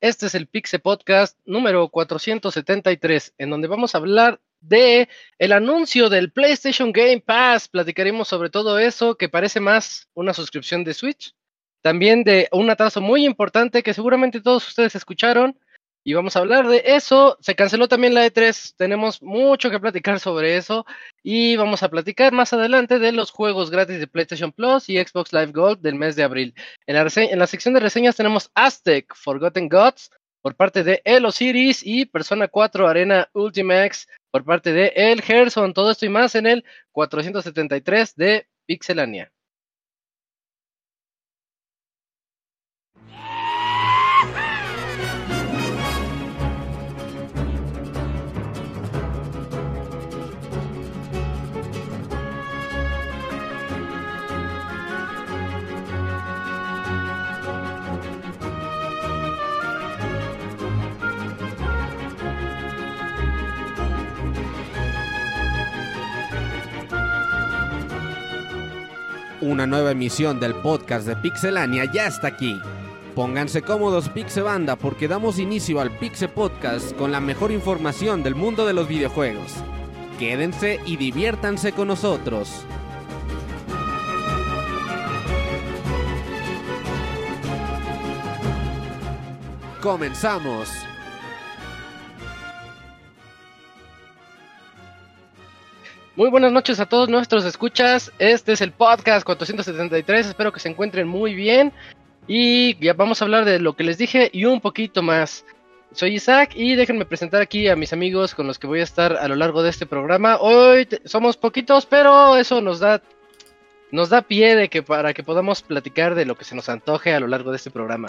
[0.00, 5.08] Este es el Pixe Podcast número 473, en donde vamos a hablar de
[5.38, 7.66] el anuncio del PlayStation Game Pass.
[7.66, 11.34] Platicaremos sobre todo eso, que parece más una suscripción de Switch.
[11.82, 15.58] También de un atraso muy importante que seguramente todos ustedes escucharon,
[16.06, 17.36] y vamos a hablar de eso.
[17.40, 20.86] Se canceló también la E3, tenemos mucho que platicar sobre eso
[21.24, 25.32] y vamos a platicar más adelante de los juegos gratis de PlayStation Plus y Xbox
[25.32, 26.54] Live Gold del mes de abril.
[26.86, 31.32] En la, en la sección de reseñas tenemos Aztec, Forgotten Gods por parte de Elo
[31.32, 35.74] Series y Persona 4 Arena Ultimax por parte de El Gerson.
[35.74, 39.32] Todo esto y más en el 473 de Pixelania.
[69.46, 72.60] Una nueva emisión del podcast de Pixelania ya está aquí.
[73.14, 78.66] Pónganse cómodos Pixebanda porque damos inicio al Pixe Podcast con la mejor información del mundo
[78.66, 79.54] de los videojuegos.
[80.18, 82.64] Quédense y diviértanse con nosotros.
[89.80, 90.68] Comenzamos.
[96.16, 98.10] Muy buenas noches a todos nuestros escuchas.
[98.18, 100.28] Este es el podcast 473.
[100.28, 101.74] Espero que se encuentren muy bien.
[102.26, 105.44] Y ya vamos a hablar de lo que les dije y un poquito más.
[105.92, 109.14] Soy Isaac y déjenme presentar aquí a mis amigos con los que voy a estar
[109.14, 110.38] a lo largo de este programa.
[110.38, 113.02] Hoy somos poquitos, pero eso nos da
[113.90, 117.12] nos da pie de que para que podamos platicar de lo que se nos antoje
[117.12, 118.08] a lo largo de este programa.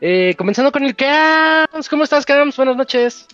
[0.00, 1.88] Eh, comenzando con el Cams.
[1.88, 2.56] ¿Cómo estás, Cams?
[2.56, 3.26] Buenas noches.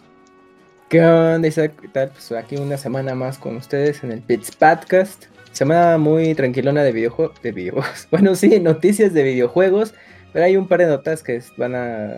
[0.88, 1.72] ¿Qué onda, Isaac?
[1.80, 2.10] ¿Qué tal?
[2.10, 5.24] Pues aquí una semana más con ustedes en el Pits Podcast.
[5.52, 7.40] Semana muy tranquilona de videojuegos.
[7.42, 8.06] De videojuegos.
[8.10, 9.94] Bueno, sí, noticias de videojuegos.
[10.32, 12.10] Pero hay un par de notas que van a,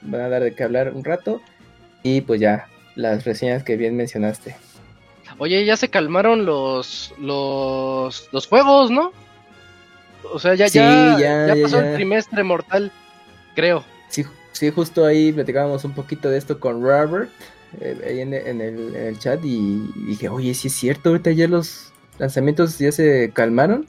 [0.00, 1.42] van a dar de qué hablar un rato.
[2.02, 4.56] Y pues ya, las reseñas que bien mencionaste.
[5.38, 9.12] Oye, ya se calmaron los, los, los juegos, ¿no?
[10.32, 12.90] O sea, ya, ya, ya, pasó el trimestre mortal,
[13.54, 13.84] creo.
[14.08, 17.30] Sí, sí, justo ahí platicábamos un poquito de esto con Robert.
[18.06, 22.92] Ahí en, el, chat y, dije, oye, sí es cierto, ahorita ya los lanzamientos ya
[22.92, 23.86] se calmaron.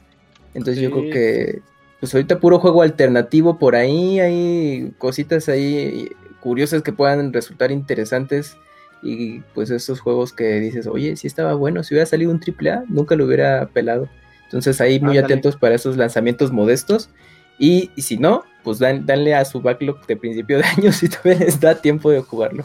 [0.53, 1.61] Entonces yo creo que,
[1.99, 6.09] pues ahorita puro juego alternativo por ahí, hay cositas ahí
[6.39, 8.57] curiosas que puedan resultar interesantes.
[9.01, 12.85] Y pues esos juegos que dices, oye, si estaba bueno, si hubiera salido un AAA,
[12.87, 14.09] nunca lo hubiera pelado.
[14.45, 17.09] Entonces ahí muy atentos para esos lanzamientos modestos.
[17.57, 21.45] Y, si no, pues dan, danle a su backlog de principio de año si todavía
[21.45, 22.63] les da tiempo de jugarlo.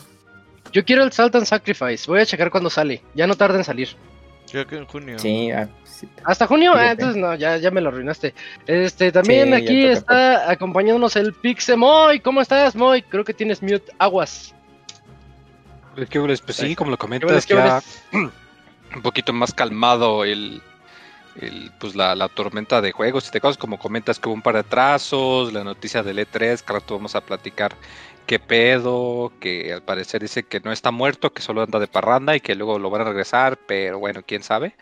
[0.72, 2.04] Yo quiero el Salt and Sacrifice.
[2.06, 3.02] Voy a checar cuando sale.
[3.14, 3.88] Ya no tarda en salir.
[4.50, 5.18] Creo que en junio.
[5.18, 5.68] Sí, ah,
[6.24, 6.72] hasta junio.
[6.74, 8.34] Ah, entonces no, ya, ya me lo arruinaste.
[8.66, 12.20] Este, también aquí está acompañándonos el Pixemoy.
[12.20, 13.02] ¿Cómo estás, Moy?
[13.02, 14.54] Creo que tienes mute aguas.
[15.94, 17.82] Pues, pues sí, como lo comentas, ya
[18.12, 20.62] un poquito más calmado el,
[21.36, 24.42] el, pues la, la, tormenta de juegos y de cosas, como comentas que hubo un
[24.42, 27.74] par de atrasos, la noticia del E3, que ahora vamos a platicar
[28.30, 32.36] qué pedo, que al parecer dice que no está muerto, que solo anda de parranda
[32.36, 34.76] y que luego lo van a regresar, pero bueno, quién sabe.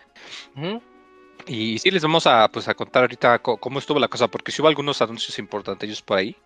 [1.47, 4.61] Y sí, les vamos a, pues, a contar ahorita cómo estuvo la cosa, porque sí
[4.61, 6.37] hubo algunos anuncios importantes por ahí.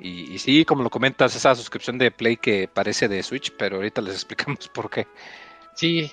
[0.00, 4.02] Y, sí, como lo comentas, esa suscripción de Play que parece de Switch, pero ahorita
[4.02, 5.06] les explicamos por qué.
[5.76, 6.10] Sí,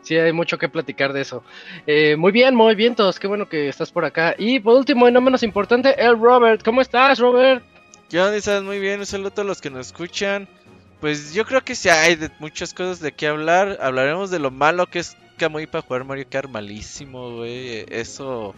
[0.00, 1.44] sí, hay mucho que platicar de eso.
[1.86, 4.34] Eh, muy bien, muy bien, todos, qué bueno que estás por acá.
[4.38, 6.62] Y por último, y no menos importante, el Robert.
[6.64, 7.62] ¿Cómo estás, Robert?
[8.08, 9.00] ¿Qué onda, estás muy bien?
[9.00, 10.48] Un saludo a todos los que nos escuchan.
[10.98, 13.78] Pues yo creo que sí hay de muchas cosas de qué hablar.
[13.82, 17.84] Hablaremos de lo malo que es Kamui para jugar Mario Kart malísimo, güey.
[17.90, 18.54] Eso.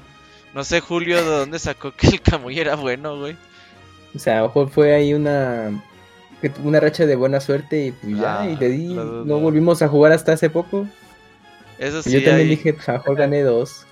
[0.55, 3.37] No sé, Julio, de dónde sacó que el Kamui era bueno, güey.
[4.14, 5.82] O sea, ojo, fue ahí una.
[6.62, 8.94] Una racha de buena suerte y pues ya, y le di.
[8.94, 10.87] No volvimos a jugar hasta hace poco.
[11.76, 12.12] Eso sí.
[12.12, 13.85] yo también dije, pues mejor gané dos.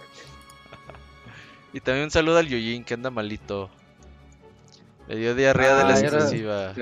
[1.72, 3.68] y también un saludo al Yujin que anda malito.
[5.08, 6.74] Le dio diarrea de la ah, exclusiva.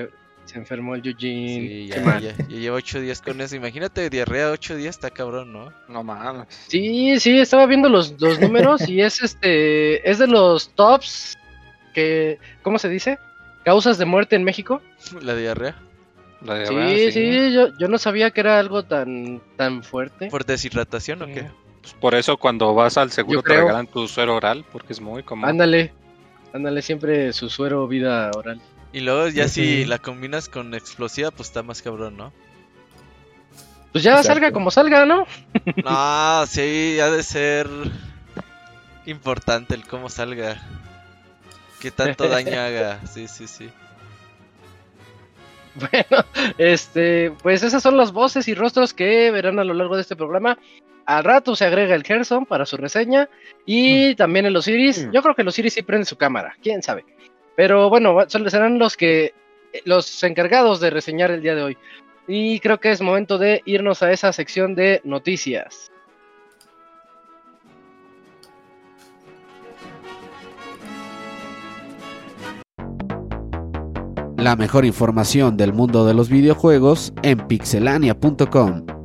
[0.45, 1.59] Se, enfermó el Eugene.
[1.59, 3.55] Sí, ya, ya, lleva ocho días con eso.
[3.55, 5.71] Imagínate, diarrea ocho días está cabrón, ¿no?
[5.87, 6.47] No mames.
[6.67, 10.09] Sí, sí, estaba viendo los, los números y es este.
[10.09, 11.37] Es de los tops
[11.93, 12.39] que.
[12.63, 13.17] ¿Cómo se dice?
[13.63, 14.81] ¿Causas de muerte en México?
[15.21, 15.75] La diarrea.
[16.41, 20.27] La diarrea sí, sí, yo, yo no sabía que era algo tan, tan fuerte.
[20.27, 21.49] ¿Por deshidratación o qué?
[21.81, 25.23] Pues por eso cuando vas al seguro te regalan tu suero oral, porque es muy
[25.23, 25.45] común.
[25.45, 25.93] Ándale,
[26.53, 28.61] ándale, siempre su suero vida oral.
[28.93, 32.33] Y luego ya si la combinas con explosiva, pues está más cabrón, ¿no?
[33.91, 35.25] Pues ya salga como salga, ¿no?
[35.83, 37.67] no, sí, ha de ser
[39.05, 40.61] importante el cómo salga.
[41.79, 42.99] Que tanto daño haga.
[43.07, 43.69] Sí, sí, sí.
[45.75, 46.25] Bueno,
[46.57, 50.15] este, pues esas son las voces y rostros que verán a lo largo de este
[50.15, 50.57] programa.
[51.07, 53.29] Al rato se agrega el Gerson para su reseña
[53.65, 54.15] y mm.
[54.17, 55.07] también el Osiris.
[55.07, 55.11] Mm.
[55.13, 57.05] Yo creo que el Osiris sí prende su cámara, quién sabe.
[57.55, 59.33] Pero bueno, serán los que
[59.85, 61.77] los encargados de reseñar el día de hoy.
[62.27, 65.89] Y creo que es momento de irnos a esa sección de noticias.
[74.35, 78.96] La mejor información del mundo de los videojuegos en pixelania.com.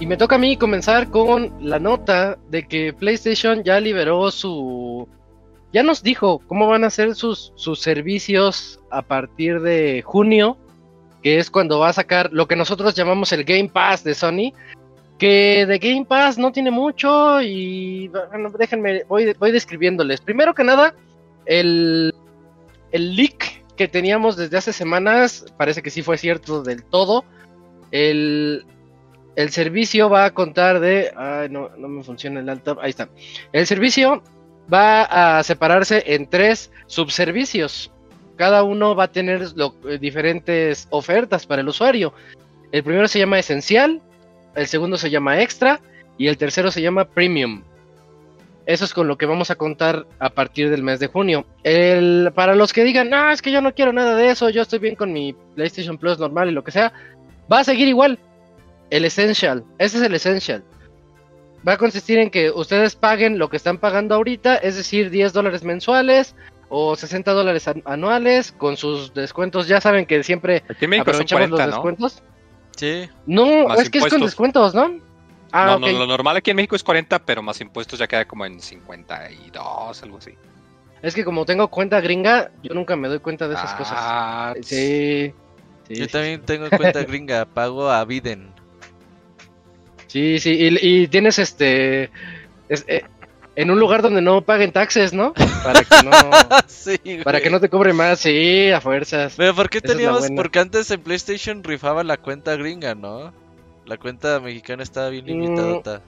[0.00, 5.08] Y me toca a mí comenzar con la nota de que PlayStation ya liberó su...
[5.72, 10.56] Ya nos dijo cómo van a ser sus, sus servicios a partir de junio
[11.22, 14.52] que es cuando va a sacar lo que nosotros llamamos el Game Pass de Sony,
[15.18, 20.20] que de Game Pass no tiene mucho y bueno, déjenme, voy, voy describiéndoles.
[20.20, 20.94] Primero que nada,
[21.46, 22.14] el,
[22.92, 27.24] el leak que teníamos desde hace semanas, parece que sí fue cierto del todo.
[27.90, 28.64] El,
[29.38, 31.12] el servicio va a contar de...
[31.16, 32.78] Ay, no, no me funciona el laptop.
[32.80, 33.08] Ahí está.
[33.52, 34.22] El servicio
[34.72, 37.90] va a separarse en tres subservicios
[38.38, 42.14] cada uno va a tener eh, diferentes ofertas para el usuario.
[42.72, 44.00] El primero se llama esencial,
[44.54, 45.80] el segundo se llama extra
[46.16, 47.62] y el tercero se llama premium.
[48.64, 51.46] Eso es con lo que vamos a contar a partir del mes de junio.
[51.64, 54.62] El, para los que digan, no, es que yo no quiero nada de eso, yo
[54.62, 56.92] estoy bien con mi PlayStation Plus normal y lo que sea,
[57.50, 58.18] va a seguir igual.
[58.90, 60.64] El Essential, ese es el Essential.
[61.66, 65.32] Va a consistir en que ustedes paguen lo que están pagando ahorita, es decir, 10
[65.32, 66.34] dólares mensuales,
[66.68, 69.68] o 60 dólares anuales con sus descuentos.
[69.68, 70.62] Ya saben que siempre
[71.00, 72.22] aprovechamos los descuentos.
[72.76, 73.08] Sí.
[73.26, 75.00] No, es que es con descuentos, ¿no?
[75.50, 78.26] Ah, no, no, lo normal aquí en México es 40, pero más impuestos ya queda
[78.26, 80.32] como en 52, algo así.
[81.00, 84.66] Es que como tengo cuenta gringa, yo nunca me doy cuenta de esas ah, cosas.
[84.66, 85.32] Sí.
[85.88, 88.52] yo también tengo cuenta gringa, pago a Biden.
[90.08, 92.10] Sí, sí, y, tienes este...
[92.68, 93.02] Eh,
[93.58, 95.32] en un lugar donde no paguen taxes, ¿no?
[95.64, 96.10] Para que no,
[96.68, 99.34] sí, para que no te cobre más, sí, a fuerzas.
[99.36, 100.28] Pero ¿por qué teníamos?
[100.36, 103.32] Porque antes en PlayStation rifaba la cuenta gringa, ¿no?
[103.84, 105.98] La cuenta mexicana estaba bien limitada.
[105.98, 106.00] Mm,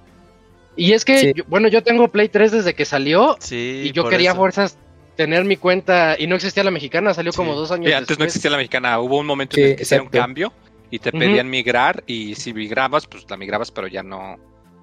[0.76, 3.36] y es que, bueno, yo tengo Play 3 desde que salió.
[3.40, 4.78] Sí, y yo quería a fuerzas
[5.16, 7.86] tener mi cuenta y no existía la mexicana, salió como dos años.
[7.86, 10.52] Sí, antes no existía la mexicana, hubo un momento en el que hicieron un cambio
[10.90, 14.36] y te pedían migrar y si migrabas, pues la migrabas, pero ya no,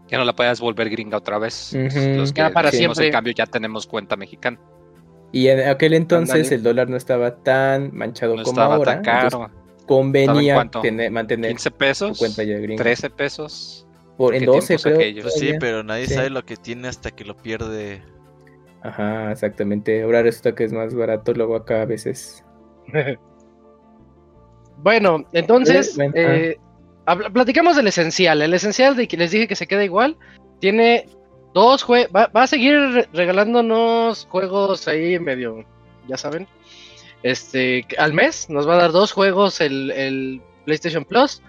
[0.08, 1.74] ya no la puedas volver gringa otra vez.
[1.74, 3.08] Los que para siempre.
[3.08, 4.60] en cambio ya tenemos cuenta mexicana.
[5.32, 8.94] Y en aquel entonces el dólar no estaba tan manchado no como estaba ahora.
[8.94, 9.52] Tan caro.
[9.86, 10.56] Convenía
[11.12, 12.82] mantener 15 pesos, cuenta ya gringa.
[12.82, 13.88] 13 pesos.
[14.18, 15.22] Por, en 12 creo.
[15.22, 18.02] Pues sí, pero nadie sabe lo que tiene hasta que lo pierde.
[18.82, 20.02] Ajá, exactamente.
[20.02, 22.44] Ahora resulta que es más barato, luego acá a veces.
[24.78, 26.58] bueno, entonces, eh,
[27.34, 28.42] platicamos del esencial.
[28.42, 30.18] El esencial de que les dije que se queda igual.
[30.60, 31.08] Tiene
[31.54, 32.12] dos juegos.
[32.16, 35.66] Va, a seguir regalándonos juegos ahí medio.
[36.08, 36.48] Ya saben.
[37.24, 37.86] Este.
[37.98, 38.50] Al mes.
[38.50, 41.42] Nos va a dar dos juegos el, PlayStation Plus.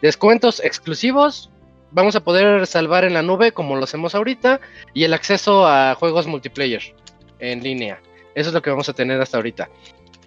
[0.00, 1.50] Descuentos exclusivos.
[1.90, 4.60] Vamos a poder salvar en la nube como lo hacemos ahorita.
[4.94, 6.94] Y el acceso a juegos multiplayer
[7.40, 8.00] en línea.
[8.34, 9.70] Eso es lo que vamos a tener hasta ahorita.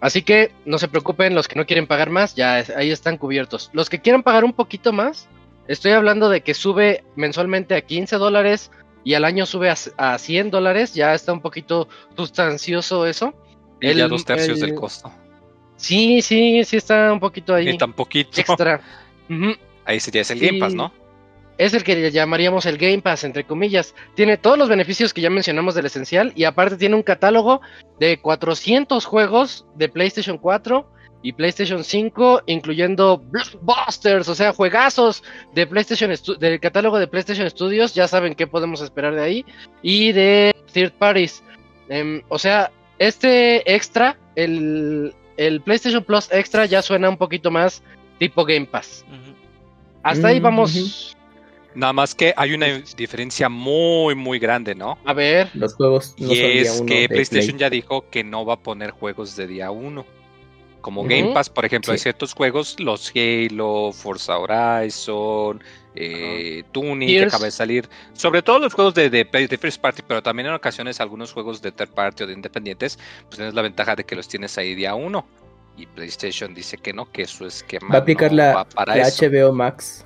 [0.01, 3.69] Así que no se preocupen, los que no quieren pagar más, ya ahí están cubiertos.
[3.73, 5.27] Los que quieran pagar un poquito más,
[5.67, 8.71] estoy hablando de que sube mensualmente a 15 dólares
[9.03, 13.33] y al año sube a, 100 dólares, ya está un poquito sustancioso eso.
[13.81, 15.11] Y ya dos tercios del costo.
[15.75, 17.69] Sí, sí, sí está un poquito ahí.
[17.73, 18.39] Y tan poquito.
[18.39, 18.81] Extra.
[19.85, 20.93] Ahí sería el Game Pass, ¿no?
[21.59, 23.93] Es el que llamaríamos el Game Pass, entre comillas.
[24.15, 27.59] Tiene todos los beneficios que ya mencionamos del esencial y aparte tiene un catálogo
[27.99, 30.89] de 400 juegos de PlayStation 4
[31.21, 35.21] y PlayStation 5, incluyendo blockbusters, o sea, juegazos
[35.53, 39.45] de PlayStation del catálogo de PlayStation Studios, ya saben qué podemos esperar de ahí,
[39.81, 41.43] y de third parties.
[41.89, 45.13] Em, o sea, este extra, el,
[45.65, 47.83] PlayStation Plus extra ya suena un poquito más
[48.17, 49.03] tipo Game Pass.
[50.03, 51.17] Hasta ahí vamos
[51.75, 52.65] Nada más que hay una
[52.97, 54.97] diferencia muy, muy grande, ¿no?
[55.05, 55.49] A ver.
[55.53, 58.55] Los juegos no y son es día uno que PlayStation ya dijo que no va
[58.55, 60.05] a poner juegos de día uno.
[60.81, 65.61] Como Game Pass, por ejemplo, hay ciertos juegos, los Halo, Forza Horizon,
[65.93, 67.89] eh, Tunic, que acaba de salir.
[68.13, 71.73] Sobre todo los juegos de, de, First Party, pero también en ocasiones algunos juegos de
[71.73, 74.95] Third Party o de independientes, pues tienes la ventaja de que los tienes ahí día
[74.95, 75.27] uno.
[75.75, 80.05] Y PlayStation dice que no, que su esquema va a aplicar la, HBO Max.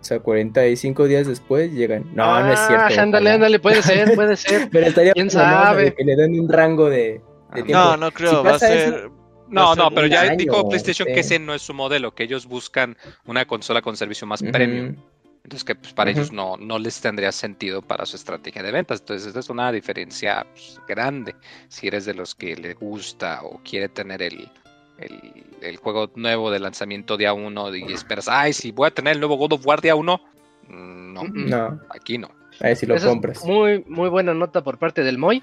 [0.00, 2.04] O sea, 45 días después llegan.
[2.14, 2.94] No, no es cierto.
[2.98, 4.68] Ah, ándale, ándale, puede ser, puede ser.
[4.72, 5.92] Pero estaría ¿Quién sabe?
[5.94, 7.20] Que le den un rango de,
[7.52, 7.72] tiempo.
[7.72, 9.10] No, no creo, va a ser.
[9.48, 12.96] no, no, pero ya dijo PlayStation que ese no es su modelo, que ellos buscan
[13.26, 14.96] una consola con servicio más premium.
[15.44, 19.00] Entonces que pues, para ellos no, no les tendría sentido para su estrategia de ventas.
[19.00, 21.34] Entonces esta es una diferencia pues, grande.
[21.68, 24.50] Si eres de los que le gusta o quiere tener el,
[24.98, 29.20] el, juego nuevo de lanzamiento día 1 y esperas, ay, si voy a tener el
[29.20, 30.20] nuevo God of War día 1.
[30.68, 32.30] Mm, no, no, aquí no.
[32.60, 33.44] A ver si lo compras.
[33.44, 35.42] muy, muy buena nota por parte del Moy.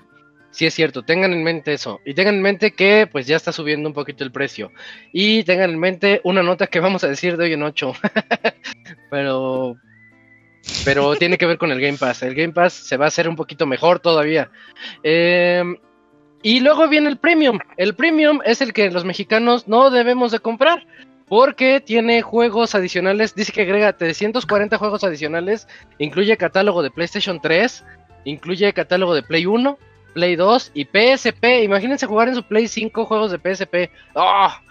[0.51, 1.99] Sí es cierto, tengan en mente eso.
[2.05, 4.71] Y tengan en mente que pues ya está subiendo un poquito el precio.
[5.11, 7.93] Y tengan en mente una nota que vamos a decir de hoy en 8.
[9.09, 9.75] pero
[10.83, 12.23] pero tiene que ver con el Game Pass.
[12.23, 14.49] El Game Pass se va a hacer un poquito mejor todavía.
[15.03, 15.63] Eh,
[16.45, 17.57] y luego viene el premium.
[17.75, 20.85] El premium es el que los mexicanos no debemos de comprar.
[21.27, 23.33] Porque tiene juegos adicionales.
[23.33, 25.67] Dice que agrega 340 juegos adicionales.
[25.97, 27.83] Incluye catálogo de PlayStation 3.
[28.25, 29.75] Incluye catálogo de Play 1,
[30.13, 31.63] Play 2 y PSP.
[31.63, 33.89] Imagínense jugar en su Play 5 juegos de PSP.
[34.13, 34.61] ¡Ah!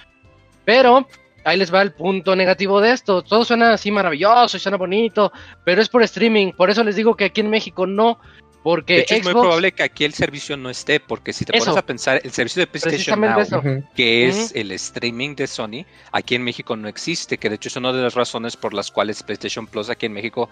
[0.65, 1.09] Pero
[1.45, 3.23] ahí les va el punto negativo de esto.
[3.23, 5.33] Todo suena así maravilloso y suena bonito,
[5.65, 6.53] pero es por streaming.
[6.53, 8.21] Por eso les digo que aquí en México no.
[8.65, 11.53] Porque de hecho, es muy probable que aquí el servicio no esté, porque si te
[11.53, 16.35] pones a pensar, el servicio de PlayStation Now, que es el streaming de Sony, aquí
[16.35, 19.23] en México no existe, que de hecho es una de las razones por las cuales
[19.23, 20.49] PlayStation Plus aquí en México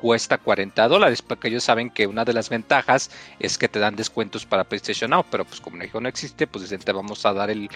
[0.00, 3.96] cuesta 40 dólares, porque ellos saben que una de las ventajas es que te dan
[3.96, 7.26] descuentos para PlayStation Now, pero pues como en México no existe, pues dicen te vamos
[7.26, 7.68] a dar el,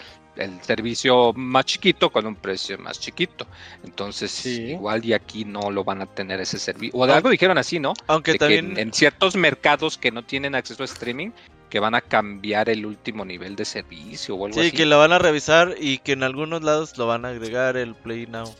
[0.62, 3.46] servicio más chiquito con un precio más chiquito.
[3.84, 6.98] Entonces, igual y aquí no lo van a tener ese servicio.
[6.98, 7.92] O de algo dijeron así, ¿no?
[8.06, 8.78] Aunque también...
[8.78, 11.30] en ciertos mercados que no tienen acceso a streaming
[11.70, 14.70] que van a cambiar el último nivel de servicio o algo así.
[14.70, 17.76] Sí, que lo van a revisar y que en algunos lados lo van a agregar
[17.76, 18.52] el Play Now.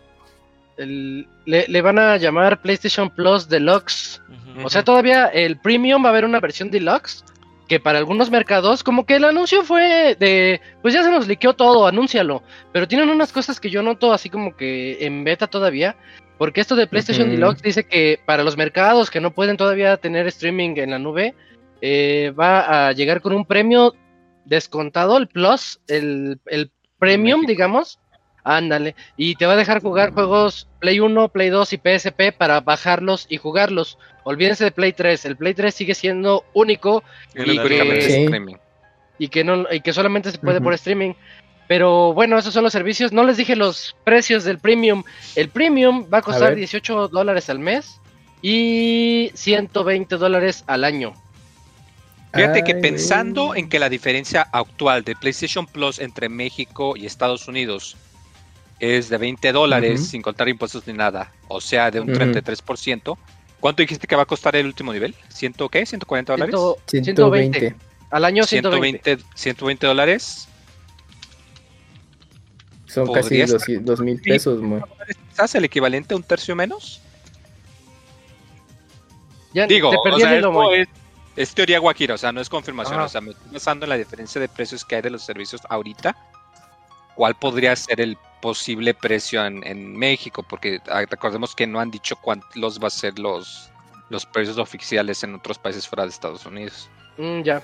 [0.79, 4.23] le, van a llamar PlayStation Plus Deluxe.
[4.65, 7.25] O sea, todavía el Premium va a haber una versión Deluxe.
[7.69, 10.61] Que para algunos mercados, como que el anuncio fue de.
[10.83, 12.43] Pues ya se nos liqueó todo, anúncialo.
[12.73, 15.95] Pero tienen unas cosas que yo noto así como que en beta todavía.
[16.41, 20.27] Porque esto de PlayStation Deluxe dice que para los mercados que no pueden todavía tener
[20.29, 21.35] streaming en la nube,
[21.83, 23.95] eh, va a llegar con un premio
[24.47, 26.41] descontado, el Plus, el,
[26.99, 28.01] Premium, digamos.
[28.43, 28.95] Ándale.
[29.19, 33.27] Y te va a dejar jugar juegos Play 1, Play 2 y PSP para bajarlos
[33.29, 33.99] y jugarlos.
[34.25, 35.23] Olvídense de Play 3.
[35.27, 37.05] El Play 3 sigue siendo único
[37.35, 38.57] y que,
[39.19, 41.13] y que, no, y que solamente se puede por streaming.
[41.71, 43.13] Pero bueno, esos son los servicios.
[43.13, 45.05] No les dije los precios del premium.
[45.37, 48.01] El premium va a costar 18 dólares al mes
[48.43, 51.15] y 120 dólares al año.
[52.35, 57.47] Fíjate que pensando en que la diferencia actual de PlayStation Plus entre México y Estados
[57.47, 57.97] Unidos
[58.81, 63.17] es de 20 dólares sin contar impuestos ni nada, o sea, de un 33%,
[63.61, 65.15] ¿cuánto dijiste que va a costar el último nivel?
[65.29, 65.85] ¿Ciento qué?
[65.85, 66.57] ¿140 dólares?
[66.87, 67.77] 120.
[68.11, 69.19] Al año 120.
[69.37, 70.49] 120 dólares
[72.93, 73.43] son casi
[73.81, 74.61] dos, mil pesos,
[75.31, 77.01] ¿Quizás el equivalente a un tercio menos?
[79.69, 79.93] Digo,
[81.37, 83.97] es, teoría guajira, o sea, no es confirmación, o sea, me estoy basando en la
[83.97, 86.17] diferencia de precios que hay de los servicios ahorita.
[87.15, 90.43] ¿Cuál podría ser el posible precio en, México?
[90.43, 93.71] Porque ah, recordemos que no han dicho cuántos va a ser los,
[94.09, 96.89] los precios oficiales en otros países fuera de Estados Unidos.
[97.19, 97.63] Mm, ya.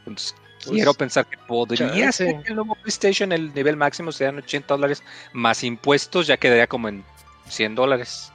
[0.00, 0.34] Entonces,
[0.64, 4.74] pues, Quiero pensar que podría ser que el nuevo PlayStation el nivel máximo sean 80
[4.74, 7.04] dólares más impuestos, ya quedaría como en
[7.48, 8.32] 100 dólares.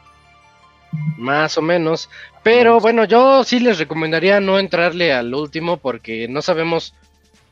[1.17, 2.09] Más o menos.
[2.43, 6.93] Pero bueno, yo sí les recomendaría no entrarle al último porque no sabemos.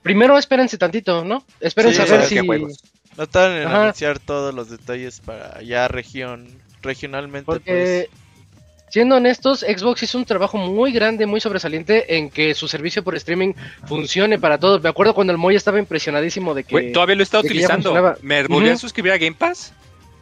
[0.03, 1.43] Primero espérense tantito, ¿no?
[1.59, 2.35] Espérense a ver si.
[2.41, 6.47] No están en anunciar todos los detalles para ya región,
[6.81, 7.45] regionalmente.
[7.45, 8.20] Porque pues
[8.91, 13.15] siendo honestos, Xbox hizo un trabajo muy grande, muy sobresaliente en que su servicio por
[13.15, 13.53] streaming
[13.87, 14.83] funcione para todos.
[14.83, 16.91] Me acuerdo cuando el Moy estaba impresionadísimo de que.
[16.91, 18.15] todavía lo está utilizando.
[18.21, 19.73] ¿Me volví a suscribir a Game Pass?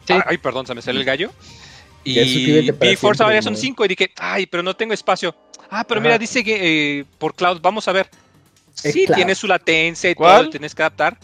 [0.06, 0.14] Sí.
[0.24, 1.30] Ay, perdón, se me salió el gallo.
[2.04, 5.34] Y vi Forza Horizon 5 y dije, ay, pero no tengo espacio.
[5.68, 8.08] Ah, pero mira, dice que eh, por cloud, vamos a ver.
[8.72, 11.18] Sí, tiene su latencia y todo, tienes que adaptar.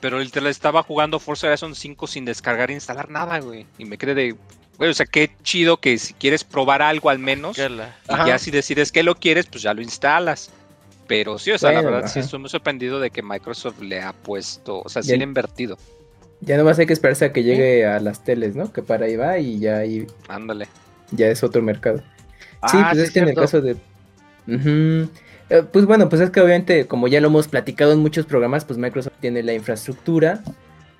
[0.00, 3.66] Pero el estaba jugando Forza Horizon 5 sin descargar e instalar nada, güey.
[3.78, 4.36] Y me quedé de,
[4.78, 8.50] güey, o sea, qué chido que si quieres probar algo al menos, y ya si
[8.50, 10.50] decides que lo quieres, pues ya lo instalas.
[11.06, 14.12] Pero sí, o sea, la verdad sí estoy muy sorprendido de que Microsoft le ha
[14.12, 15.76] puesto, o sea, sí le ha invertido.
[16.40, 18.72] Ya no más hay que esperarse a que llegue a las teles, ¿no?
[18.72, 20.06] Que para ahí va y ya ahí.
[20.28, 20.66] Ándale.
[21.10, 21.98] Ya es otro mercado.
[22.68, 23.76] sí, ah, pues es que en el caso de.
[24.48, 28.64] Eh, pues bueno, pues es que obviamente, como ya lo hemos platicado en muchos programas,
[28.64, 30.42] pues Microsoft tiene la infraestructura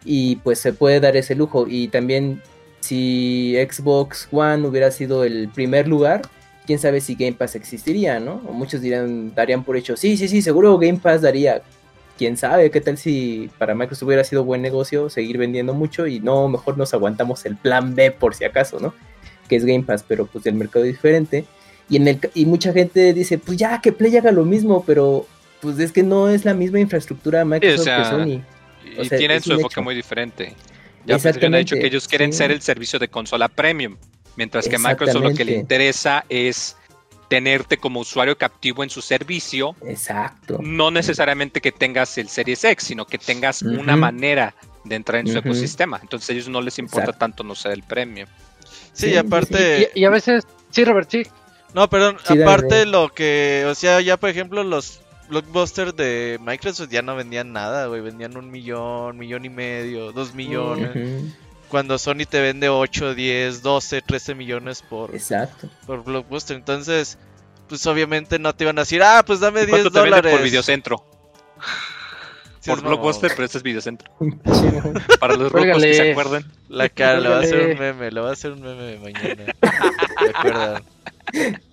[0.04, 1.66] y pues se puede dar ese lujo.
[1.66, 2.42] Y también
[2.82, 6.22] si Xbox One hubiera sido el primer lugar,
[6.66, 8.42] quién sabe si Game Pass existiría, ¿no?
[8.46, 11.62] O muchos dirán, darían por hecho, sí, sí, sí, seguro Game Pass daría.
[12.18, 16.20] Quién sabe, qué tal si para Microsoft hubiera sido buen negocio seguir vendiendo mucho y
[16.20, 18.94] no, mejor nos aguantamos el plan B por si acaso, ¿no?
[19.48, 21.46] Que es Game Pass, pero pues el mercado es diferente.
[21.88, 25.26] Y, en el, y mucha gente dice, pues ya, que Play haga lo mismo, pero
[25.60, 28.42] pues es que no es la misma infraestructura Microsoft que Sony.
[29.02, 30.54] y tienen su enfoque muy diferente.
[31.04, 33.96] Ya pues, han dicho que ellos quieren ser el servicio de consola premium,
[34.36, 36.76] mientras que Microsoft lo que le interesa es
[37.28, 39.74] tenerte como usuario captivo en su servicio.
[39.86, 40.58] Exacto.
[40.60, 44.54] No necesariamente que tengas el Series X, sino que tengas una manera
[44.84, 45.98] de entrar en su ecosistema.
[46.02, 48.28] Entonces a ellos no les importa tanto no ser el premium.
[48.92, 49.90] Sí, aparte...
[49.94, 50.44] Y, a veces...
[50.70, 51.22] Sí, Robert, sí.
[51.74, 53.64] No, perdón, aparte lo que...
[53.66, 55.01] O sea, ya por ejemplo los
[55.32, 58.02] blockbuster de Microsoft ya no vendían nada, güey.
[58.02, 61.34] Vendían un millón, millón y medio, dos millones.
[61.68, 65.70] Cuando Sony te vende 8, 10, 12, 13 millones por, Exacto.
[65.86, 66.56] por blockbuster.
[66.56, 67.18] Entonces,
[67.66, 70.32] pues obviamente no te iban a decir, ah, pues dame 10 dólares.
[70.36, 71.04] por videocentro?
[72.66, 74.08] por blockbuster, pero este es videocentro.
[75.18, 76.44] Para los rojos que se acuerden.
[76.68, 79.52] La cara, le va a hacer un meme, le va a hacer un meme mañana.
[80.32, 80.84] acuerdan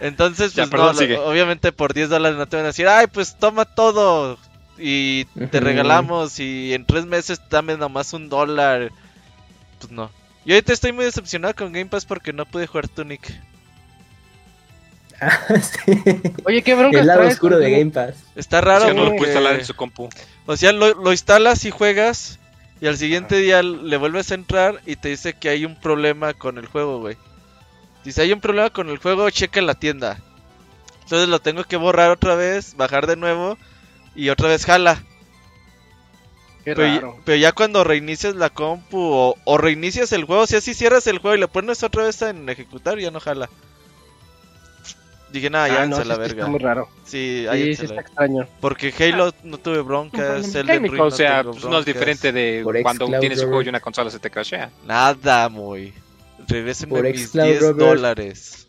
[0.00, 0.90] Entonces, pues no,
[1.24, 4.38] obviamente por 10 dólares no te van a decir, ay, pues toma todo
[4.78, 8.90] y te regalamos y en tres meses dame nomás un dólar.
[9.78, 10.10] Pues no.
[10.44, 13.32] Y ahorita estoy muy decepcionado con Game Pass porque no pude jugar Tunic.
[15.20, 16.02] Ah, sí.
[16.44, 17.00] Oye, qué bronca.
[17.00, 18.14] El lado oscuro de Game Pass.
[18.36, 18.92] Está raro.
[18.92, 20.08] no lo puedes instalar en su compu.
[20.44, 22.38] O sea, lo, lo instalas y juegas.
[22.80, 26.34] Y al siguiente día le vuelves a entrar y te dice que hay un problema
[26.34, 27.16] con el juego, güey.
[28.12, 30.18] Si hay un problema con el juego, checa la tienda.
[31.02, 33.56] Entonces lo tengo que borrar otra vez, bajar de nuevo
[34.14, 35.02] y otra vez jala.
[36.64, 41.36] pero, Ya, cuando reinicias la compu o, reinicias el juego, si así cierras el juego
[41.36, 43.48] y le pones otra vez en ejecutar, ya no jala.
[45.30, 46.40] Dije, nada, ya ah, no, la verga.
[46.40, 46.88] Está muy raro.
[47.04, 48.48] Sí, ahí sí, está extraño.
[48.60, 53.40] Porque Halo no tuve broncas, Ring O sea, pues no, es diferente de cuando tienes
[53.40, 54.70] un juego y una consola se te crashea.
[54.84, 55.92] Nada, muy.
[56.48, 58.66] Regrésenme mis 10 dólares.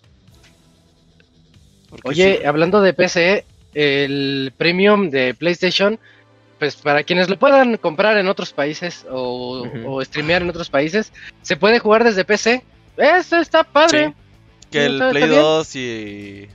[2.04, 6.00] Oye, hablando de PC, el premium de PlayStation,
[6.60, 11.12] pues para quienes lo puedan comprar en otros países o, streamear en otros países,
[11.42, 12.63] se puede jugar desde PC.
[12.98, 14.13] Eso está padre.
[14.72, 16.48] Que el Play 2 y.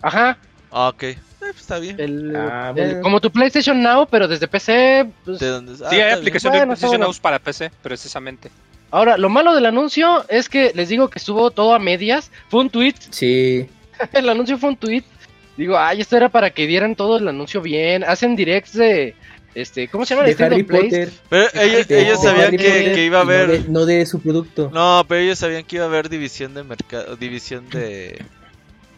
[0.00, 0.38] Ajá.
[0.70, 1.02] Ah, ok.
[1.02, 2.34] Eh, pues está bien.
[2.36, 5.10] Ah, como tu PlayStation Now, pero desde PC.
[5.24, 8.50] Pues, sí, hay ah, aplicación de PlayStation Now para PC, precisamente.
[8.94, 12.30] Ahora, lo malo del anuncio es que les digo que estuvo todo a medias.
[12.48, 12.94] Fue un tweet.
[13.10, 13.66] Sí.
[14.12, 15.02] el anuncio fue un tweet.
[15.56, 18.04] Digo, ay, esto era para que dieran todo el anuncio bien.
[18.04, 19.16] Hacen directs de.
[19.56, 20.28] Este, ¿cómo se llama?
[20.28, 21.10] De Harry Potter.
[21.28, 23.68] Pero ellos, sabían que, iba a haber.
[23.68, 24.70] No de, su producto.
[24.72, 27.16] No, pero ellos sabían que iba a haber división de mercado.
[27.16, 28.24] División de.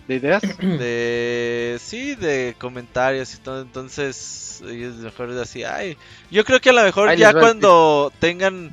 [0.09, 0.43] ¿De ideas?
[0.59, 1.79] De.
[1.81, 3.61] Sí, de comentarios y todo.
[3.61, 5.97] Entonces ellos mejor así, ay,
[6.31, 8.71] yo creo que a lo mejor ya cuando tengan,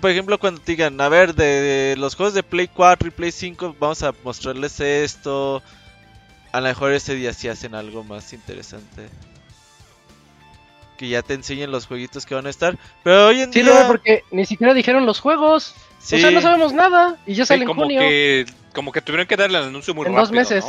[0.00, 3.76] por ejemplo, cuando digan, a ver, de, los juegos de Play 4 y Play 5,
[3.78, 5.62] vamos a mostrarles esto,
[6.52, 9.08] a lo mejor ese día sí hacen algo más interesante.
[10.96, 12.76] Que ya te enseñen los jueguitos que van a estar.
[13.02, 13.72] Pero hoy en sí, día.
[13.72, 15.74] no, porque ni siquiera dijeron los juegos.
[15.98, 17.16] O sea, no sabemos nada.
[17.26, 18.00] Y ya salen como junio.
[18.00, 20.22] Que, como que tuvieron que darle el anuncio muy en rápido.
[20.22, 20.64] dos meses.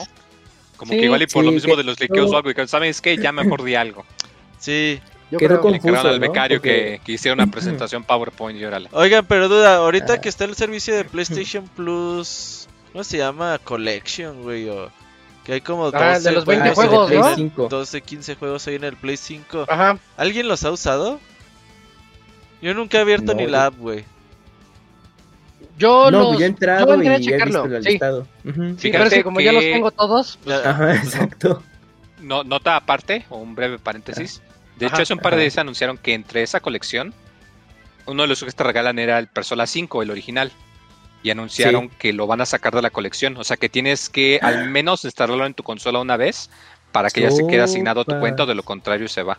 [0.77, 2.49] Como que igual y por lo mismo de los liqueos o algo.
[2.49, 3.17] Y ¿sabes qué?
[3.17, 4.05] Ya mejor di algo.
[4.57, 4.99] Sí.
[5.29, 8.89] Yo Quedó creo confuso, al becario que, que, hiciera una presentación PowerPoint y órale.
[8.91, 10.21] Oigan, pero duda, ahorita ah.
[10.21, 13.57] que está el servicio de PlayStation Plus, ¿cómo se llama?
[13.63, 14.91] Collection, güey, o
[15.45, 17.67] que hay como 12 ah, de los 20 juegos, ¿no?
[17.69, 19.65] 12, 15 juegos ahí en el Play 5.
[19.69, 19.97] Ajá.
[20.17, 21.19] ¿Alguien los ha usado?
[22.61, 24.03] Yo nunca he abierto ni la app, güey.
[25.77, 27.65] Yo no, los, yo he entrado yo y checarlo.
[27.65, 28.49] He visto sí.
[28.49, 28.77] Uh -huh.
[28.77, 30.37] sí, pero que como ya los tengo todos.
[30.43, 30.65] Pues...
[30.65, 31.63] Ajá, exacto.
[32.19, 34.41] No, nota aparte, o un breve paréntesis.
[34.77, 37.13] De hecho, hace un par de días anunciaron que entre esa colección,
[38.05, 40.51] uno de los que te regalan era el Persona 5, el original.
[41.23, 43.37] Y anunciaron que lo van a sacar de la colección.
[43.37, 46.49] O sea que tienes que al menos instalarlo en tu consola una vez
[46.91, 49.37] para que ya se quede asignado a tu cuenta, o de lo contrario se va.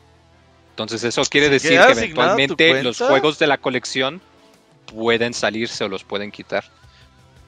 [0.71, 4.23] Entonces eso quiere decir que eventualmente los juegos de la colección
[4.95, 6.65] pueden salirse o los pueden quitar.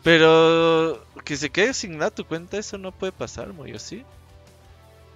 [0.02, 4.02] Pero que se quede asignada tu cuenta, eso no puede pasar, Moyo, ¿sí?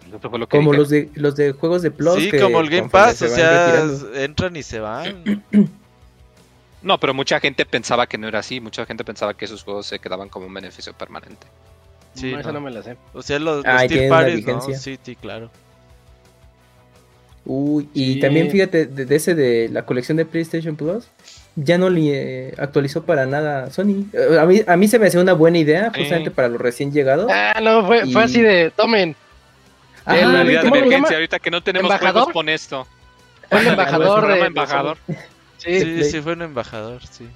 [0.08, 0.78] Eso fue lo que Como dije.
[0.80, 2.14] los de los de juegos de Plus.
[2.14, 4.14] Sí, que como el Game Pass, o sea, retirando.
[4.14, 5.44] entran y se van.
[6.80, 8.60] No, pero mucha gente pensaba que no era así.
[8.60, 11.44] Mucha gente pensaba que esos juegos se quedaban como un beneficio permanente.
[12.14, 12.60] Sí, no, esa no.
[12.60, 12.96] no me la sé.
[13.14, 14.54] O sea, los, los Ah, y tier parties, ¿no?
[14.60, 14.78] vigencia.
[14.78, 15.50] Sí, sí, claro.
[17.44, 18.20] Uy, y Sí.
[18.20, 21.08] también fíjate, de, de ese de la colección de PlayStation Plus,
[21.60, 24.04] ya no le eh, actualizó para nada Sony.
[24.12, 26.00] Eh, A mí, a mí se me hace una buena idea, Sí.
[26.00, 27.30] justamente para los recién llegados.
[27.32, 29.16] Ah, no, fue, Y- fue así de, tomen,
[30.06, 32.12] el- Una medida de ¿cómo le emergencia ahorita que no tenemos ¿Embajador?
[32.24, 32.86] juegos con esto.
[33.50, 34.46] fue el embajador Programa de...
[34.46, 34.96] embajador.
[35.58, 37.26] Sí, Sí, sí, fue un embajador, sí.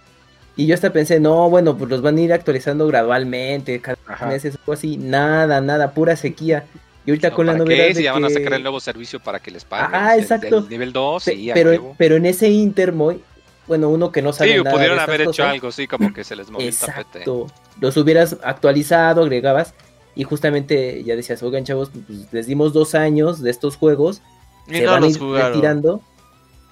[0.57, 4.27] Y yo hasta pensé, no, bueno, pues los van a ir actualizando gradualmente, cada Ajá.
[4.27, 4.97] meses o así.
[4.99, 6.65] Nada, nada, pura sequía.
[7.07, 7.89] Y ahorita No, con la ¿para novedad qué?
[7.89, 9.89] de Si ya van a sacar el nuevo servicio para que les paguen.
[9.93, 10.59] Ah, El- exacto.
[10.59, 13.21] el nivel 2, Pe- sí, a pero, pero en ese Intermoy,
[13.66, 16.12] bueno, uno que no sabe Sí, nada pudieron de haber hecho cosas, algo, sí, como
[16.12, 17.18] que se les movió el tapete.
[17.20, 17.46] Exacto.
[17.81, 19.75] Los hubieras actualizado, agregabas.
[20.14, 24.20] Y justamente ya decías, oigan chavos, pues les dimos dos años de estos juegos.
[24.66, 25.48] Y se no van a los ir jugaron.
[25.53, 26.03] retirando.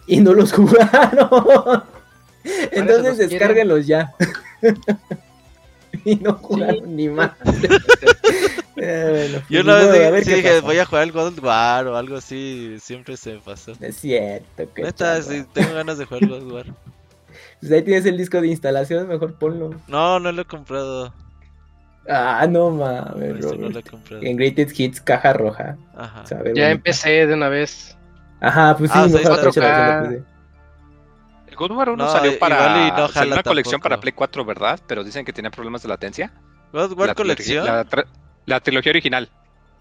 [0.06, 1.84] Y no los jugaron.
[2.44, 3.28] Entonces los quieren.
[3.28, 4.14] descárguenlos ya.
[6.04, 7.32] y no jugaron ni más.
[8.82, 9.74] Eh, Yo pues, una
[10.10, 13.34] vez dije, sí, voy a jugar el God of War o algo así, siempre se
[13.34, 13.72] me pasó.
[13.80, 16.66] Es cierto, que Neta, sí, tengo ganas de jugar God of War.
[17.60, 19.70] Pues ahí tienes el disco de instalación, mejor ponlo.
[19.86, 21.12] No, no lo he comprado.
[22.08, 23.90] Ah, no mames, no lo he Robert.
[23.90, 24.22] comprado.
[24.22, 25.76] En Greatest Hits, caja roja.
[25.94, 26.24] Ajá.
[26.42, 27.96] Ver ya empecé de una vez.
[28.40, 30.00] Ajá, pues sí, Ah, o sea, mejor aprovecha la 4K.
[30.00, 30.30] versión de PC.
[31.50, 33.88] El God of War 1 No, salió para igual y no salió una colección tampoco.
[33.90, 34.80] para Play 4, ¿verdad?
[34.86, 36.32] Pero dicen que tenía problemas de latencia.
[36.72, 37.66] God of War La colección.
[37.66, 37.84] La,
[38.50, 39.28] la trilogía original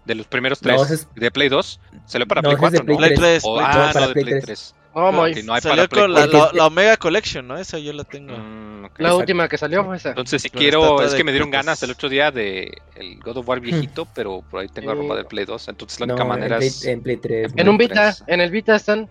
[0.04, 2.66] de los primeros No, tres ese es- de Play 2 salió para No, Play ese
[2.66, 2.96] es de 4, ¿no?
[2.98, 3.42] Play 3.
[3.44, 3.86] O- Play ah, 3.
[3.86, 4.44] no, Para de Play Play 3.
[4.44, 4.74] 3.
[4.92, 5.32] Oh, my.
[5.34, 6.38] que no hay Salió para Play con la, 4.
[6.38, 6.56] cuatro.
[6.56, 7.56] la- la Omega Collection, ¿no?
[7.58, 8.36] Esa yo la tengo.
[8.36, 8.98] Mm, ok.
[9.00, 10.08] La última que salió fue esa.
[10.08, 13.48] Entonces, si quiero, es que me dieron ganas el otro día de el God of
[13.48, 14.98] War viejito, pero por ahí tengo Sí.
[14.98, 15.68] aroma del Play 2.
[15.68, 16.84] Entonces, la No, única en manera Play, es.
[16.86, 17.52] en Play 3.
[17.56, 17.72] En ¿no?
[17.72, 19.08] un Vita, en el Vita están.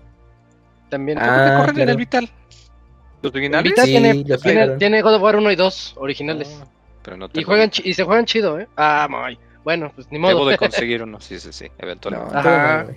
[0.89, 1.17] También.
[1.19, 1.91] Ah, ¿Por qué corren en claro.
[1.91, 2.30] el Vital?
[3.22, 3.72] ¿Los originales?
[3.72, 6.60] Vita Sí, tiene, los tiene, tiene God of War 1 y 2 originales.
[6.62, 6.65] Ah,
[7.04, 8.67] pero no y juegan y se juegan chido, ¿eh?
[8.76, 9.38] Ah, my.
[9.63, 10.50] Bueno, pues ni Debo modo.
[10.50, 12.38] de conseguir uno, sí, sí, sí, No, eventualmente.
[12.38, 12.84] Ajá.
[12.84, 12.89] no.
[12.91, 12.95] Sí,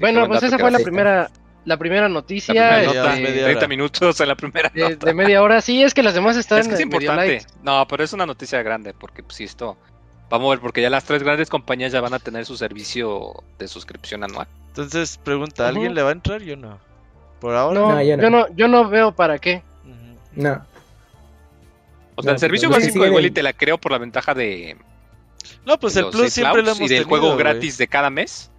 [0.00, 1.30] bueno, pues esa fue la primera,
[1.64, 3.68] la primera La noticia primera este, nota, media 30 hora.
[3.68, 5.06] minutos en la primera de, nota.
[5.06, 5.60] de media hora.
[5.60, 7.42] Sí, es que las demás están Es que es eh, importante.
[7.62, 9.76] No, pero es una noticia grande porque pues sí, esto
[10.30, 13.34] vamos a ver porque ya las tres grandes compañías ya van a tener su servicio
[13.58, 14.46] de suscripción anual.
[14.68, 16.40] Entonces, pregunta, ¿alguien le va a entrar?
[16.42, 16.78] Yo no.
[17.40, 17.78] Por ahora.
[17.78, 18.22] No, No, yo no.
[18.22, 19.62] yo no, yo no veo para qué.
[20.34, 20.64] No.
[22.14, 24.32] O sea, No, el servicio que básico igual y te la creo por la ventaja
[24.34, 24.76] de
[25.66, 27.08] No, pues el Plus siempre lo hemos y del tenido.
[27.08, 28.50] juego gratis de cada mes.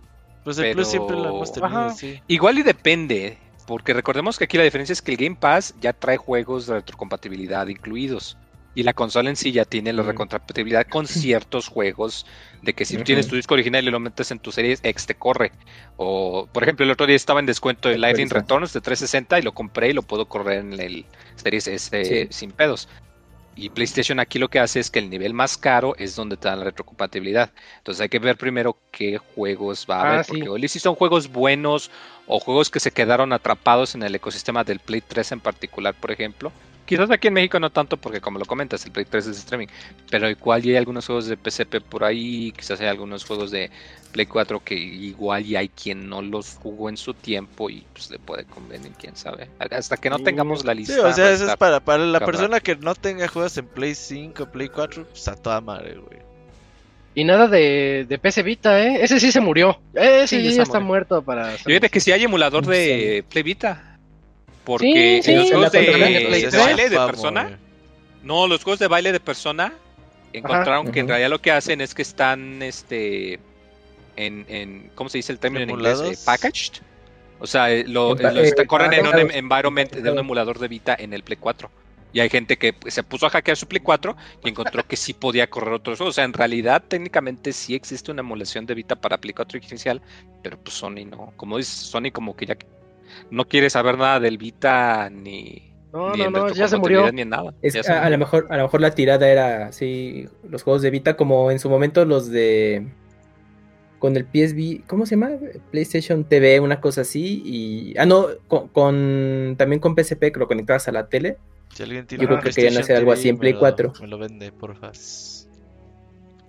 [0.43, 2.19] Pues el Plus siempre lo hemos tenido, sí.
[2.27, 5.93] Igual y depende, porque recordemos que aquí la diferencia es que el Game Pass ya
[5.93, 8.37] trae juegos de retrocompatibilidad incluidos.
[8.73, 12.25] Y la consola en sí ya tiene la retrocompatibilidad con ciertos juegos.
[12.61, 13.03] De que si Ujú.
[13.03, 15.51] tienes tu disco original y lo metes en tu series X te corre.
[15.97, 18.29] O, por ejemplo, el otro día estaba en descuento el Lightning.
[18.29, 22.27] Returns de 360 y lo compré y lo puedo correr en el Series S Sí.
[22.31, 22.87] sin pedos.
[23.55, 26.47] Y PlayStation aquí lo que hace es que el nivel más caro es donde te
[26.47, 27.51] dan la retrocompatibilidad.
[27.79, 30.25] Entonces hay que ver primero qué juegos va a Ah, haber.
[30.25, 30.31] sí.
[30.31, 31.91] Porque igual y si son juegos buenos
[32.27, 36.11] o juegos que se quedaron atrapados en el ecosistema del Play 3 en particular, por
[36.11, 36.51] ejemplo.
[36.91, 39.67] Quizás aquí en México no tanto porque como lo comentas, el Play 3 es streaming.
[40.09, 43.71] Pero igual y hay algunos juegos de PSP por ahí, quizás hay algunos juegos de
[44.11, 48.11] Play 4 que igual y hay quien no los jugó en su tiempo y pues
[48.11, 49.47] le puede convenir, quién sabe.
[49.71, 50.25] Hasta que no Sí.
[50.25, 50.95] tengamos la lista.
[50.95, 52.35] Sí, o sea, eso es para, para la cabrón.
[52.35, 56.19] persona que no tenga juegos en Play 5, Play 4, pues a toda madre, güey.
[57.15, 58.99] Y nada de, de PC Vita, ¿eh?
[59.01, 59.79] Ese sí se murió.
[59.93, 60.87] Ese Sí, ya ya, está murió.
[60.87, 61.51] muerto para...
[61.51, 63.90] Fíjate que si hay emulador de Play Vita.
[64.63, 65.53] Porque Sí, en los sí.
[65.53, 67.59] juegos de, baile de persona,
[68.23, 69.73] no, los juegos de baile de persona
[70.33, 73.39] encontraron que en realidad lo que hacen es que están, este,
[74.15, 75.99] en, en ¿cómo se dice el término en inglés?
[76.01, 76.81] Eh, packaged.
[77.39, 80.59] O sea, eh, lo, eh, lo está- eh, corren en un environment de un emulador
[80.59, 81.69] de Vita en el Play 4.
[82.13, 84.95] Y hay gente que pues, se puso a hackear su Play 4 y encontró que
[84.97, 86.13] sí podía correr otros juegos.
[86.13, 90.01] O sea, en realidad, técnicamente sí existe una emulación de Vita para Play 4 inicial,
[90.43, 91.33] pero pues Sony no.
[91.35, 92.57] Como dices, Sony como que ya
[93.31, 97.05] no quiere saber nada del Vita ni, No, ni no, no, ya se murió.
[97.05, 97.53] retrocompatibilidad ni en nada.
[97.61, 100.81] Es, Ya se a, lo mejor, a lo mejor la tirada era así, los juegos
[100.83, 102.87] de Vita, como en su momento los de
[103.99, 105.29] con el PSV, ¿cómo se llama?
[105.69, 110.47] PlayStation TV, una cosa así, y ah no, con, con- también con PSP que lo
[110.47, 111.37] conectabas a la tele.
[111.73, 113.93] Si alguien tiene Yo creo que querían hacer algo así en me Play lo- 4.
[114.01, 114.91] Me lo vende, porfa.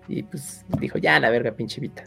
[0.09, 2.05] Y pues dijo, ya la verga, pinche Vita.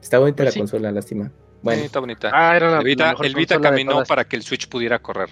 [0.00, 0.58] Está bonita Pues la sí.
[0.60, 1.30] consola, lástima.
[1.62, 2.30] Bueno, está bonita.
[2.32, 4.42] Ah, era la, el Vita, la mejor el Vita consola de caminó para que el
[4.42, 5.28] Switch pudiera correr.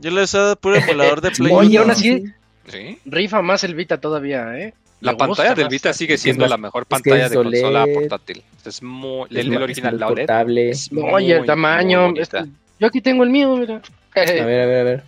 [0.00, 1.52] Yo le he usado puro emulador de Play.
[1.52, 1.92] Oye, aún 1.
[1.92, 2.24] así,
[2.68, 2.98] Sí.
[3.04, 4.74] rifa más el Vita todavía, ¿eh?
[5.00, 5.70] La Me pantalla del más.
[5.72, 8.42] Vita sigue siendo más- la mejor pantalla de consola portátil.
[8.64, 10.30] Es muy, Es el, original, la OLED,
[10.70, 12.02] es No, muy, oye, el tamaño.
[12.06, 12.22] bonita.
[12.22, 12.50] este,
[12.80, 13.82] yo aquí tengo el mío, mira.
[14.16, 15.02] A ver, a ver, a ver.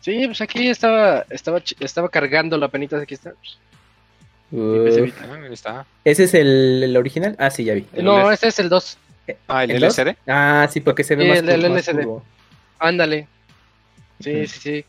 [0.00, 3.32] Sí, pues aquí estaba, estaba, estaba cargando la penita, aquí está.
[4.52, 5.12] Uf.
[5.64, 5.84] Ah.
[6.04, 7.36] ¿Ese es el, el original?
[7.38, 7.84] Ah, sí, ya vi.
[7.92, 8.32] El No, OLED.
[8.34, 8.98] este es el 2.
[9.48, 9.84] Ah, el ¿El?
[9.84, 10.16] LCD.
[10.26, 12.02] Ah, sí, porque se ve Sí, más, el más LCD.
[12.04, 12.24] curvo.
[12.78, 13.26] Ándale.
[14.20, 14.84] Sí, sí, sí.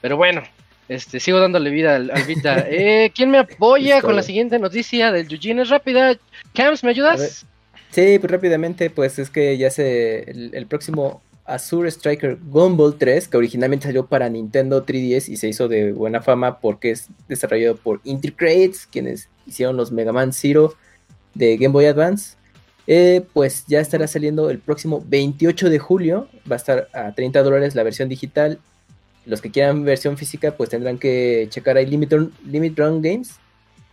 [0.00, 0.42] Pero bueno,
[0.88, 2.64] este, sigo dándole vida al, al Vita.
[2.68, 5.62] Eh, ¿Quién me apoya con la siguiente noticia del Eugene?
[5.62, 6.16] Es rápida.
[6.54, 7.46] Cams, ¿me ayudas?
[7.90, 10.30] Sí, pues rápidamente, pues es que ya se.
[10.30, 15.48] El, el próximo Azure Striker Gumball 3, que originalmente salió para Nintendo 3DS y se
[15.48, 20.74] hizo de buena fama porque es desarrollado por Intercrates, quienes hicieron los Mega Man Zero
[21.34, 22.35] de Game Boy Advance.
[22.86, 26.28] Eh, pues ya estará saliendo el próximo 28 de julio.
[26.50, 28.58] Va a estar a 30 dólares la versión digital.
[29.24, 33.34] Los que quieran versión física, pues tendrán que checar ahí Limit Run, Games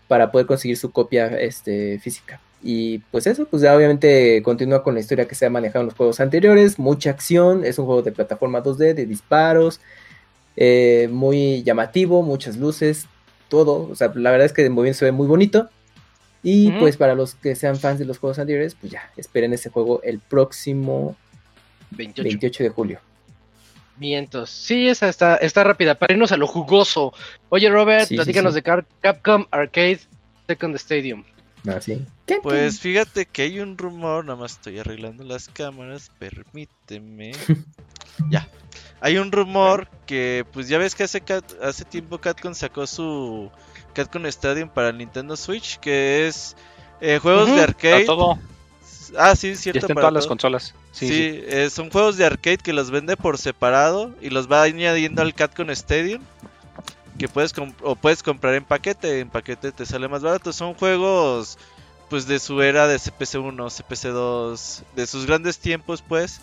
[0.07, 2.39] para poder conseguir su copia este, física.
[2.61, 5.87] Y pues eso, pues ya obviamente continúa con la historia que se ha manejado en
[5.87, 9.81] los juegos anteriores, mucha acción, es un juego de plataforma 2D, de disparos,
[10.55, 13.07] eh, muy llamativo, muchas luces,
[13.49, 15.69] todo, o sea, la verdad es que de movimiento se ve muy bonito.
[16.43, 19.69] Y pues para los que sean fans de los juegos anteriores, pues ya, esperen ese
[19.69, 21.15] juego el próximo
[21.91, 22.23] 28.
[22.27, 22.99] 28 de julio.
[23.95, 24.49] Vientos.
[24.49, 25.95] Sí, esa está, está rápida.
[25.95, 27.13] Para irnos a lo jugoso.
[27.49, 28.55] Oye, Robert, Sí, sí, platícanos sí.
[28.55, 29.99] de Car- Capcom Arcade
[30.47, 31.23] Second Stadium.
[31.67, 32.05] Así.
[32.41, 37.31] Pues fíjate que hay un rumor, nada más estoy arreglando las cámaras, permíteme.
[38.29, 38.47] ya.
[38.99, 41.21] Hay un rumor que, pues ya ves que hace,
[41.61, 43.49] hace tiempo Catcon sacó su
[43.93, 46.55] Catcon Stadium para el Nintendo Switch, que es
[47.01, 48.05] eh, juegos de arcade.
[48.05, 48.39] todo.
[49.17, 49.79] Ah, sí, Ya cierto.
[49.79, 50.73] está en para todas las consolas.
[50.91, 51.43] Sí, Sí, sí.
[51.47, 55.33] eh, son juegos de arcade que los vende por separado y los va añadiendo al
[55.33, 56.21] Catcon Stadium.
[57.19, 57.53] Que puedes
[57.83, 60.51] o puedes comprar en paquete, en paquete te sale más barato.
[60.51, 61.59] Son juegos
[62.09, 66.41] pues de su era de CPC1, CPC2, de sus grandes tiempos pues.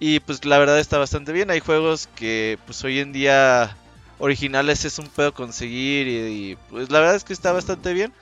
[0.00, 1.50] Y pues la verdad está bastante bien.
[1.50, 3.76] Hay juegos que pues hoy en día
[4.18, 8.12] originales es un pedo conseguir y, y, pues la verdad es que está bastante bien.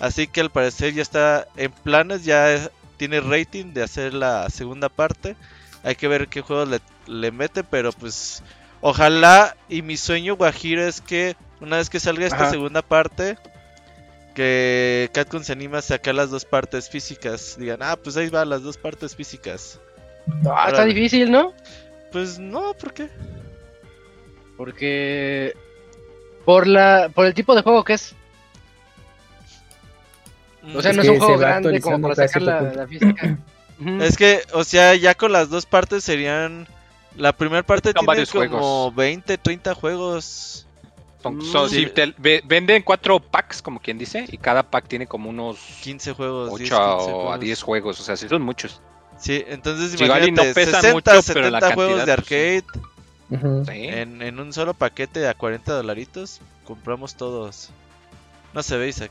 [0.00, 4.88] Así que al parecer ya está en planes, ya tiene rating de hacer la segunda
[4.88, 5.36] parte.
[5.82, 8.42] Hay que ver qué juegos le, le mete, pero pues
[8.80, 12.50] ojalá y mi sueño guajiro es que una vez que salga esta Ajá.
[12.50, 13.36] segunda parte,
[14.34, 17.56] que Capcom se anima a sacar las dos partes físicas.
[17.58, 19.78] Digan, ah, pues ahí va las dos partes físicas.
[20.44, 21.52] Ah, está difícil, ¿no?
[22.10, 23.08] Pues no, ¿por qué?
[24.56, 25.54] Porque
[26.44, 28.14] por la por el tipo de juego que es.
[30.74, 33.38] O sea, Es no es un juego grande como para sacar la, la física.
[34.00, 36.66] Es que, o sea, ya con las dos partes serían...
[37.16, 38.94] La primera parte Son tiene como juegos.
[38.94, 40.66] 20, 30 juegos.
[41.20, 41.76] Son- Mm, son- sí.
[41.84, 45.58] sí, te- ve- venden cuatro packs, como quien dice, y cada pack tiene como unos
[45.82, 46.56] 15 juegos.
[46.56, 47.40] 10, 8 15 o a juegos.
[47.40, 48.00] 10 juegos.
[48.00, 48.80] O sea, sí son muchos.
[49.18, 52.84] Sí, entonces y imagínate, no pesan 60, mucho, 70 pero la juegos de cantidad, pues,
[53.30, 53.86] Sí.
[53.88, 56.40] en, en un solo paquete a 40 dolaritos.
[56.64, 57.70] Compramos todos.
[58.52, 59.10] No se ve, Isaac.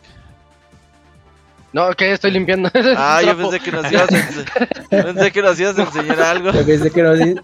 [1.73, 2.69] No, que estoy limpiando.
[2.95, 6.51] Ah, yo pensé que nos ibas a, pensé que nos ibas a enseñar algo.
[6.51, 7.35] Yo pensé que no, sí.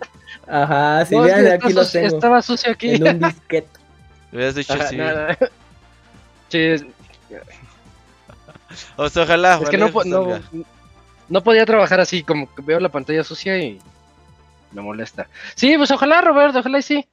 [0.47, 2.15] Ajá, sí, No, es vean, que aquí sucio- tengo.
[2.15, 2.91] Estaba sucio aquí.
[2.95, 3.69] En un disquete.
[4.31, 4.97] Hubieras dicho Ajá, sí.
[4.97, 5.37] nada.
[6.49, 6.83] Sí, es,
[8.95, 9.59] O sea, ojalá.
[9.61, 10.39] es que no, no,
[11.27, 13.79] no podía trabajar así, como que veo la pantalla sucia y
[14.71, 15.27] me molesta.
[15.55, 17.05] Sí, pues ojalá, Roberto, ojalá y sí.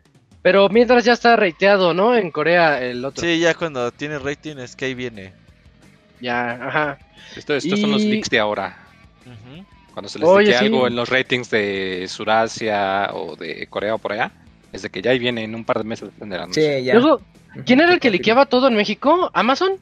[0.43, 2.15] Pero mientras ya está reiteado, ¿no?
[2.17, 3.23] En Corea el otro.
[3.25, 5.33] Sí, ya cuando tiene rating es que ahí viene.
[6.21, 6.99] Ya, ajá.
[7.35, 8.77] Esto- estos son los Y- leaks de ahora.
[9.93, 10.65] Cuando se les Oye, dice sí.
[10.67, 14.31] algo en los ratings de Surasia o de Corea o por allá,
[14.73, 16.53] es de que ya ahí viene en un par de meses tendrán.
[16.53, 16.95] Sí, ya.
[16.95, 17.23] Luego,
[17.65, 19.31] ¿quién era el que liqueaba todo en México?
[19.33, 19.73] ¿Amazon?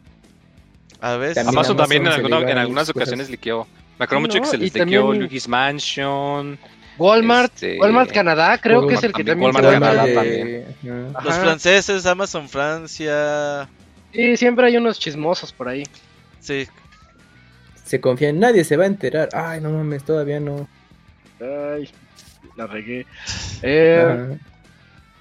[1.00, 1.34] A ver.
[1.34, 3.66] También Amazon también en, Amazon alguna- en a algunas ocasiones liqueó.
[3.98, 6.58] Me acuerdo mucho que se Y les liqueó también- Luigi's Mansion.
[6.98, 11.10] Walmart, Este, Walmart Canadá, creo que es el que también, Walmart Canadá de- también.
[11.14, 11.24] Ajá.
[11.24, 13.68] Los franceses, Amazon Francia.
[14.12, 15.84] Sí, siempre hay unos chismosos por ahí.
[16.40, 16.68] Sí,
[17.84, 19.28] Se confía en nadie, se va a enterar.
[19.34, 20.66] Ay, no mames, todavía no.
[21.40, 21.90] Ay,
[22.56, 23.06] la regué.
[23.62, 24.38] Eh.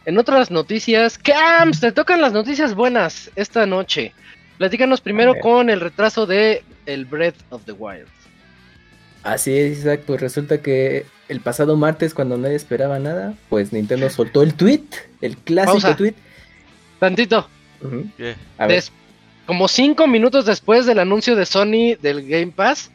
[0.05, 4.13] En otras noticias, Cams, te tocan las noticias buenas esta noche.
[4.57, 8.07] Platícanos primero con el retraso de el Breath of the Wild.
[9.23, 14.09] Así es, Isaac, pues resulta que el pasado martes, cuando nadie esperaba nada, pues Nintendo
[14.09, 14.83] soltó el tweet,
[15.21, 15.95] el clásico Pausa.
[15.95, 16.13] tweet.
[16.99, 17.47] Tantito,
[18.67, 18.91] des-
[19.45, 22.91] como cinco minutos después del anuncio de Sony del Game Pass,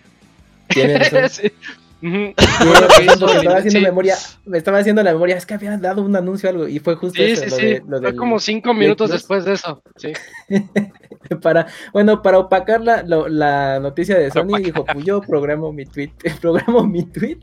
[0.69, 1.29] tiene razón.
[1.31, 1.53] sí,
[2.01, 6.49] me, estaba haciendo memoria, me estaba haciendo la memoria, es que había dado un anuncio
[6.49, 7.43] algo y fue justo eso.
[7.45, 9.83] Sí, sí, fue como cinco minutos después de eso.
[9.97, 10.13] Sí.
[11.43, 16.13] para, bueno, para opacar la, la noticia de Sony, dijo, pues yo programo mi tweet,
[16.41, 17.39] programo mi tweet.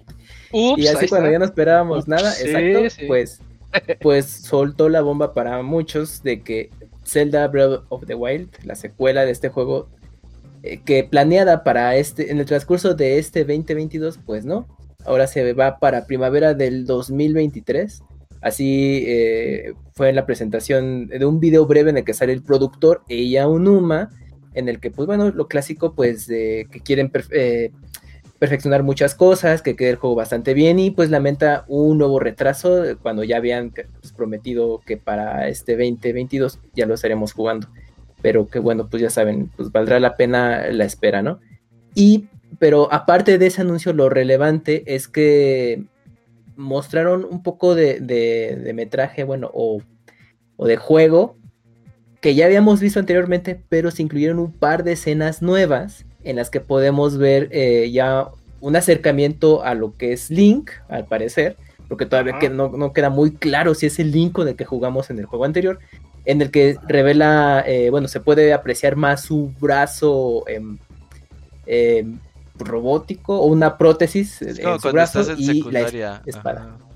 [0.51, 3.41] y así cuando ya no esperábamos nada, exacto, pues,
[4.01, 6.69] pues soltó la bomba para muchos de que
[7.05, 9.89] Zelda Breath of the Wild, la secuela de este juego,
[10.65, 14.67] eh, que planeada para este, en el transcurso de este 2022, pues no.
[15.05, 18.01] Ahora se va para primavera del 2023.
[18.41, 22.41] Así eh, fue en la presentación de un video breve en el que sale el
[22.41, 24.09] productor Ella Unuma,
[24.55, 27.71] en el que, pues bueno, lo clásico, pues, que quieren eh,
[28.39, 32.83] perfeccionar muchas cosas, que quede el juego bastante bien y pues lamenta un nuevo retraso
[33.03, 37.67] cuando ya habían pues, prometido que para este 2022 ya lo estaremos jugando
[38.25, 41.39] pero que bueno, pues ya saben, pues valdrá la pena la espera, ¿no?
[41.93, 42.25] Y,
[42.57, 45.83] pero aparte de ese anuncio, lo relevante es que
[46.55, 49.79] mostraron un poco de, de, metraje, bueno, o,
[50.57, 51.37] o, de juego
[52.19, 56.49] que ya habíamos visto anteriormente, pero se incluyeron un par de escenas nuevas en las
[56.49, 61.57] que podemos ver eh, ya un acercamiento a lo que es Link, al parecer,
[61.87, 64.65] porque todavía que no, no, queda muy claro si es el Link con el que
[64.65, 65.77] jugamos en el juego anterior,
[66.25, 70.77] en el que revela, eh, bueno, se puede apreciar más su brazo em,
[71.65, 72.19] em,
[72.57, 76.77] robótico o una prótesis en su brazo y la espada.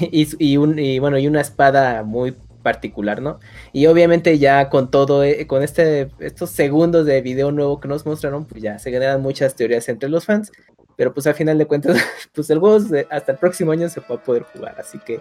[0.00, 3.40] Y, bueno, y una espada muy particular, ¿no?
[3.72, 8.06] Y obviamente ya con todo, eh, con este, estos segundos de video nuevo que nos
[8.06, 10.50] mostraron, pues ya se generan muchas teorías entre los fans,
[10.96, 11.98] pero pues al final de cuentas,
[12.34, 15.20] pues el juego hasta el próximo año se va a poder jugar, así que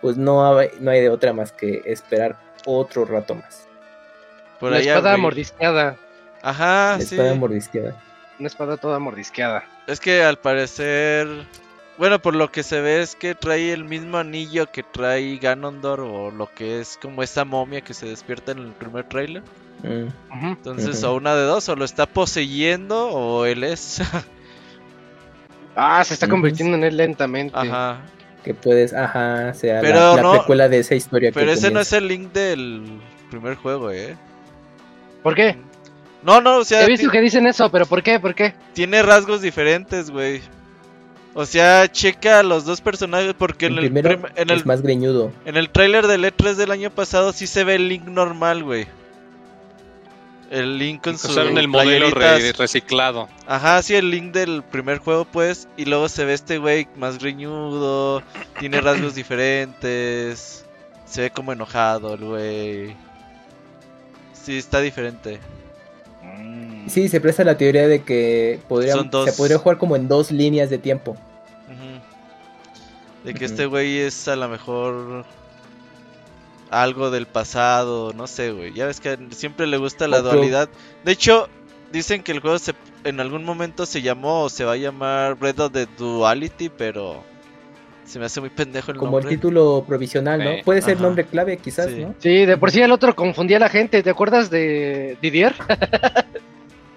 [0.00, 2.36] pues no hay, no hay de otra más que esperar
[2.66, 3.66] otro rato más.
[4.58, 5.96] Por Una espada mordisqueada.
[6.42, 8.02] Ajá, Una espada mordisqueada.
[8.38, 9.64] Una espada toda mordisqueada.
[9.86, 11.28] Es que al parecer,
[11.98, 16.02] bueno, por lo que se ve es que trae el mismo anillo que trae Ganondorf
[16.02, 19.42] o lo que es como esa momia que se despierta en el primer trailer.
[19.82, 20.46] Mm.
[20.46, 24.00] Entonces, o una de dos, o lo está poseyendo o él es.
[25.76, 27.56] ah, se está convirtiendo en él lentamente.
[27.56, 28.00] Ajá
[28.42, 31.30] que puedes, ajá, sea la, la precuela de esa historia.
[31.32, 33.00] Pero ese no es el link del
[33.30, 34.16] primer juego, ¿eh?
[35.22, 35.56] ¿Por qué?
[36.22, 36.84] No, no, o sea...
[36.84, 38.20] He visto que dicen eso, pero ¿por qué?
[38.20, 38.54] ¿Por qué?
[38.74, 40.40] Tiene rasgos diferentes, güey.
[41.34, 45.32] O sea, checa los dos personajes porque el en el, primero en es más greñudo.
[45.44, 48.86] En el tráiler del E3 del año pasado sí se ve el link normal, güey.
[50.50, 53.28] El link con su el modelo reciclado.
[53.46, 55.68] Ajá, sí, el link del primer juego, pues.
[55.76, 58.20] Y luego se ve este güey más riñudo.
[58.58, 60.64] Tiene rasgos diferentes.
[61.06, 62.96] Se ve como enojado el güey.
[64.32, 65.38] Sí, está diferente.
[66.20, 66.88] Mm.
[66.88, 70.68] Sí, se presta la teoría de que podría, se podría jugar como en dos líneas
[70.68, 71.16] de tiempo.
[73.22, 75.26] De que este güey es a lo mejor
[76.70, 78.72] algo del pasado, no sé, güey.
[78.72, 80.68] Ya ves que siempre le gusta la dualidad.
[81.04, 81.48] De hecho,
[81.92, 85.34] dicen que el juego se, en algún momento se llamó o se va a llamar
[85.34, 87.24] Breath of the Duality, pero
[88.04, 90.50] se me hace muy pendejo el Como el título provisional, ¿no?
[90.64, 92.14] Puede ser nombre clave, quizás, ¿no?
[92.18, 94.02] Sí, de por sí el otro confundía a la gente.
[94.02, 95.54] ¿Te acuerdas de Didier?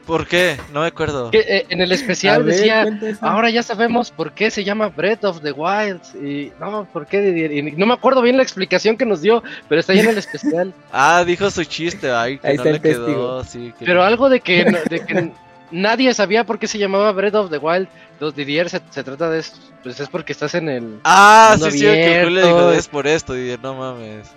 [0.06, 0.58] ¿Por qué?
[0.74, 1.30] No me acuerdo.
[1.32, 2.86] Eh, en el especial decía,
[3.22, 6.02] ahora ya sabemos por qué se llama Breath of the Wild.
[6.22, 7.74] Y no, ¿por qué?
[7.78, 10.74] no me acuerdo bien la explicación que nos dio, pero está ahí en el especial.
[10.92, 13.46] ah, dijo su chiste, ay, que no le quedó.
[13.80, 14.66] pero algo de que,
[15.72, 17.88] nadie sabía por qué se llamaba Breath of the Wild.
[18.14, 21.00] Entonces Didier se, trata de eso, pues es porque estás en el...
[21.04, 24.30] Ah, sí, sí, que Julio dijo, es por esto, Didier, no mames.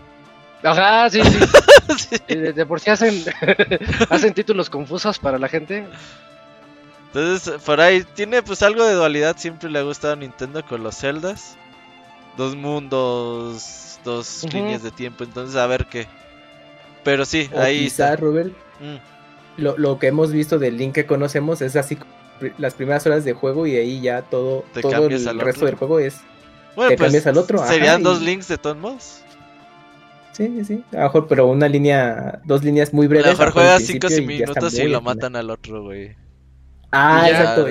[0.67, 2.17] Ajá, sí, sí.
[2.35, 3.25] De, por sí hacen,
[4.11, 5.87] hacen títulos confusos para la gente.
[7.07, 9.37] Entonces, por ahí tiene pues algo de dualidad.
[9.39, 11.57] Siempre le ha gustado a Nintendo con los Zeldas.
[12.37, 15.25] Dos mundos, dos líneas de tiempo.
[15.25, 16.07] Entonces, a ver qué.
[17.05, 18.17] Pero sí, ahí está.
[18.17, 19.63] Robert, mm.
[19.63, 21.97] lo, lo, que hemos visto del Link que conocemos es así
[22.59, 26.21] las primeras horas de juego y ahí ya todo, todo el resto del juego es.
[26.75, 27.67] Bueno, te pues, cambias al otro.
[27.67, 29.23] Serían dos links de todos modos.
[30.37, 33.27] Sí, sí, a lo mejor, pero una línea, dos líneas muy breves.
[33.27, 36.15] A lo mejor juega 5 minutos y, lo matan al otro, güey.
[36.93, 37.67] Ah, exacto.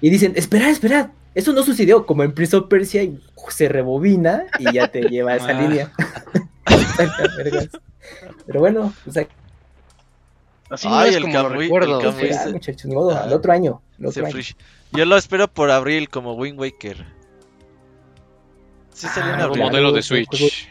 [0.00, 3.18] Y dicen, espera, espera, eso no sucedió como en Prince of Persia y
[3.48, 5.60] se rebobina y ya te lleva a esa ah.
[5.60, 5.92] línea.
[8.46, 9.26] pero bueno, pues hay...
[10.70, 12.00] Así no es como lo recuerdo.
[12.52, 13.82] muchachos, ni modo, al otro año.
[14.92, 17.04] Yo lo espero por abril como Wind Waker.
[18.94, 20.68] Sí ah, modelo de Switch.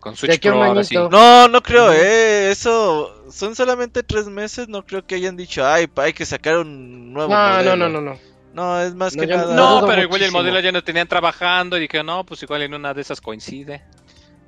[0.00, 0.96] Con Switch Pro ahora sí.
[0.96, 2.50] No, no creo, eh.
[2.50, 4.68] Eso son solamente tres meses.
[4.68, 8.00] No creo que hayan dicho, ay, hay que sacar un nuevo no, No, no, no,
[8.00, 8.18] no.
[8.52, 9.54] No, es más No, que nada.
[9.54, 12.74] No, pero igual el modelo ya no tenían trabajando y dije, no, pues igual en
[12.74, 13.82] una de esas coincide.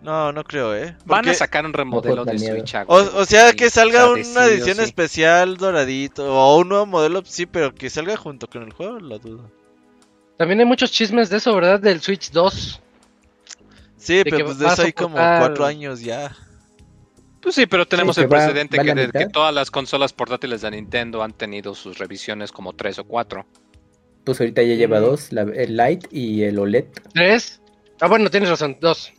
[0.02, 0.96] No, no creo, ¿eh?
[1.04, 2.58] Van a sacar un remodelo de planeado.
[2.58, 2.74] Switch.
[2.86, 4.82] O, sea, que salga de una edición sí.
[4.82, 9.18] especial doradito o un nuevo modelo, sí, pero que salga junto con el juego, lo
[9.18, 9.50] dudo.
[10.36, 11.80] También hay muchos chismes de eso, ¿verdad?
[11.80, 12.80] Del Switch 2.
[13.98, 16.34] Sí, pero pues de eso hay como cuatro años ya.
[17.42, 20.12] Pues sí, pero tenemos Sí, el va- precedente va que, de- que todas las consolas
[20.12, 23.46] portátiles de Nintendo han tenido sus revisiones como tres o cuatro.
[24.24, 25.02] Pues ahorita ya lleva Mm.
[25.02, 26.84] dos, la- el Lite y el OLED.
[27.14, 27.60] ¿Tres?
[28.00, 29.12] Ah, bueno, tienes razón, dos.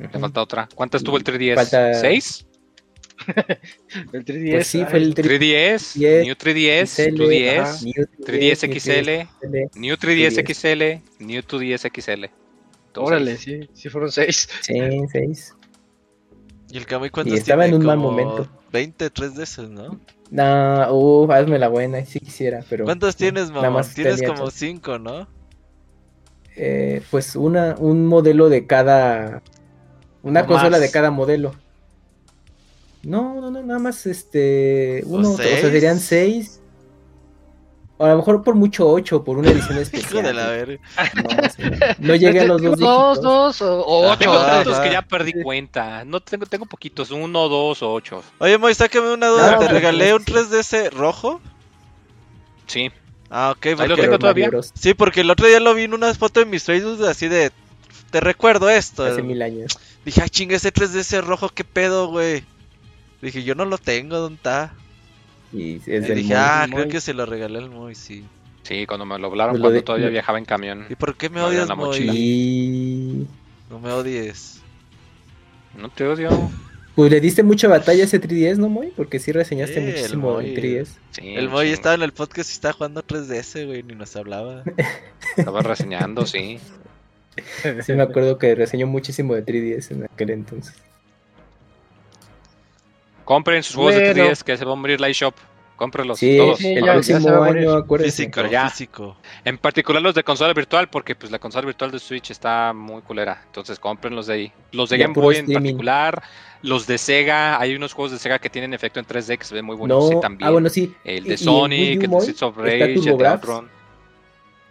[0.00, 0.18] Ujú.
[0.20, 0.68] falta otra.
[0.74, 1.54] ¿Cuántas tuvo el 3DS?
[1.54, 2.46] Falta- ¿Seis?
[4.12, 4.50] El 3DS.
[4.54, 9.28] Pues sí, fue el 3DS, 3DS, New 3DS, XL, 2DS, ajá, New 3DS New XL,
[9.40, 9.70] 3DS.
[9.76, 12.24] New 3DS XL, New 2DS XL.
[12.96, 13.38] Órale, seis.
[13.38, 14.48] sí, sí fueron seis.
[14.60, 14.74] Sí,
[15.10, 15.54] seis.
[16.70, 17.76] ¿Y el Kamui cuántos Y estaba tiene?
[17.76, 18.48] en un mal Como momento.
[18.72, 20.00] 20, 3 de esos, ¿no?
[20.30, 22.86] No, uh, hazme la buena, sí quisiera, pero...
[22.86, 23.78] ¿Cuántos tienes, nada mamá?
[23.80, 24.54] más Tienes como tres.
[24.54, 25.28] 5, ¿no?
[26.56, 29.42] Eh, pues una, un modelo de cada...
[30.22, 30.80] Una O consola más.
[30.80, 31.54] de cada modelo.
[33.02, 35.02] No, no, no, nada más este...
[35.06, 35.60] Uno, o sea, seis?
[35.60, 36.61] serían seis.
[37.98, 40.12] O a lo mejor por mucho ocho, por una edición especial.
[40.12, 40.78] Hijo de la verga.
[41.14, 41.86] No, sí, no.
[42.08, 44.18] No llegué a los dos Dos, dos o, ocho.
[44.18, 46.04] Tengo tantos que ya perdí cuenta.
[46.04, 48.22] No tengo, tengo poquitos, uno, dos o ocho.
[48.38, 49.52] Oye, Moy, sácame una duda.
[49.52, 51.40] No, ¿Te regalé un pues, 3DS rojo?
[52.66, 52.90] Sí.
[53.30, 53.66] Ah, ok.
[53.66, 54.50] Ahí lo porque- tengo todavía.
[54.74, 57.50] Sí, porque el otro día lo vi en unas fotos de mis Facebook así de...
[58.10, 59.04] Te recuerdo esto.
[59.04, 59.78] Hace mil años.
[60.04, 62.44] Dije, ah, chinga, ese 3DS rojo, ¿qué pedo, güey?
[63.22, 64.74] Dije, yo no lo tengo, ¿dónde está?
[65.52, 66.42] Y es del dije, Moy.
[66.44, 66.80] ah, Moy.
[66.82, 68.24] creo que se lo regalé al Moy, sí.
[68.62, 70.86] Sí, cuando me lo hablaron, cuando de- todavía viajaba en camión.
[70.88, 72.12] ¿Y por qué me odias, mochila.
[72.14, 73.26] Y
[73.70, 74.60] No me odies.
[75.76, 76.30] No te odio.
[76.94, 78.92] pues le diste mucha batalla a ese 3DS, ¿no, Moy?
[78.96, 80.46] Porque sí reseñaste Sí, el muchísimo Moy.
[80.50, 80.88] el 3DS.
[81.10, 84.14] Sí, El Moy sí, estaba en el podcast y estaba jugando 3DS, güey, ni nos
[84.16, 84.62] hablaba.
[85.36, 86.58] Estaba reseñando, sí.
[87.82, 90.74] Sí me acuerdo que reseñó muchísimo de 3DS en aquel entonces.
[93.24, 94.24] Compren sus juegos de Bueno.
[94.30, 95.34] 3DS que se va a morir la eShop.
[95.76, 96.58] Cómprenlos Sí, todos.
[96.58, 98.24] sí, el próximo año, acuérdense.
[98.24, 98.68] Físico, ya.
[98.70, 99.16] físico.
[99.44, 103.02] En particular los de consola virtual, porque pues la consola virtual de Switch está muy
[103.02, 103.42] culera.
[103.46, 104.52] Entonces compren los de ahí.
[104.70, 106.22] Los de Ya Game Boy en particular.
[106.62, 107.58] Los de Sega.
[107.60, 110.10] Hay unos juegos de Sega que tienen efecto en 3D que se ven muy bonitos
[110.12, 110.46] No, y también.
[110.46, 110.94] ah, bueno, sí.
[111.02, 113.26] El de Sonic, el de Streets of Rage, el de.
[113.26, 113.68] Outrun.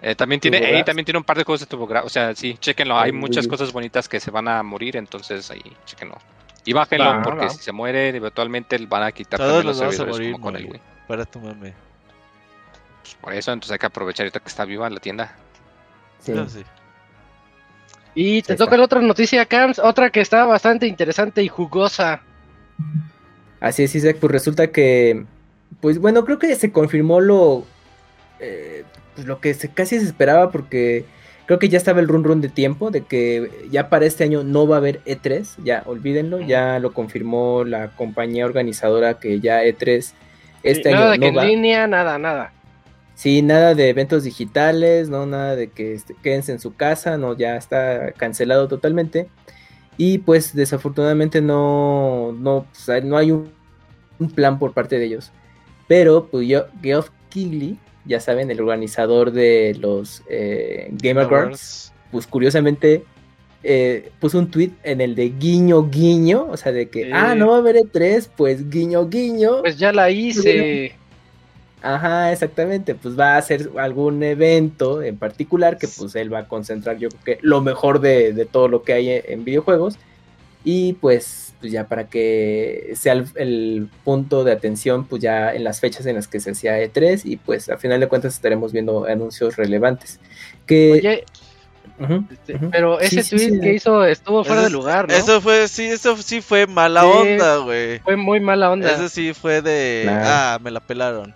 [0.04, 0.86] Eh, también tiene, ahí TurboGrafx.
[0.86, 2.06] también tiene un par de juegos de TurboGrafx.
[2.06, 2.97] O sea, sí, chequenlo.
[2.97, 6.18] Hay muchas cosas bonitas que se van a morir, entonces ahí, chequenlo.
[6.66, 7.49] Y bájenlo, Va, porque va.
[7.49, 10.66] si se muere, eventualmente van a quitar Todos los a servidores morir, como con el.
[10.72, 10.82] Wii.
[11.07, 11.74] Para tu mame.
[13.01, 15.36] Pues por eso, entonces hay que aprovechar ahorita que está viva la tienda.
[16.20, 16.32] Sí.
[16.34, 16.64] No, sí.
[18.14, 18.78] Y te Ahí toca está.
[18.78, 22.22] la otra noticia, Cams, otra que está bastante interesante y jugosa.
[23.59, 25.26] Así es, Isaac, pues resulta que,
[25.80, 27.66] pues bueno, creo que se confirmó lo,
[28.39, 28.84] eh,
[29.16, 31.05] pues, lo que se, casi se esperaba porque
[31.52, 34.41] creo que ya estaba el run run de tiempo de que ya para este año
[34.41, 39.62] no va a haber E3, ya olvídenlo, ya lo confirmó la compañía organizadora que ya
[39.66, 40.14] E3
[40.64, 41.43] este nada año de que no va.
[41.43, 42.54] en línea, nada, nada.
[43.16, 47.36] Sí, nada de eventos digitales, no nada de que este, quédense en su casa, no,
[47.36, 49.28] ya está cancelado totalmente.
[49.97, 53.52] Y pues desafortunadamente no, no, hay- no hay un,
[54.20, 55.34] un plan por parte de ellos.
[55.89, 62.28] Pero pues yo, Geoff Keighley, ya saben, el organizador de los eh, Game Awards, pues
[62.28, 63.04] curiosamente
[63.64, 67.12] eh, puso un tweet en el de guiño guiño, o sea, de que, Sí.
[67.14, 69.62] ah, no va a haber E3, pues guiño guiño.
[69.62, 70.93] Pues ya la hice.
[71.84, 76.47] Ajá, exactamente, pues va a hacer algún evento en particular que pues él va a
[76.47, 79.97] concentrar yo creo que lo mejor de, de todo lo que hay en, en videojuegos
[80.64, 85.64] y pues, pues ya para que sea el, el punto de atención pues ya en
[85.64, 88.74] las fechas en las que se hacía E3 y pues a final de cuentas estaremos
[88.74, 90.20] viendo anuncios relevantes.
[90.66, 91.26] Que, Oye,
[92.32, 93.59] este, pero ese sí, tweet sí.
[93.59, 95.14] que hizo estuvo fuera Eso de lugar, ¿no?
[95.14, 97.07] Eso fue, sí, eso sí fue mala Sí.
[97.07, 97.99] onda, güey.
[97.99, 98.91] Fue muy mala onda.
[98.91, 100.05] Eso sí fue de.
[100.09, 101.34] Ah, me la pelaron.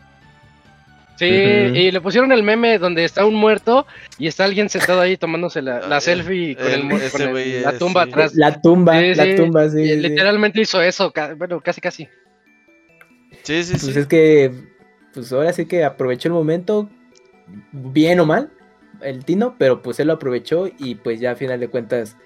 [1.17, 3.87] Sí, y le pusieron el meme donde está un muerto
[4.17, 7.21] y está alguien sentado ahí tomándose la, la Ah, selfie con, el- el, con
[7.63, 8.09] la tumba sí.
[8.09, 8.35] atrás.
[8.35, 9.95] La tumba, Sí, la sí, tumba, sí.
[9.95, 12.09] literalmente hizo eso, ca- bueno, casi casi.
[13.43, 13.99] Sí, sí, Pues sí.
[13.99, 14.51] es que,
[15.13, 16.89] pues ahora sí que aprovechó el momento,
[17.71, 18.51] bien o mal,
[19.01, 22.17] el Tino, pero pues él lo aprovechó y pues ya a final de cuentas,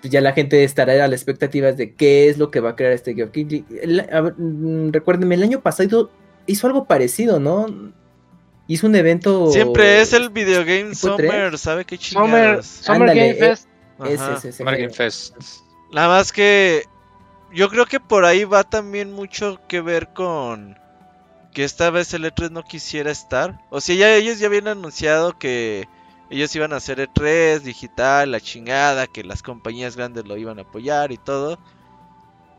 [0.00, 2.76] pues ya la gente estará a las expectativas de qué es lo que va a
[2.76, 6.12] crear este Geoff mm, recuérdenme, el año pasado
[6.46, 7.66] hizo algo parecido, ¿no?
[8.68, 9.50] Hizo un evento...
[9.50, 12.66] Siempre es el Video Game Summer, ¿sabe qué Summer, chingados?
[12.66, 13.68] Summer Ándale, Game eh, Fest.
[14.04, 14.34] Ese, Ajá.
[14.34, 14.92] ese, ese Summer Game.
[14.92, 15.34] Fest.
[15.90, 16.84] Nada más que
[17.50, 20.78] yo creo que por ahí va también mucho que ver con
[21.52, 23.58] que esta vez el E3 no quisiera estar.
[23.70, 25.88] O sea, ya ellos ya habían anunciado que
[26.28, 30.62] ellos iban a hacer E3 digital, la chingada, que las compañías grandes lo iban a
[30.62, 31.58] apoyar y todo.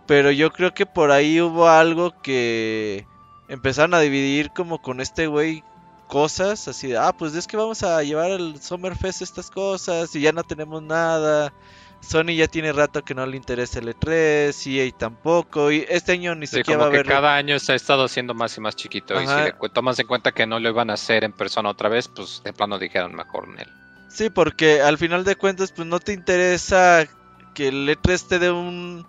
[0.07, 3.05] Pero yo creo que por ahí hubo algo que
[3.47, 5.63] empezaron a dividir como con este güey
[6.09, 10.21] cosas, así de, ah, pues es que vamos a llevar al Summerfest estas cosas y
[10.21, 11.53] ya no tenemos nada.
[12.01, 16.33] Sony ya tiene rato que no le interesa el E3, EA tampoco, y este año
[16.33, 17.05] ni Sí, siquiera como va a haber...
[17.05, 19.21] cada año se ha estado haciendo más y más chiquito.
[19.21, 21.89] Y si le tomas en cuenta que no lo iban a hacer en persona otra
[21.89, 23.67] vez, pues de plano dijeron mejor en él.
[24.09, 27.05] Sí, porque al final de cuentas, pues no te interesa
[27.53, 29.05] que el E3 te dé un,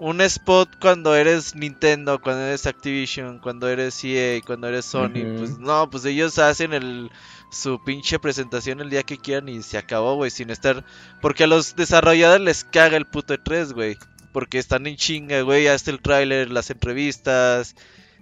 [0.00, 5.36] un spot cuando eres Nintendo, cuando eres Activision, cuando eres EA, cuando eres Sony.
[5.36, 7.10] Pues no, pues ellos hacen el
[7.50, 10.86] su pinche presentación el día que quieran y se acabó, güey, sin estar...
[11.20, 13.98] Porque a los desarrolladores les caga el puto E3, güey.
[14.32, 17.74] Porque están en chinga, güey, hasta el tráiler, las entrevistas,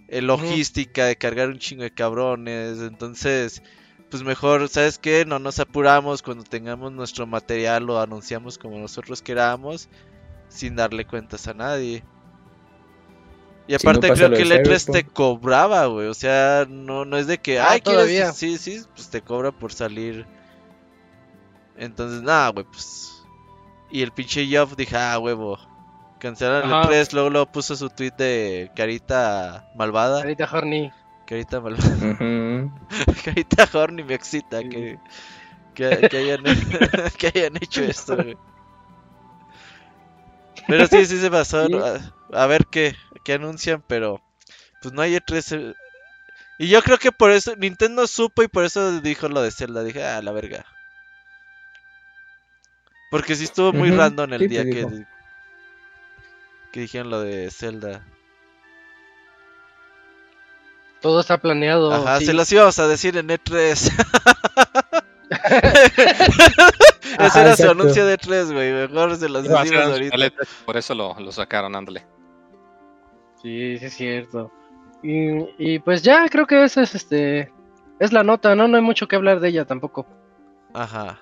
[0.08, 2.80] eh, logística de cargar un chingo de cabrones.
[2.80, 3.62] Entonces,
[4.10, 5.24] pues mejor, ¿sabes qué?
[5.24, 9.88] No nos apuramos cuando tengamos nuestro material, lo anunciamos como nosotros queramos,
[10.48, 12.02] sin darle cuentas a nadie.
[13.66, 16.06] Y no aparte creo que el E3 te cobraba, güey.
[16.08, 18.00] O sea, no, no es de que, Ah, ay, ¿quieres?
[18.02, 18.32] todavía.
[18.32, 20.26] Sí, sí, pues te cobra por salir.
[21.76, 23.22] Entonces, nada, güey, pues.
[23.90, 25.58] Y el pinche Geoff dije, ah, huevo.
[26.18, 26.90] Cancelar el Ajá.
[26.90, 30.18] E3, luego, luego puso su tweet de carita malvada.
[30.20, 30.90] Ahorita Horny.
[31.26, 31.90] Carita malvada.
[33.24, 34.68] Carita Horny me excita Sí.
[34.70, 34.98] que,
[35.74, 36.42] que, que hayan,
[37.18, 38.36] que hayan hecho esto, güey.
[40.68, 41.68] Pero sí, sí se pasó.
[41.84, 42.00] A,
[42.32, 42.94] a ver qué,
[43.24, 44.22] qué anuncian, pero
[44.80, 45.52] pues no hay E3.
[45.52, 45.74] eh.
[46.58, 49.84] Y yo creo que por eso Nintendo supo y por eso dijo lo de Zelda.
[49.84, 50.66] Dije, ah, la verga.
[53.10, 54.86] Porque sí estuvo muy Ujú, random el sí, día que,
[56.72, 58.06] que dijeron lo de Zelda.
[61.00, 62.08] Todo está planeado.
[62.08, 62.24] Ajá, sí.
[62.24, 63.90] se los íbamos a decir en E3.
[67.18, 68.72] Ese era su anuncio de E3, güey.
[68.88, 70.14] Mejor se los decimos ser ahorita.
[70.16, 72.04] el E3, Por eso lo, lo sacaron, ándale.
[73.42, 74.50] Sí, sí es cierto.
[75.02, 77.52] Y, y pues ya creo que esa es este
[78.00, 78.66] es la nota, ¿no?
[78.68, 80.06] No hay mucho que hablar de ella tampoco.
[80.74, 81.18] Ajá.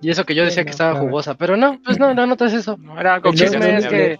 [0.00, 1.06] Y eso que yo Sí, decía no, que estaba claro.
[1.06, 2.76] jugosa, pero no, pues no, la nota es eso.
[2.78, 4.18] No, era se chisme es que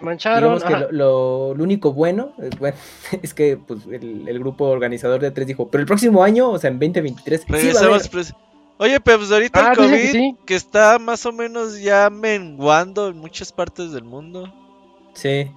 [0.00, 0.54] mancharon.
[0.58, 0.86] Digamos que ajá.
[0.92, 2.76] lo, lo- lo único bueno, es, bueno,
[3.22, 6.58] es que pues, el, el grupo organizador de tres dijo, pero el próximo año, o
[6.58, 8.14] sea, en 2023, sí va a Regresamos.
[8.14, 8.47] haber".
[8.78, 10.36] Oye, pero pues ahorita Ah, el dicen COVID, que sí.
[10.46, 14.52] que está más o menos ya menguando en muchas partes del mundo.
[15.14, 15.50] Sí,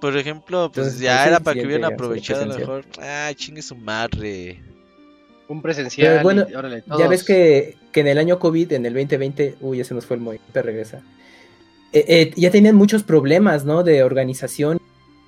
[0.00, 2.84] Por ejemplo, pues Entonces, ya era para que hubieran aprovechado a lo presencial.
[2.86, 3.04] mejor.
[3.04, 4.60] Ah, chingue su madre.
[5.48, 6.08] Un presencial.
[6.08, 9.56] Pero bueno, y órale, ya ves que, que en el año COVID, en el 2020,
[9.60, 11.02] uy, ya se nos fue el movimiento, regresa.
[11.92, 13.82] Eh, eh, ya tenían muchos problemas, ¿no?
[13.82, 14.80] De organización,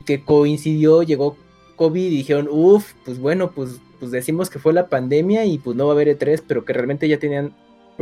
[0.06, 1.36] que coincidió, llegó
[1.76, 5.76] COVID y dijeron, uff, pues bueno, pues, pues decimos que fue la pandemia y pues
[5.76, 7.54] no va a haber E3, pero que realmente ya tenían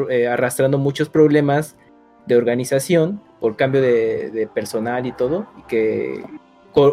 [0.09, 1.77] eh, arrastrando muchos problemas
[2.25, 6.25] de organización por cambio de, de personal y todo, y que,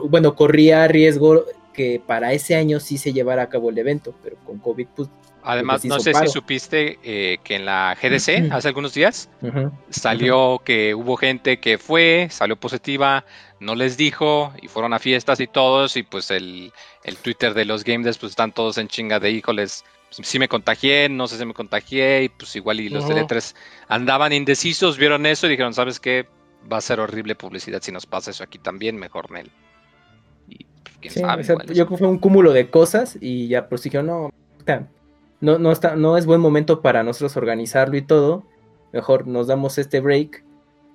[0.10, 4.36] bueno, corría riesgo que para ese año sí se llevara a cabo el evento, pero
[4.44, 5.10] con COVID, pues...
[5.42, 6.28] Además, Porque no sé paro.
[6.28, 9.30] si supiste eh, que en la GDC hace algunos días
[9.90, 13.24] salió que hubo gente que fue, salió positiva,
[13.60, 16.72] no les dijo y fueron a fiestas y todos y pues el,
[17.04, 20.48] el Twitter de los Game Devs pues están todos en chinga de híjoles, si me
[20.48, 23.14] contagié, no sé si me contagié y pues igual y los Ujú.
[23.16, 23.56] de 3
[23.88, 26.28] andaban indecisos, vieron eso y dijeron, ¿sabes qué?
[26.72, 29.52] Va a ser horrible publicidad si nos pasa eso aquí también, mejor Nel.
[30.48, 31.42] Y pues, quién Sí, sabe.
[31.42, 34.08] o sea, igual yo creo que fue un cúmulo de cosas y ya pues dijeron,
[34.08, 34.30] no,
[35.42, 38.44] no, no, está, no es buen momento para nosotros organizarlo y todo,
[38.94, 40.44] mejor nos damos este break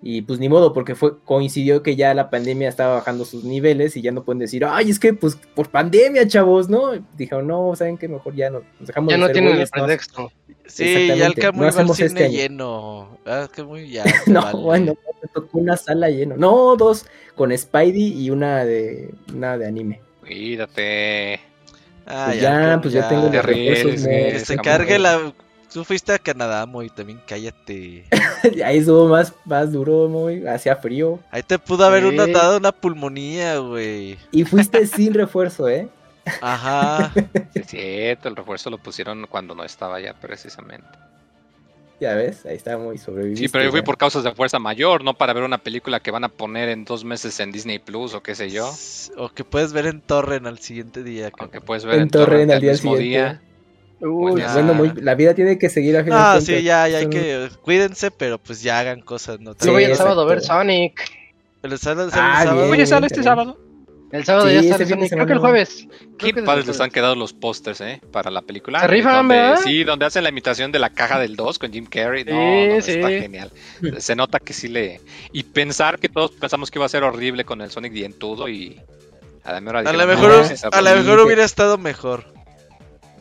[0.04, 3.96] y pues ni modo, porque fue coincidió que ya la pandemia estaba bajando sus niveles
[3.96, 6.92] y ya no pueden decir, ay, es que pues por pandemia, chavos, ¿no?
[7.16, 8.08] Dijeron, no, ¿saben qué?
[8.08, 10.32] Mejor ya no, nos dejamos Ya de no tienen el pretexto.
[10.66, 10.90] Sí, ya
[11.26, 13.18] el Exactamente, Camuy no al cine este lleno.
[13.26, 14.04] Ah, Camuy ya.
[14.26, 14.58] No, vale.
[14.58, 19.66] bueno, me tocó una sala llena, no, dos, con Spidey y una de, una de
[19.66, 20.00] anime.
[20.20, 21.40] Cuídate.
[22.06, 24.64] Ah, Pues ya, pues ya tengo Te los mo- Que es se Camuy.
[24.64, 25.32] cargue la.
[25.72, 28.04] Tú fuiste a Canadá, Moy, también cállate.
[28.64, 31.18] Ahí estuvo más, más duro, muy, hacía frío.
[31.30, 34.18] Ahí te pudo haber una, dado una pulmonía, güey.
[34.30, 35.88] Y fuiste sin refuerzo, ¿eh?
[36.40, 37.12] Ajá.
[37.54, 40.88] Sí, es cierto, el refuerzo lo pusieron cuando no estaba ya precisamente.
[42.00, 43.46] Ya ves, ahí está muy sobreviviste.
[43.46, 43.84] Sí, pero yo fui ya.
[43.84, 46.84] por causas de fuerza mayor, no para ver una película que van a poner en
[46.84, 48.70] dos meses en Disney Plus o qué sé yo.
[49.16, 51.30] O que puedes ver en Torrent al siguiente día.
[51.38, 51.66] Aunque cabrón.
[51.66, 53.40] puedes ver En en Torrent al el día mismo siguiente.
[53.40, 53.42] día.
[54.02, 54.52] Uy, Pues ya.
[54.54, 57.08] Bueno, muy, la vida tiene que seguir a fin de Ah, sí, ya, ya hay
[57.08, 57.48] que.
[57.62, 59.52] Cuídense, pero pues ya hagan cosas, ¿no?
[59.52, 60.40] Sí, Yo voy el sábado a ver.
[60.42, 61.00] Sonic.
[61.62, 62.62] El sábado, Ah, el sábado.
[62.62, 62.72] bien.
[62.72, 63.24] Oye, sale este bien.
[63.24, 63.58] sábado.
[64.10, 65.10] El sábado Sí, ya este sale Sonic.
[65.12, 65.86] Creo que el jueves.
[66.18, 68.00] Qué padres les han quedado los pósters, ¿eh?
[68.10, 68.80] Para la película.
[68.80, 69.60] Se rifan, donde- ¿verdad?
[69.64, 72.24] Sí, donde hacen la imitación de la caja del 2 con Jim Carrey.
[72.24, 73.20] No, Sí, no, está sí.
[73.20, 73.50] genial.
[73.98, 75.00] Se nota que sí le...
[75.32, 78.80] Y pensar que todos pensamos que iba a ser horrible con el Sonic dientudo y...
[79.44, 81.04] A la mejor, A mejor, "No, Ah, sí está a lo bonito".
[81.10, 82.31] mejor hubiera estado mejor.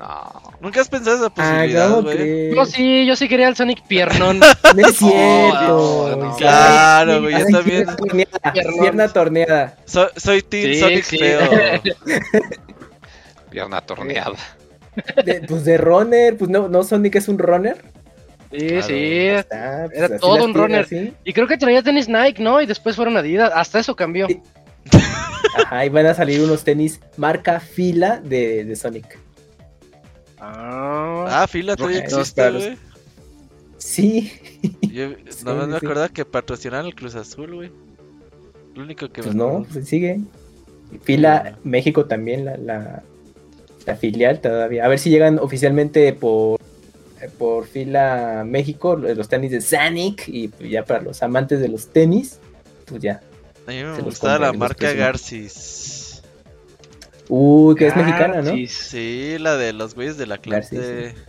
[0.01, 0.41] No.
[0.61, 2.55] ¿Nunca has pensado esa Ah, posibilidad, ¿cómo güey?
[2.55, 4.39] Yo sí, yo sí quería el Sonic piernón.
[4.75, 6.09] No es cierto.
[6.09, 6.35] no, no.
[6.37, 7.85] Claro, güey, yo también.
[7.85, 8.79] pierna torneada, Piernón.
[8.79, 9.77] Pierna torneada.
[9.85, 11.17] So- soy Team Sí, Sonic sí.
[11.19, 11.39] feo.
[13.51, 14.35] Pierna torneada.
[15.23, 17.77] De- pues de runner, pues no, no Sonic es un runner.
[18.51, 18.87] Sí, Claro.
[18.87, 19.27] sí.
[19.27, 20.83] Está, pues, Era todo un runner.
[20.85, 21.13] así.
[21.23, 22.61] Y creo que traía tenis Nike, ¿no?
[22.61, 23.51] Y después fueron Adidas.
[23.53, 24.27] Hasta eso cambió.
[25.63, 29.19] Ajá, y van a salir unos tenis marca fila de, de Sonic.
[30.43, 31.43] Ah.
[31.43, 32.77] Ah, fila todavía Rojitos existe, güey.
[33.77, 34.31] Sí,
[34.81, 35.85] Yo Sí, nomás me sí.
[35.85, 37.71] acordaba que patrocinaron el Cruz Azul, güey.
[38.75, 40.19] Lo único que pues me no, pues sigue.
[41.03, 41.57] Fila Bueno.
[41.63, 43.03] México también, la, la,
[43.85, 44.83] la filial todavía.
[44.85, 46.59] A ver si llegan oficialmente por,
[47.21, 51.67] eh, por fila México los tenis de Sonic y pues ya para los amantes de
[51.69, 52.39] los tenis,
[52.85, 53.21] pues ya.
[53.67, 54.91] A mí me gustaba la marca.
[54.93, 55.80] Garcis.
[57.33, 58.51] Uy, que es mexicana, ¿no?
[58.67, 60.75] Sí, la de los güeyes de la clase.
[60.75, 61.23] Garcis,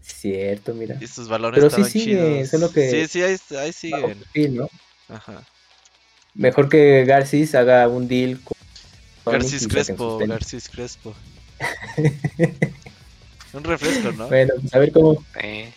[0.00, 0.96] Cierto, mira.
[1.00, 2.04] Y sus balones Pero sí estaban sigue,
[2.36, 2.48] chidos.
[2.48, 4.24] solo que- Sí, sí, ahí, ahí siguen.
[4.32, 4.70] Sí, ¿no?
[5.08, 5.42] Ajá.
[6.34, 8.56] Mejor que Garcis haga un deal con
[9.34, 10.18] Garcis Crespo.
[10.18, 11.14] Garcis Crespo.
[13.52, 14.28] Un refresco, ¿no?
[14.28, 15.22] Bueno, pues a ver cómo.
[15.42, 15.70] Eh,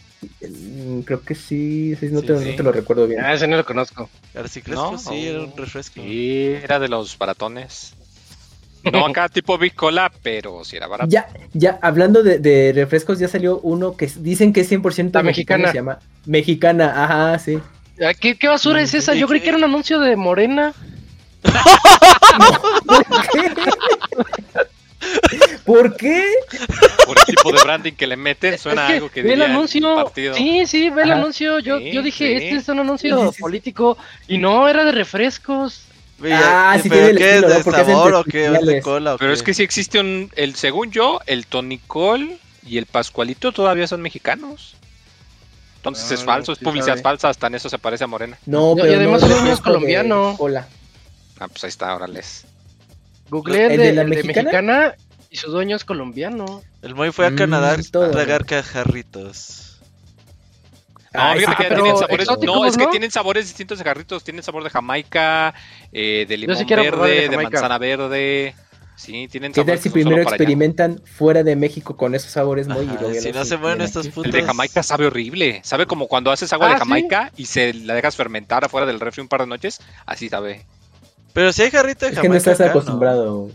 [0.47, 2.49] mm, Creo que sí, sí, no, Sí, te, sí.
[2.51, 3.19] no te lo recuerdo bien.
[3.21, 4.09] Ah, ese no lo conozco.
[4.33, 5.95] Garcis Crespo, No, sí, era un refresco.
[6.01, 7.93] Sí, era de los baratones.
[8.91, 11.09] No acá tipo Big Cola, pero sí era barato.
[11.09, 15.23] Ya, ya, hablando de, de refrescos, ya salió uno que dicen que es 100% La
[15.23, 15.71] mexicano, mexicana.
[15.71, 17.59] Se llama Mexicana, ajá, sí.
[18.01, 19.15] Ah, ¿Qué, qué basura es esa?
[19.15, 20.73] ¿Y Yo creí que era un anuncio de Morena.
[25.65, 26.23] ¿Por qué?
[27.05, 29.41] Por el tipo de branding que le meten, suena es que algo que ve el
[29.41, 29.95] anuncio.
[29.95, 30.33] partido.
[30.35, 31.19] Sí, sí, ve el Ajá.
[31.21, 31.59] anuncio.
[31.59, 32.45] Yo, Sí, yo dije, sí.
[32.45, 33.41] este es un anuncio Sí, sí, sí.
[33.41, 33.97] político.
[34.27, 35.81] Y no, era de refrescos.
[36.31, 37.69] Ah, ¿y- sí ¿Pero tiene el qué estilo, es o qué?
[37.69, 38.83] ¿O es de testimoniales.
[38.83, 39.33] cola o Pero qué?
[39.35, 44.01] es que sí existe un, el según yo, el Tonicol y el Pascualito todavía son
[44.01, 44.75] mexicanos.
[45.77, 48.37] Entonces Ah, es falso, es publicidad falsa, hasta en eso se parece a Morena.
[48.45, 50.35] No, Y pero además no uno es colombiano.
[50.37, 50.67] cola.
[51.39, 52.45] Ah, pues ahí está, órales.
[53.29, 54.41] Google ¿El el de de, la de mexicana?
[54.43, 54.95] mexicana
[55.29, 56.63] y su dueño es colombiano.
[56.81, 58.05] El Moy fue a Mm, Canadá todo.
[58.05, 59.74] a tragar cajarritos.
[61.15, 62.27] No, Ay, fíjate sí, que pero tienen sabores.
[62.27, 62.89] exóticos, No, es que ¿no?
[62.89, 64.23] tienen sabores distintos de jarritos.
[64.23, 65.53] Tienen sabor de Jamaica,
[65.91, 68.55] eh, de limón verde, de manzana verde.
[68.97, 72.85] Sí, tienen ¿Qué tal si primero experimentan fuera de México con esos sabores muy
[73.19, 74.25] si no se incluyen estos putos.
[74.27, 75.59] El de Jamaica sabe horrible.
[75.65, 76.79] Sabe como cuando haces agua Ah, de ¿sí?
[76.79, 79.81] Jamaica y se la dejas fermentar afuera del refri un par de noches.
[80.05, 80.65] Así sabe.
[81.33, 82.21] Pero si hay jarrito de Es Jamaica.
[82.21, 82.79] que no estás acá, ¿no?
[82.79, 83.49] acostumbrado.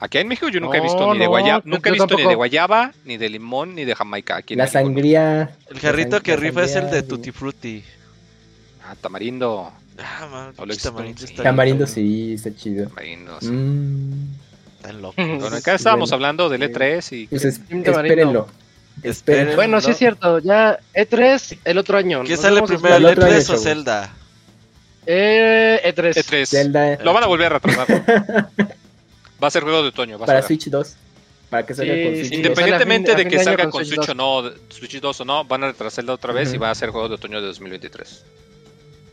[0.00, 1.92] Aquí en México yo nunca he No, visto ni de no, guayaba, yo- nunca he
[1.92, 2.36] visto ni de tampoco.
[2.36, 4.36] guayaba, ni de limón, ni de Jamaica.
[4.36, 4.86] Aquí en La México, ¿no?
[4.86, 5.50] sangría.
[5.70, 7.82] El jarrito que rifa es el de Tutti Frutti.
[8.86, 9.72] Ah, tamarindo.
[9.98, 11.24] Ah, man, tamarindo sí.
[11.26, 12.88] está Tamarindo sí, está chido.
[12.88, 13.46] Tamarindo, sí.
[13.46, 14.34] Mm,
[14.82, 15.14] Tan loco.
[15.16, 16.16] Bueno, acá estábamos Bueno.
[16.16, 17.90] hablando del E3 y pues es- tamarindo.
[17.92, 18.48] espérenlo.
[19.02, 19.10] Esperen.
[19.10, 19.56] Espérenlo.
[19.56, 19.92] Bueno, sí no.
[19.92, 20.38] es cierto.
[20.40, 22.22] Ya E3 el otro año.
[22.24, 23.56] ¿Qué Nos sale primero, el el otro año, E3 o.
[23.56, 24.12] Zelda?
[25.06, 26.14] Eh, E3.
[26.16, 26.46] E3.
[26.46, 28.50] Zelda Lo van a volver a retrasar.
[29.44, 30.18] Va a ser juego de otoño.
[30.18, 30.42] vas para.
[30.42, 30.96] Switch 2.
[31.50, 32.38] Para que salga Sí, con sí, Switch 2.
[32.38, 35.44] Independientemente fin- de que salga con con Switch Switch o no, Switch 2 o no,
[35.44, 38.24] van a retrasarla otra vez y va a ser juego de otoño de 2023.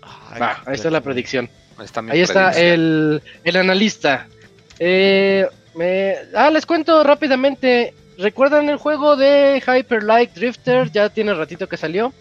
[0.02, 1.50] Ay, Va, ahí está la predicción.
[1.78, 2.74] Ahí está, mi Ahí está predicción.
[2.74, 4.28] el, el analista.
[4.80, 7.94] Eh, me- ah, les cuento rápidamente.
[8.18, 10.92] ¿Recuerdan el juego de Hyper Light Drifter?
[10.92, 12.14] Ya tiene ratito que salió.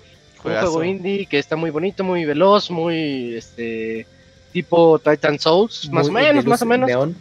[0.42, 4.06] Un juego indie que está muy bonito, muy veloz, muy este
[4.52, 6.88] tipo Titan Souls, más o menos, más o menos.
[6.88, 7.14] neón.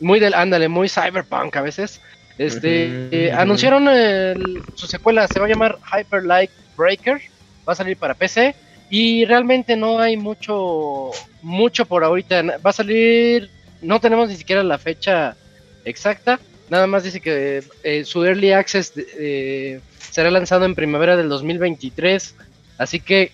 [0.00, 2.00] Muy del, ándale, muy cyberpunk a veces.
[2.38, 7.20] Este, eh, anunciaron el- su secuela, se va a llamar Hyper Light Breaker,
[7.68, 8.54] va a salir para PC
[8.88, 11.10] y realmente no hay mucho,
[11.42, 12.42] mucho por ahorita.
[12.64, 13.50] Va a salir,
[13.82, 15.36] no tenemos ni siquiera la fecha
[15.84, 21.28] exacta, nada más dice que eh, su Early Access eh, será lanzado en primavera del
[21.28, 22.34] 2023,
[22.78, 23.32] así que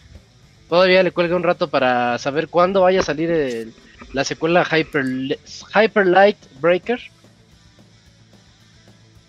[0.69, 3.73] todavía le cuelga un rato para saber cuándo vaya a salir el-
[4.13, 5.05] la secuela Hyper,
[5.75, 7.01] Hyper Light Breaker.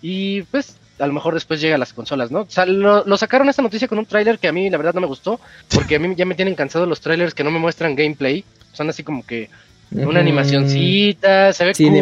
[0.00, 2.40] Y pues a lo mejor después llega a las consolas, ¿no?
[2.40, 4.94] O sea, lo, lo sacaron esta noticia con un tráiler que a mí la verdad
[4.94, 5.40] no me gustó,
[5.72, 8.44] porque a mí ya me tienen cansado los trailers que no me muestran gameplay.
[8.72, 9.48] Son así como que
[9.90, 11.92] una animacioncita, se ve cool y todo,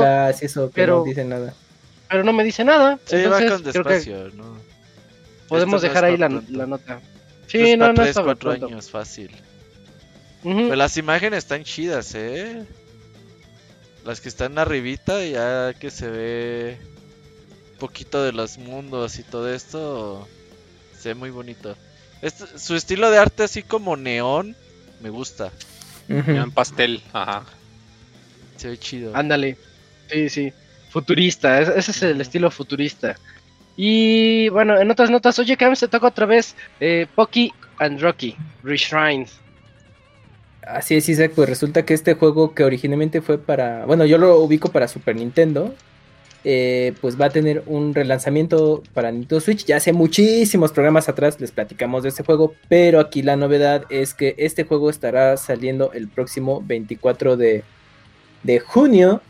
[0.00, 1.54] Cinemáticas, eso, que pero- no dicen nada.
[2.08, 2.98] pero no me dice nada.
[3.04, 4.56] Sí, Entonces, va con creo que ¿no?
[5.48, 6.94] podemos Esto no dejar es ahí la, la nota.
[6.94, 8.66] Esto Sí, es no, para no para cuatro pronto.
[8.66, 9.30] años, fácil.
[10.54, 12.64] Pero las imágenes están chidas, ¿eh?
[14.04, 16.78] Las que están arribita, ya que se ve
[17.72, 20.28] un poquito de los mundos y todo esto,
[20.96, 21.76] se ve muy bonito.
[22.22, 24.54] Este, su estilo de arte así como neón,
[25.00, 25.50] me gusta.
[26.08, 27.44] En pastel, ajá.
[28.56, 29.16] Se ve chido.
[29.16, 29.56] Ándale.
[30.08, 30.52] Sí, sí.
[30.90, 33.16] Futurista, ese es el estilo futurista.
[33.76, 38.36] Y bueno, en otras notas, oye, que se toca otra vez eh, Pocky and Rocky,
[38.62, 39.28] Reshrined.
[40.66, 44.40] Así es, Isaac, pues resulta que este juego que originalmente fue para, bueno, yo lo
[44.40, 45.72] ubico para Super Nintendo,
[46.42, 49.64] eh, pues va a tener un relanzamiento para Nintendo Switch.
[49.64, 54.12] Ya hace muchísimos programas atrás les platicamos de este juego, pero aquí la novedad es
[54.12, 57.62] que este juego estará saliendo el próximo 24 de,
[58.42, 59.22] de junio.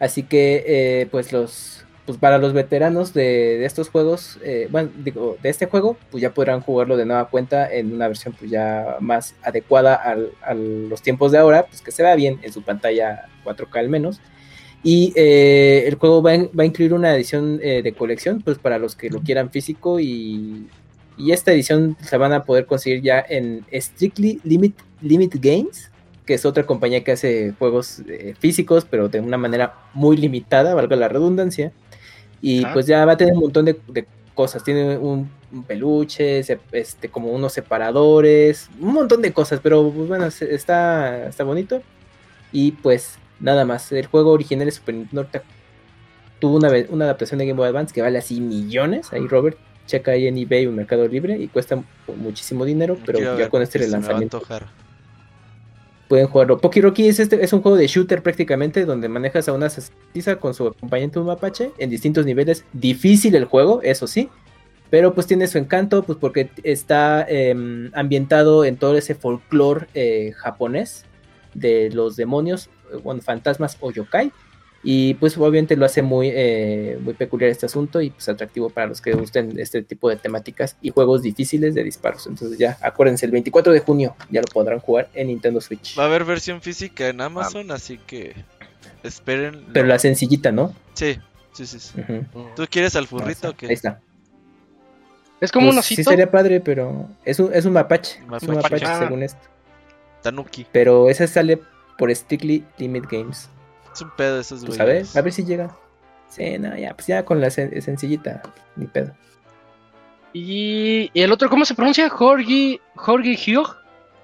[0.00, 1.77] Así que, eh, pues los
[2.08, 6.32] pues para los veteranos de, estos juegos, eh, bueno, digo, de este juego, pues ya
[6.32, 9.94] podrán jugarlo de nueva cuenta en una versión pues ya más adecuada
[10.40, 13.90] a los tiempos de ahora, pues que se vea bien en su pantalla 4K al
[13.90, 14.22] menos.
[14.82, 18.96] Y eh, el juego va, a incluir una edición eh, de colección, pues para los
[18.96, 20.66] que lo quieran físico y,
[21.18, 25.90] y esta edición se van a poder conseguir ya en Strictly Limit, Limit Games,
[26.24, 28.02] que es otra compañía que hace juegos
[28.38, 31.70] físicos, pero de una manera muy limitada, valga la redundancia.
[32.40, 34.62] Y pues ya va a tener un montón de, cosas.
[34.62, 35.30] Tiene un,
[35.66, 36.40] peluche,
[36.72, 39.60] este, como unos separadores, un montón de cosas.
[39.62, 41.82] Pero pues, bueno, está, está bonito.
[42.52, 43.90] Y pues nada más.
[43.92, 45.26] El juego original de Super Nintendo
[46.38, 49.12] tuvo una, una adaptación de Game Boy Advance que vale así millones.
[49.12, 49.58] Ahí Robert
[49.88, 53.78] checa ahí en eBay un mercado libre y cuesta muchísimo dinero, pero ya con este
[53.78, 54.40] relanzamiento
[56.08, 56.58] pueden jugarlo.
[56.58, 60.54] Poki es, este, es un juego de shooter prácticamente donde manejas a una sacerdotisa con
[60.54, 62.64] su acompañante un mapache en distintos niveles.
[62.72, 64.28] Difícil el juego, eso sí.
[64.90, 70.32] Pero pues tiene su encanto, pues porque está em, ambientado en todo ese folclore eh,
[70.34, 71.04] japonés
[71.52, 72.70] de los demonios,
[73.02, 74.32] bueno, fantasmas o yokai.
[74.90, 78.86] Y pues obviamente lo hace muy, eh, muy peculiar este asunto y pues atractivo para
[78.86, 82.26] los que gusten este tipo de temáticas y juegos difíciles de disparos.
[82.26, 85.94] Entonces ya acuérdense, el 24 de junio ya lo podrán jugar en Nintendo Switch.
[85.98, 88.34] Va a haber versión física en Amazon, así que
[89.02, 89.66] esperen.
[89.74, 90.74] Pero la sencillita, ¿no?
[90.94, 91.18] Sí,
[91.52, 91.78] sí, sí.
[92.56, 93.66] ¿Tú quieres al furrito o qué?
[93.66, 94.00] Ahí está.
[95.38, 96.02] Es como pues, un osito.
[96.02, 98.20] Sí sería padre, pero es un, es un mapache.
[98.34, 99.40] Es un mapache según esto.
[100.22, 100.66] Tanuki.
[100.72, 101.60] Pero ese sale
[101.98, 103.50] por Strictly Limit Games.
[103.98, 105.74] Es un pedo esos pues a ver, a ver si llega.
[106.28, 108.42] Sí, no, ya, pues ya con la sencillita,
[108.76, 109.12] ni pedo.
[110.32, 112.08] Y, el otro, ¿cómo se pronuncia?
[112.08, 113.66] Jorge, Jorge Hugh.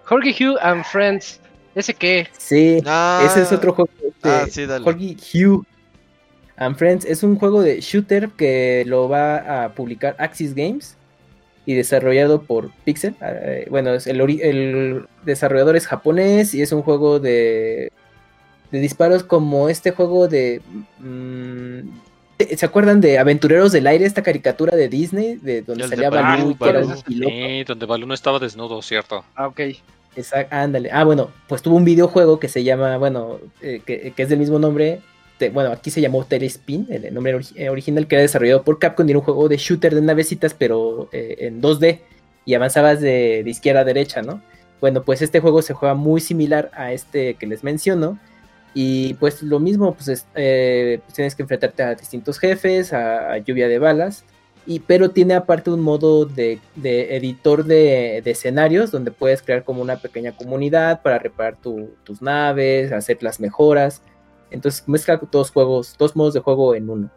[0.04, 1.40] Jorge Hugh and Friends.
[1.74, 2.28] ¿Ese qué?
[2.38, 3.20] Sí, ah.
[3.26, 3.90] ese es otro juego.
[4.00, 4.84] De ah, sí, dale.
[4.84, 5.66] Jorge Hugh
[6.56, 10.96] and Friends es un juego de shooter que lo va a publicar Axis Games
[11.66, 13.16] y desarrollado por Pixel.
[13.20, 17.90] Eh, bueno, el, el desarrollador es japonés y es un juego de
[18.74, 20.60] de disparos como este juego de...
[20.98, 21.90] Mm,
[22.56, 25.36] ¿Se acuerdan de Aventureros del Aire, esta caricatura de Disney?
[25.36, 29.24] De donde salía Baloo, que era Sí, donde Baloo no estaba desnudo, ¿cierto?
[29.36, 29.60] Ah, ok.
[30.16, 30.90] Exacto, ándale.
[30.92, 34.58] Ah, bueno, pues tuvo un videojuego que se llama, bueno, eh, que, es del mismo
[34.58, 35.00] nombre.
[35.52, 39.06] bueno, aquí se llamó Spin, el nombre eh, original que era desarrollado por Capcom.
[39.06, 42.00] Y era un juego de shooter de navecitas, pero eh, en 2D.
[42.44, 44.42] Y avanzabas de, de izquierda a derecha, ¿no?
[44.80, 48.18] Bueno, pues este juego se juega muy similar a este que les menciono
[48.74, 53.68] y pues lo mismo, pues, eh, pues, tienes que enfrentarte a distintos jefes, a, lluvia
[53.68, 54.24] de balas.
[54.66, 59.96] Y, pero tiene aparte un modo de, editor de, escenarios donde puedes crear como una
[59.96, 64.02] pequeña comunidad para reparar tus naves, hacer las mejoras.
[64.50, 67.10] Entonces mezcla dos juegos, dos modos de juego en uno.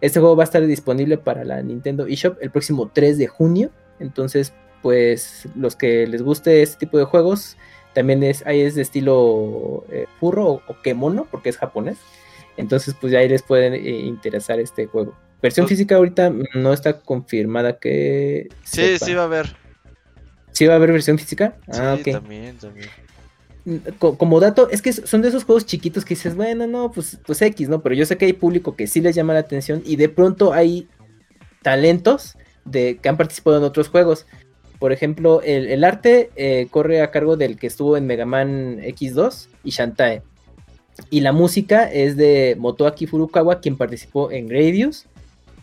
[0.00, 3.70] Este juego va a estar disponible para la Nintendo eShop el próximo 3 de junio.
[4.00, 7.56] Entonces, pues los que les guste este tipo de juegos,
[7.94, 11.98] también es, ahí es de estilo eh, furro o, o, kemono, porque es japonés.
[12.56, 15.16] Entonces, pues ya ahí les pueden eh, interesar este juego.
[15.42, 18.48] Versión pues física ahorita no está confirmada que.
[18.64, 19.56] Sí, sí va a haber.
[20.52, 21.56] ¿Sí va a haber versión física?
[21.72, 22.88] Ah, sí, también, también.
[23.64, 27.18] Mm, como dato, es que son de esos juegos chiquitos que dices, bueno, no, pues,
[27.24, 27.82] pues X, ¿no?
[27.82, 30.52] Pero yo sé que hay público que sí les llama la atención y de pronto
[30.52, 30.88] hay
[31.62, 34.26] talentos de que han participado en otros juegos.
[34.80, 39.48] Por ejemplo, el, arte eh, corre a cargo del que estuvo en Mega Man X2
[39.62, 40.22] y Shantae.
[41.10, 45.04] Y la música es de Motoaki Furukawa, quien participó en Gradius,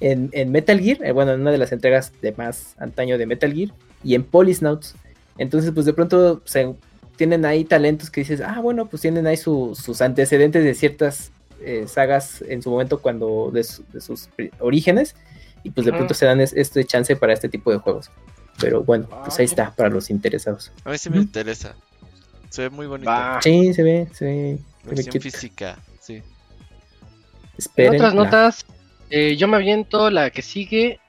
[0.01, 3.51] en, Metal Gear, eh, bueno, en una de las entregas de más antaño de Metal
[3.51, 3.71] Gear,
[4.03, 4.93] y en Polisnauts.
[5.39, 6.75] Entonces, pues de pronto se,
[7.15, 11.31] tienen ahí talentos que dices, ah, bueno, pues tienen ahí sus antecedentes de ciertas
[11.63, 15.15] eh, sagas en su momento cuando de, sus orígenes,
[15.63, 18.11] y pues de pronto se dan este chance para este tipo de juegos.
[18.59, 20.71] Pero bueno, pues ahí está para los interesados.
[20.83, 21.75] A mí sí me interesa.
[22.49, 23.11] Se ve muy bonito.
[23.41, 24.57] Sí, se ve, se ve.
[24.85, 26.21] Versión física, sí.
[27.57, 27.93] Esperen.
[27.95, 28.65] En otras notas,
[29.09, 30.99] eh, yo me aviento la que sigue.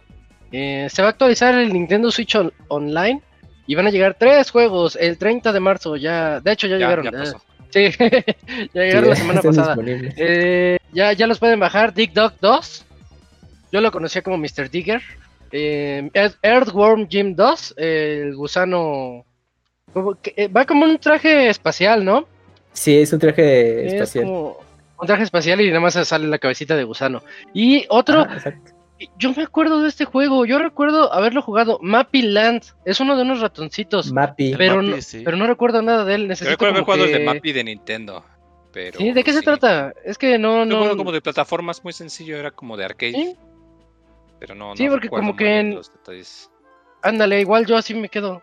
[0.50, 3.20] Eh, se va a actualizar el Nintendo Switch on- Online
[3.66, 5.96] y van a llegar tres juegos el 30 de marzo.
[5.96, 7.04] Ya, de hecho, ya, Ya, llegaron.
[7.04, 7.42] ya eh, pasó.
[7.70, 7.90] sí,
[8.74, 9.76] ya llegaron la semana pasada.
[9.86, 11.92] Eh, ya, ya los pueden bajar.
[11.94, 12.84] Dig Dog 2.
[13.70, 14.70] Yo lo conocía como Mr.
[14.70, 15.02] Digger.
[15.52, 17.74] Eh, Earth- Earthworm Jim 2.
[17.76, 19.24] eh, el gusano.
[19.94, 22.26] como que- eh, va como un traje espacial, ¿no?
[22.72, 24.24] Sí, es un traje Es espacial.
[24.24, 24.58] como
[25.00, 27.22] un traje espacial y nada más sale la cabecita de gusano.
[27.54, 28.52] Y otro, Ah,
[29.18, 30.44] yo me acuerdo de este juego.
[30.44, 31.78] Yo recuerdo haberlo jugado.
[31.80, 32.62] Mappy Land.
[32.84, 34.12] Es uno de unos ratoncitos.
[34.12, 34.54] Mappy.
[34.58, 35.22] Pero, Mappy, no, sí.
[35.24, 36.22] pero no recuerdo nada de él.
[36.22, 38.24] Yo Necesito recuerdo haber jugado el de Mappy de Nintendo.
[38.72, 39.12] Pero, ¿Sí?
[39.12, 39.94] ¿De qué se trata?
[40.04, 40.96] Es que no, juego no.
[40.96, 43.12] como de plataformas muy sencillo, era como de arcade.
[43.12, 43.36] ¿Sí?
[44.40, 46.50] Pero no, Sí, no porque como que en- los detalles.
[47.02, 48.42] Ándale, igual yo así me quedo.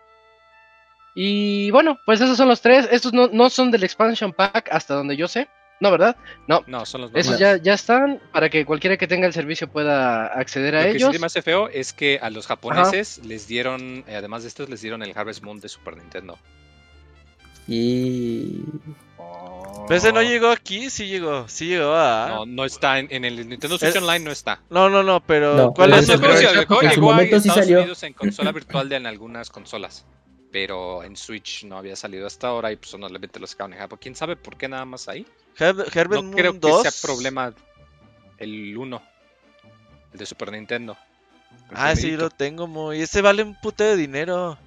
[1.16, 2.88] Y bueno, pues esos son los tres.
[2.92, 5.48] Estos no, no son del expansion pack hasta donde yo sé.
[5.82, 6.16] No, ¿verdad?
[6.48, 6.64] No.
[6.68, 7.40] No, son los Esos más.
[7.40, 10.98] ya, ya están para que cualquiera que tenga el servicio pueda acceder a Lo que
[10.98, 11.12] ellos.
[11.14, 14.70] sí me hace feo es que a los japoneses les dieron, eh, además de estos,
[14.70, 16.38] les dieron el Harvest Moon de Super Nintendo.
[17.68, 18.62] Y.
[19.88, 22.28] Pero ese no llegó aquí, sí llegó, sí llegó a...
[22.30, 24.60] No, no está en, en el Nintendo Switch Es- Online, no está.
[24.72, 27.20] No, no, no, pero No, ¿cuál pero es el creo si en su llegó a
[27.20, 27.80] sí Estados salió.
[27.80, 30.06] Unidos en consola virtual de en algunas consolas.
[30.52, 34.00] Pero en Switch no había salido hasta ahora y pues solamente lo sacaron en Japón.
[34.02, 35.28] ¿Quién sabe por qué nada más ahí?
[35.58, 36.82] Her- Herbert No Moon creo que 2?
[36.82, 37.54] sea problema
[38.40, 39.02] el 1.
[40.14, 40.98] El de Super Nintendo.
[41.74, 43.02] Ah, sí, lo tengo muy...
[43.02, 44.58] Ese vale un puto de dinero.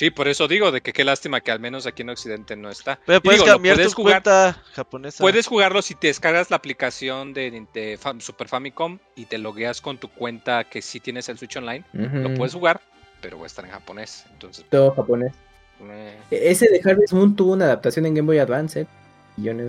[0.00, 2.70] Sí, por eso digo de que qué lástima que al menos aquí en Occidente no
[2.70, 2.98] está.
[3.04, 5.18] Pero puedes digo, cambiar puedes tu jugar- cuenta japonesa.
[5.22, 9.98] Puedes jugarlo si te descargas la aplicación de, de Super Famicom y te logueas con
[9.98, 11.84] tu cuenta que sí tienes el Switch Online.
[11.92, 12.80] Lo puedes jugar,
[13.20, 14.24] pero va a estar en japonés.
[14.32, 15.34] Entonces, Todo japonés.
[15.82, 16.16] eh.
[16.30, 18.80] E- Ese de Harvest Moon tuvo una adaptación en Game Boy Advance.
[18.80, 18.86] ¿eh?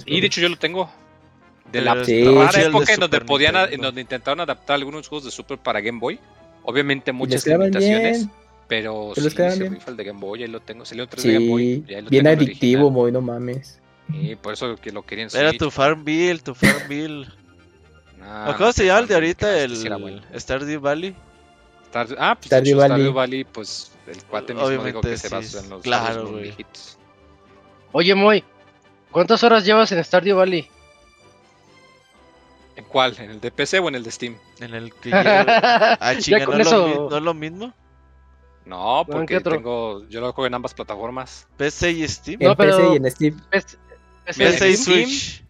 [0.05, 0.89] Y de hecho yo lo tengo.
[1.73, 5.32] De la Sí, rara época en donde podían, en donde intentaron adaptar algunos juegos de
[5.32, 6.19] Super para Game Boy.
[6.63, 8.19] Obviamente muchas limitaciones.
[8.19, 8.40] bien.
[8.72, 9.74] Pero, Pero sí, se bien.
[9.74, 10.86] rifa el de Game Boy, ahí lo tengo.
[10.86, 11.61] Salió 3 de Game Boy.
[11.61, 13.01] Sí, y ahí lo bien tengo adictivo, original.
[13.03, 13.82] muy no mames.
[14.13, 17.28] Y por eso que lo querían Era tu Farmville, tu Farmville.
[18.22, 19.53] Ah, ¿O ¿Cómo se llama el de ahorita?
[19.53, 20.22] que El sí bueno.
[20.38, 21.13] Stardew Valley.
[21.91, 22.95] Stardew- ah, pues Stardew Valley.
[22.95, 26.32] Stardew Valley, pues el cuate mismo dijo Obviamente que se sí, basa en los claro,
[26.32, 26.97] viejitos.
[27.91, 28.41] Oye, Moy,
[29.11, 30.65] ¿cuántas horas llevas en Stardew Valley?
[32.78, 33.17] ¿En cuál?
[33.19, 34.38] ¿En el de PC o en el de Steam?
[34.61, 35.11] En el que.
[35.13, 37.74] Ah, ya chinga, ¿no, lo ¿no es lo mismo?
[38.66, 39.55] No, ¿en porque otro?
[39.55, 41.47] tengo, yo lo juego en ambas plataformas.
[41.57, 42.38] PC y Steam.
[42.41, 43.41] En No, pero- PC y en Steam.
[43.49, 43.78] PC
[44.38, 45.43] y en Steam- Switch.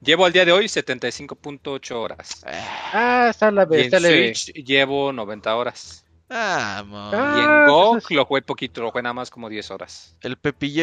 [0.00, 2.44] Llevo al día de hoy 75.8 horas.
[2.92, 4.34] Ah, está la Y en está leve.
[4.34, 6.04] Switch llevo 90 horas.
[6.28, 7.10] Ah, mo.
[7.12, 9.70] Ah, y en Go pues es- lo jugué poquito, lo jugué nada más como 10
[9.70, 10.16] horas.
[10.22, 10.36] El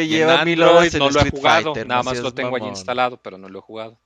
[0.04, 1.88] en lleva mil horas en no lo he jugado, Fighter.
[1.88, 2.78] nada más lo tengo allí mamón.
[2.78, 4.00] instalado, pero no lo he jugado.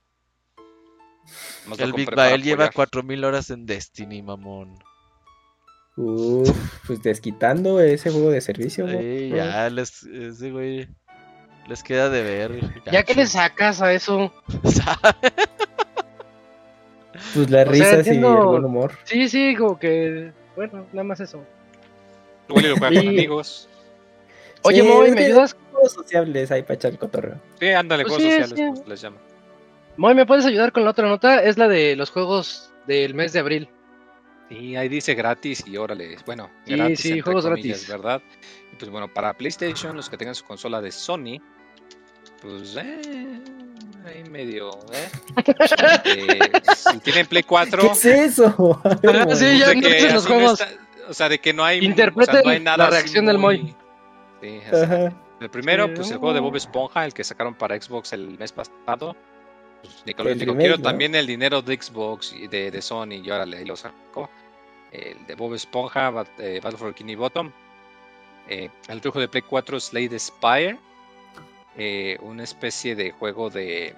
[1.67, 2.73] Lo El Big Bael lleva apoyar.
[2.73, 4.77] 4000 horas en Destiny, mamón.
[5.97, 6.49] Uf,
[6.87, 8.87] pues desquitando ese juego de servicio.
[8.87, 10.87] Ey, ya, les, ese güey
[11.67, 12.59] les queda de ver.
[12.91, 14.33] ¿Ya que le sacas a eso?
[17.33, 18.91] Pues las O sea, risas y el buen humor.
[19.05, 20.31] Sí, sí, como que.
[20.55, 21.43] Bueno, nada más eso.
[22.49, 23.07] Igual y lo juega con Sí.
[23.07, 23.69] amigos.
[24.63, 25.55] Oye, Sí, Moy, ¿me ayudas?
[25.71, 27.39] Juegos sociables ahí para echar el cotorreo.
[27.59, 28.79] Sí, ándale, Pues juegos sí, sociales, sí.
[28.81, 29.17] pues, les llama.
[29.97, 31.41] Moy, ¿me puedes ayudar con la otra nota?
[31.41, 33.69] Es la de los juegos del mes de abril.
[34.49, 37.89] Sí, ahí dice gratis y órale, bueno, Sí, gratis sí, entre juegos comillas, gratis.
[37.89, 38.21] ¿verdad?
[38.71, 41.39] Y pues bueno, para PlayStation, los que tengan su consola de Sony,
[42.41, 43.41] pues eh,
[44.05, 45.09] ahí medio, ¿eh?
[46.05, 46.39] Eh,
[46.75, 48.81] si tienen Play 4, ¿Qué es eso?
[48.85, 50.61] Ah, sí, ya no que los así no juegos.
[50.61, 53.25] está- o sea, de que no hay, Interpreten o sea, no hay nada la reacción
[53.25, 53.75] del muy- Moy.
[54.41, 55.15] Sí, así.
[55.41, 58.51] El primero, pues el juego de Bob Esponja, el que sacaron para Xbox el mes
[58.51, 59.15] pasado.
[59.85, 60.83] Pues, El dijo, remake, quiero ¿no?
[60.83, 64.29] también el dinero de Xbox y de, de Sony, y órale, ahí lo sacó.
[64.91, 67.51] El de Bob Esponja, Bat- eh, Battle for Bikini Bottom.
[68.47, 70.77] Eh, el juego de Play 4, Slade Spire.
[71.77, 73.93] Eh, una especie de juego de.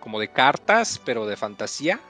[0.00, 2.00] como de cartas, pero de fantasía.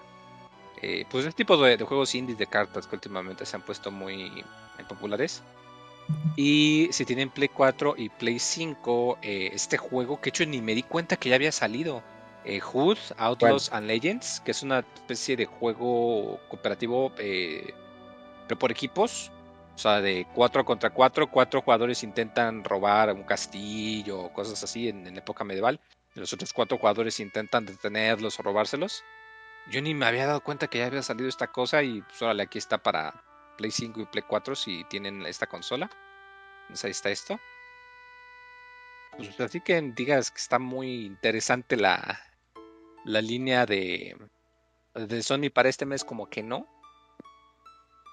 [0.83, 3.91] Eh, pues el tipo de, de juegos indies de cartas que últimamente se han puesto
[3.91, 4.23] muy
[4.79, 5.43] eh, populares.
[6.37, 10.75] Y si tienen Play 4 y Play 5, eh, este juego que hecho ni me
[10.75, 12.03] di cuenta que ya había salido.
[12.45, 17.75] Eh, Hood, Outlaws and Legends, que es una especie de juego cooperativo, eh,
[18.49, 19.31] pero por equipos.
[19.75, 24.89] O sea, de 4 contra 4, cuatro jugadores intentan robar un castillo o cosas así
[24.89, 25.81] en, en época medieval.
[26.15, 29.05] Y los otros cuatro jugadores intentan detenerlos o robárselos.
[29.71, 32.43] Yo ni me había dado cuenta que ya había salido esta cosa y pues órale,
[32.43, 33.23] aquí está para
[33.57, 35.89] Play 5 y Play 4 si tienen esta consola.
[36.63, 37.41] Entonces ahí está esto.
[39.17, 42.19] Pues así que digas que está muy interesante la,
[43.05, 44.17] la línea de,
[44.95, 46.67] de Sony para este mes como que no.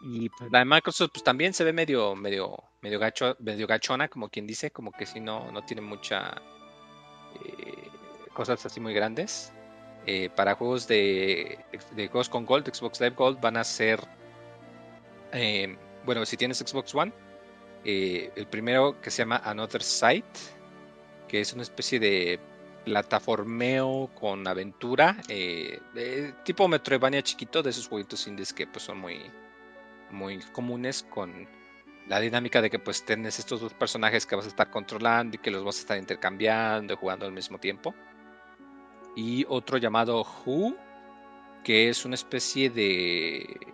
[0.02, 4.08] Y pues, la de Microsoft pues también se ve medio, medio, medio gacho, medio gachona,
[4.08, 6.42] como quien dice, como que si no, no tiene mucha
[7.44, 7.90] eh,
[8.34, 9.52] cosas así muy grandes.
[10.06, 11.60] Eh, para juegos de,
[11.96, 14.00] de, juegos con Gold, Xbox Live Gold van a ser
[15.34, 15.76] eh,
[16.06, 17.12] bueno, si tienes Xbox One,
[17.84, 20.26] el primero que se llama Another Sight,
[21.28, 22.40] que es una especie de
[22.88, 25.18] plataformeo con aventura,
[26.46, 29.30] tipo Metroidvania chiquito, de esos jueguitos indies que pues son muy,
[30.10, 31.50] muy comunes con
[32.08, 35.40] la dinámica de que pues tienes estos dos personajes que vas a estar controlando y
[35.40, 37.94] que los vas a estar intercambiando y jugando al mismo tiempo.
[39.18, 40.78] Y otro llamado Who,
[41.66, 43.74] que es una especie de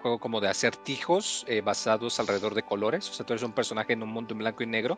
[0.00, 3.10] juego como de acertijos eh, basados alrededor de colores.
[3.10, 4.96] O sea, tú eres un personaje en un mundo en blanco y negro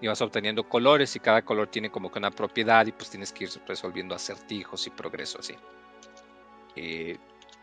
[0.00, 3.32] y vas obteniendo colores y cada color tiene como que una propiedad y pues tienes
[3.32, 5.54] que ir resolviendo acertijos y progreso así.
[6.76, 7.16] Eh,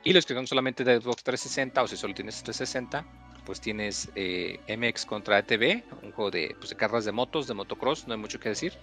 [0.03, 3.05] y los que son solamente de Xbox 360 o si solo tienes 360,
[3.45, 7.53] pues tienes eh, MX contra ATV, un juego de, pues, de carreras de motos, de
[7.53, 8.73] motocross, no hay mucho que decir.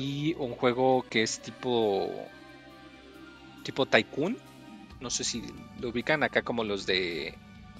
[0.00, 2.10] Y un juego que es tipo
[3.62, 4.36] tipo Tycoon.
[5.00, 5.42] No sé si
[5.80, 7.34] lo ubican acá como los de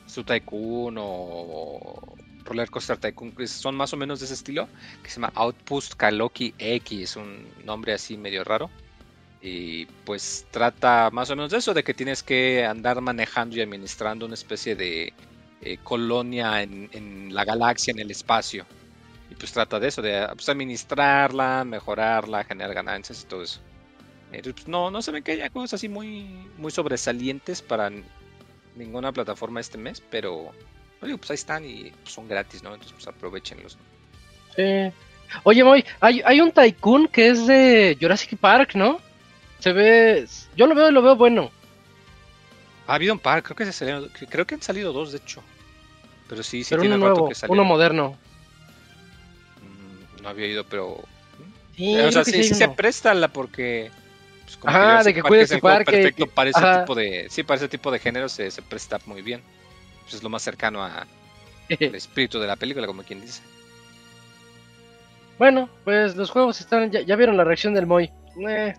[0.06, 4.68] Su Tycoon o Roller Coaster Tycoon, son más o menos de ese estilo,
[5.02, 8.70] que se llama Outpost Kaloki X, un nombre así medio raro.
[9.40, 13.60] Y pues trata más o menos de eso, de que tienes que andar manejando y
[13.60, 15.12] administrando una especie de
[15.62, 18.64] eh, colonia en, la galaxia, en el espacio.
[19.30, 23.60] Y pues trata de eso, de pues, administrarla, mejorarla, generar ganancias y todo eso.
[24.30, 26.24] Pues, no, no se ven que haya cosas así muy,
[26.56, 27.90] muy sobresalientes para
[28.76, 30.52] ninguna plataforma este mes, pero
[31.18, 32.72] pues ahí están y pues, son gratis, ¿no?
[32.72, 33.76] Entonces pues aprovechenlos.
[35.44, 39.00] Oye, Moy, hay, hay un Tycoon que es de Jurassic Park, ¿no?
[39.62, 40.26] se ve.
[40.56, 41.52] Yo lo veo y lo veo bueno.
[42.88, 45.40] Ha habido un par, creo que se salieron, creo que han salido dos de hecho.
[46.28, 48.18] Pero sí, sí pero tiene uno nuevo, uno moderno.
[49.60, 51.00] Mm, no había ido, pero.
[51.76, 53.90] Sí, o sea, sí, sí se presta la porque.
[54.44, 55.92] Pues, Ajá, de que cuides tu parque.
[55.92, 57.26] Perfecto para ese tipo de.
[57.30, 59.42] Sí, para ese tipo de género se, se presta muy bien.
[60.12, 61.06] Pues es lo más cercano a
[61.70, 63.42] el espíritu de la película, como quien dice.
[65.38, 66.90] Bueno, pues los juegos están.
[66.90, 68.10] Ya, ya vieron la reacción del Moy.
[68.46, 68.74] Eh.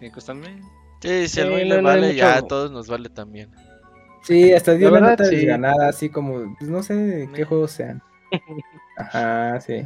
[1.01, 3.49] Sí, si al Moy le vale, ya a todos nos vale también.
[4.21, 5.43] Sí, hasta dio la, nota sí.
[5.43, 8.01] ganada, así como, pues no sé qué juegos sean.
[8.97, 9.85] Ajá, sí.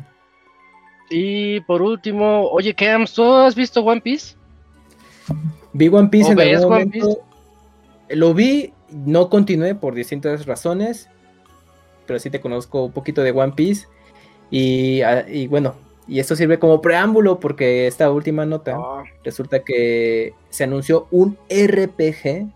[1.09, 4.35] Y por último, oye, Cams, ¿tú has visto One Piece?
[5.71, 7.25] Vi One Piece en algún momento.
[8.09, 11.09] Lo vi, no continué por distintas razones,
[12.07, 13.87] pero sí te conozco un poquito de One Piece.
[14.49, 15.75] Y, ah, y bueno,
[16.07, 19.03] y esto sirve como preámbulo porque esta última nota ah.
[19.23, 22.47] resulta que se anunció un RPG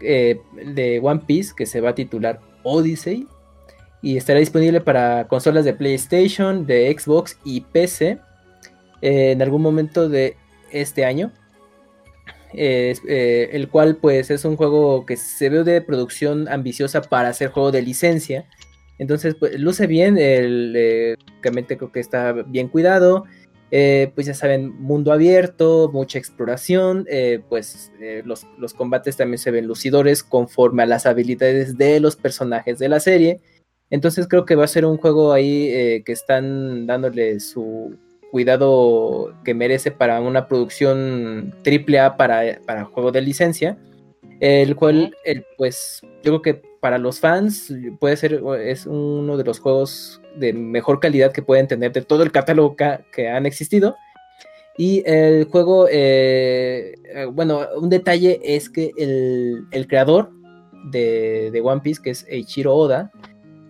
[0.00, 3.26] eh, de One Piece que se va a titular Odyssey
[4.00, 8.18] y estará disponible para consolas de PlayStation, de Xbox y PC
[9.02, 10.36] eh, en algún momento de
[10.70, 11.32] este año.
[12.54, 17.50] Eh, el cual pues es un juego que se ve de producción ambiciosa para ser
[17.50, 18.46] juego de licencia
[18.98, 23.24] entonces, pues luce bien, el, eh, creo que está bien cuidado.
[23.70, 29.36] Eh, pues ya saben, mundo abierto, mucha exploración, eh, pues eh, los, los, combates también
[29.36, 33.40] se ven lucidores conforme a las habilidades de los personajes de la serie.
[33.90, 37.96] Entonces creo que va a ser un juego ahí que están dándole su
[38.30, 43.78] cuidado que merece para una producción triple A para, para juego de licencia.
[44.40, 49.44] El cual, el, pues, yo creo que para los fans puede ser, es uno de
[49.44, 53.96] los juegos de mejor calidad que pueden tener de todo el catálogo que, han existido.
[54.76, 60.30] Y el juego, eh, eh, bueno, un detalle es que el, creador
[60.92, 63.10] de, One Piece, que es Eiichiro Oda,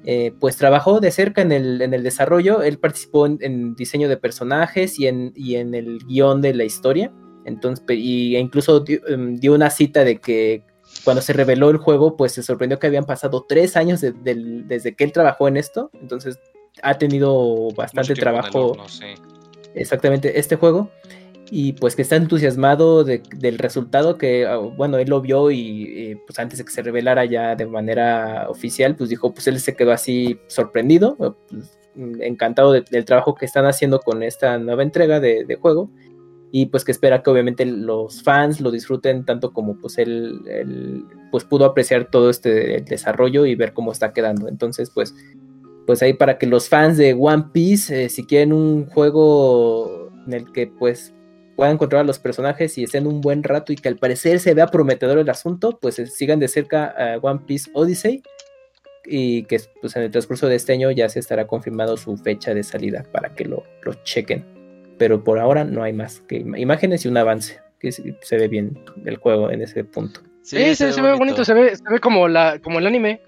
[0.04, 4.16] eh, pues trabajó de cerca en el, en el desarrollo, él participó en, diseño de
[4.16, 7.12] personajes y en, y en el guion de la historia.
[7.44, 10.62] Entonces, y incluso em, dio, una cita de que
[11.08, 15.04] cuando se reveló el juego, pues se sorprendió que habían pasado tres años desde que
[15.04, 15.90] él trabajó en esto.
[15.94, 16.38] Entonces
[16.82, 18.76] ha tenido bastante trabajo.
[19.74, 20.90] Exactamente, este juego.
[21.50, 26.38] Y pues que está entusiasmado del resultado que, ah, bueno, él lo vio y pues
[26.38, 29.92] antes de que se revelara ya de manera oficial, pues dijo, pues él se quedó
[29.92, 31.78] así sorprendido, pues,
[32.20, 35.88] encantado del trabajo que están haciendo con esta nueva entrega de juego
[36.50, 41.44] y pues que espera que obviamente los fans lo disfruten tanto como pues él, pues
[41.44, 44.48] pudo apreciar todo este desarrollo y ver cómo está quedando.
[44.48, 45.14] Entonces pues
[45.86, 50.32] pues ahí para que los fans de One Piece eh, si quieren un juego en
[50.32, 51.14] el que pues
[51.56, 54.54] puedan controlar a los personajes y estén un buen rato y que al parecer se
[54.54, 58.22] vea prometedor el asunto, pues sigan de cerca a One Piece Odyssey
[59.04, 62.54] y que pues, en el transcurso de este año ya se estará confirmado su fecha
[62.54, 64.57] de salida para que lo, lo chequen.
[64.98, 68.78] Pero por ahora no hay más que imágenes y un avance, que se ve bien
[69.04, 70.20] el juego en ese punto.
[70.42, 73.20] Sí, se, ve bonito, se ve, se ve como, la, como el anime.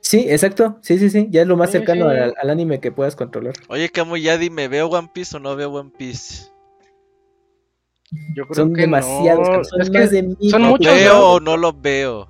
[0.00, 0.78] Sí, exacto.
[0.82, 1.28] Sí, sí, sí.
[1.30, 3.54] Ya es lo más cercano Al, anime que puedas controlar.
[3.68, 6.50] Oye, Camu, ya dime, ¿veo One Piece o no veo One Piece?
[8.34, 9.68] Yo creo son demasiados.
[9.68, 10.50] Son más de mil.
[10.50, 10.94] Son muchos.
[10.94, 12.28] ¿Veo o no los veo?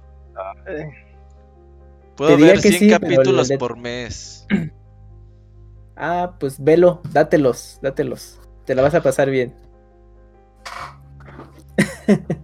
[2.17, 4.47] Puedo ver 100 capítulos por mes.
[5.97, 8.41] Ah, pues velo, dátelos, dátelos.
[8.65, 9.55] Te la vas a pasar bien.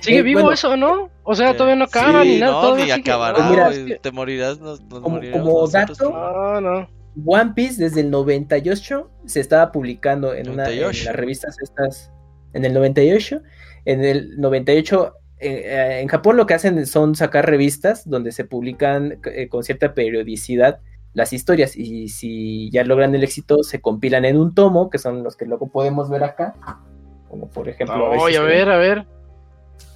[0.00, 1.10] ¿Sigue eh, vivo eso, no?
[1.24, 2.52] O sea, todavía no acaba ni nada.
[2.52, 6.88] No, ni acabará, pues te morirás, nos, como, como dato, no, no.
[7.24, 12.12] One Piece desde el 98 se estaba publicando en, una, en las revistas estas,
[12.52, 13.42] en el 98,
[13.86, 19.20] en el 98 eh, en Japón lo que hacen son sacar revistas donde se publican
[19.24, 20.80] eh, con cierta periodicidad
[21.16, 25.24] las historias y si ya logran el éxito se compilan en un tomo, que son
[25.24, 26.54] los que luego podemos ver acá,
[27.30, 28.12] como por ejemplo...
[28.12, 29.06] a ver, a ver.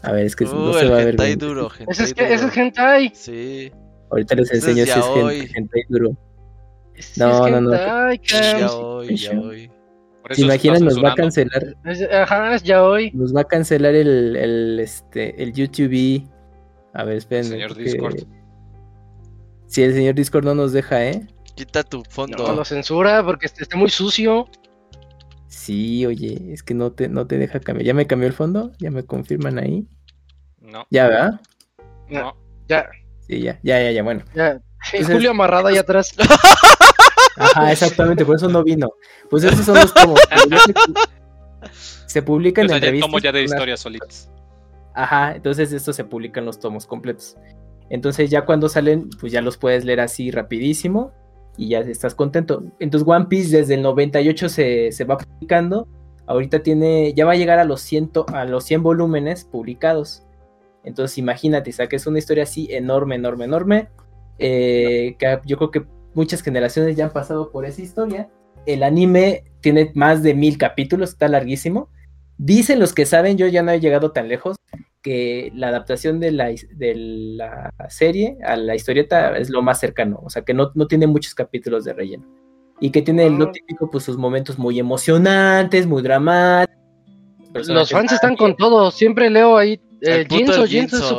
[0.03, 1.39] A ver, es que no se va a ver bien.
[1.39, 3.13] duro, ese es, ese es hentai.
[3.15, 3.71] Sí.
[4.11, 6.17] Ahorita les enseño si es, es hentai duro.
[7.19, 7.71] No, no, no.
[8.15, 9.71] Ya hoy, ya hoy.
[10.31, 10.85] ¿Se imaginan?
[10.87, 11.77] Nos va a cancelar.
[12.15, 13.11] Ajá, es ya hoy.
[13.13, 16.27] Nos va a cancelar el, el, este, el YouTube.
[16.95, 17.45] A ver, esperen.
[17.45, 18.21] Señor Discord.
[19.71, 21.29] Si el señor Discord no nos deja, ¿eh?
[21.55, 22.45] Quita tu fondo.
[22.45, 24.49] No, lo censura porque está muy sucio.
[25.47, 27.87] Sí, oye, es que no te, no te deja cambiar.
[27.87, 28.73] ¿Ya me cambió el fondo?
[28.81, 29.87] ¿Ya me confirman ahí?
[30.59, 30.89] No.
[30.91, 31.41] ¿Ya, verdad?
[32.09, 32.37] No.
[32.67, 32.91] Ya.
[33.21, 34.25] Sí, ya, ya, ya, ya, bueno.
[34.35, 34.61] Ya.
[35.07, 36.17] Julio amarrado ahí atrás.
[37.37, 38.89] Ajá, exactamente, por eso no vino.
[39.31, 40.19] Pues esos son los tomos.
[42.07, 43.09] se, publican en revistas.
[43.09, 44.33] tomos ya de historias solitas.
[44.95, 47.37] Ajá, entonces estos se publican los tomos completos.
[47.91, 51.13] Entonces ya cuando salen, pues ya los puedes leer así rapidísimo
[51.57, 52.63] y ya estás contento.
[52.79, 55.89] Entonces One Piece desde el 98 se, se va publicando.
[56.27, 60.23] Ahorita tiene, ya va a llegar a los, 100, a los 100 volúmenes publicados.
[60.85, 63.89] Entonces imagínate, saques una historia así enorme, enorme, enorme.
[64.39, 65.85] Eh, que yo creo que
[66.15, 68.31] muchas generaciones ya han pasado por esa historia.
[68.67, 71.89] El anime tiene más de mil capítulos, está larguísimo.
[72.39, 74.57] Dicen los que saben, yo ya no he llegado tan lejos,
[75.03, 80.21] que la adaptación de la, de la serie a la historieta es lo más cercano,
[80.23, 82.27] o sea que no, no tiene muchos capítulos de relleno.
[82.81, 83.53] Y que tiene lo ah.
[83.53, 86.75] típico, pues sus momentos muy emocionantes, muy dramáticos.
[87.67, 91.19] Los fans están con todo, siempre leo ahí eh, Jinso, Jinso.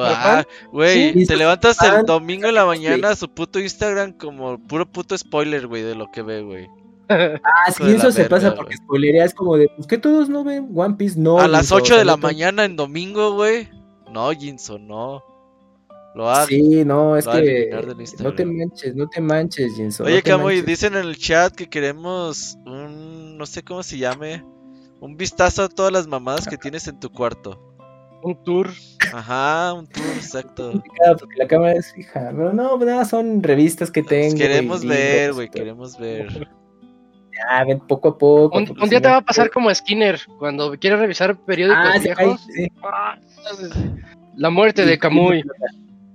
[0.71, 5.17] Güey, te levantas el domingo en la mañana a su puto Instagram como puro puto
[5.17, 6.67] spoiler, güey, de lo que ve, güey.
[7.43, 10.69] Ah, sí, eso se pasa porque spoilería es como de, pues que todos no ven
[10.73, 11.39] One Piece, no.
[11.39, 13.69] A las 8 de la mañana en domingo, güey.
[14.11, 15.23] No, Jinso, no.
[16.13, 16.47] Lo hago.
[16.47, 17.69] Sí, no, es que
[18.19, 20.03] no te manches, no te manches, Jinso.
[20.03, 24.43] Oye, no dicen en el chat que queremos un, no sé cómo se llame,
[24.99, 27.59] un vistazo a todas las mamadas que tienes en tu cuarto.
[28.23, 28.69] Un tour.
[29.13, 30.71] Ajá, un tour, exacto.
[31.19, 32.31] Porque la cámara es fija.
[32.35, 34.37] Pero no, nada, son revistas que tengo.
[34.37, 36.47] Queremos ver, güey, queremos ver.
[37.37, 38.57] Ya, ven poco a poco.
[38.57, 42.47] Un, día te va a pasar como Skinner, cuando quieres revisar periódicos ah, viejos.
[42.83, 43.17] Ah,
[44.35, 45.43] la muerte de Camuy.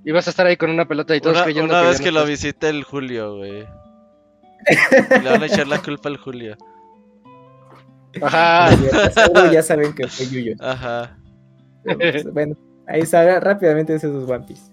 [0.05, 2.13] Y vas a estar ahí con una pelota y todos una, creyendo una vez que
[2.13, 3.67] lo visite el Julio, güey.
[5.23, 6.57] Le van a echar la culpa al Julio.
[8.23, 8.71] Ajá.
[9.53, 10.55] Ya, saben que fue Yuyo.
[10.61, 11.19] Ajá.
[11.85, 14.73] Pues, bueno, ahí sale rápidamente esos One Piece.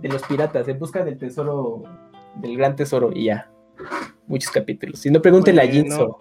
[0.00, 1.82] De los piratas, en busca del tesoro,
[2.36, 3.50] del gran tesoro, y ya.
[4.30, 5.00] Muchos capítulos.
[5.00, 6.20] Si no, pregúntenle a Jinzo.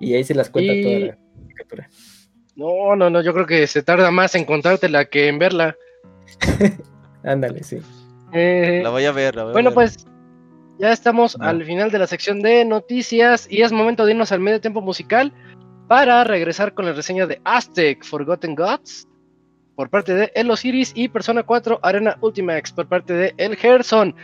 [0.00, 1.88] Y ahí se las cuenta toda la caricatura.
[2.56, 5.76] No, no, no, yo creo que se tarda más en contártela que en verla.
[7.22, 7.78] Ándale, sí.
[8.32, 9.74] Eh, la voy a ver, la voy Bueno, a ver.
[9.74, 10.04] pues
[10.80, 14.40] ya estamos al final de la sección de noticias y es momento de irnos al
[14.40, 15.32] medio tiempo musical
[15.86, 19.06] para regresar con la reseña de Aztec Forgotten Gods
[19.76, 24.16] por parte de El Osiris y Persona 4 Arena Ultimax por parte de El Gerson.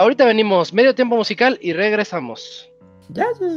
[0.00, 2.66] Ahorita venimos, medio tiempo musical y regresamos.
[3.10, 3.48] Ya, ya,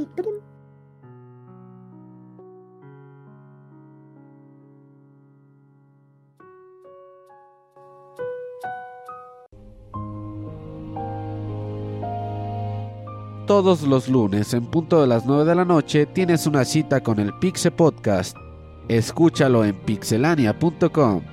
[13.48, 17.22] Todos los lunes en punto de las 9 de la noche tienes una cita con
[17.22, 18.36] el Pixe Podcast.
[18.90, 21.33] Escúchalo en pixelania.com.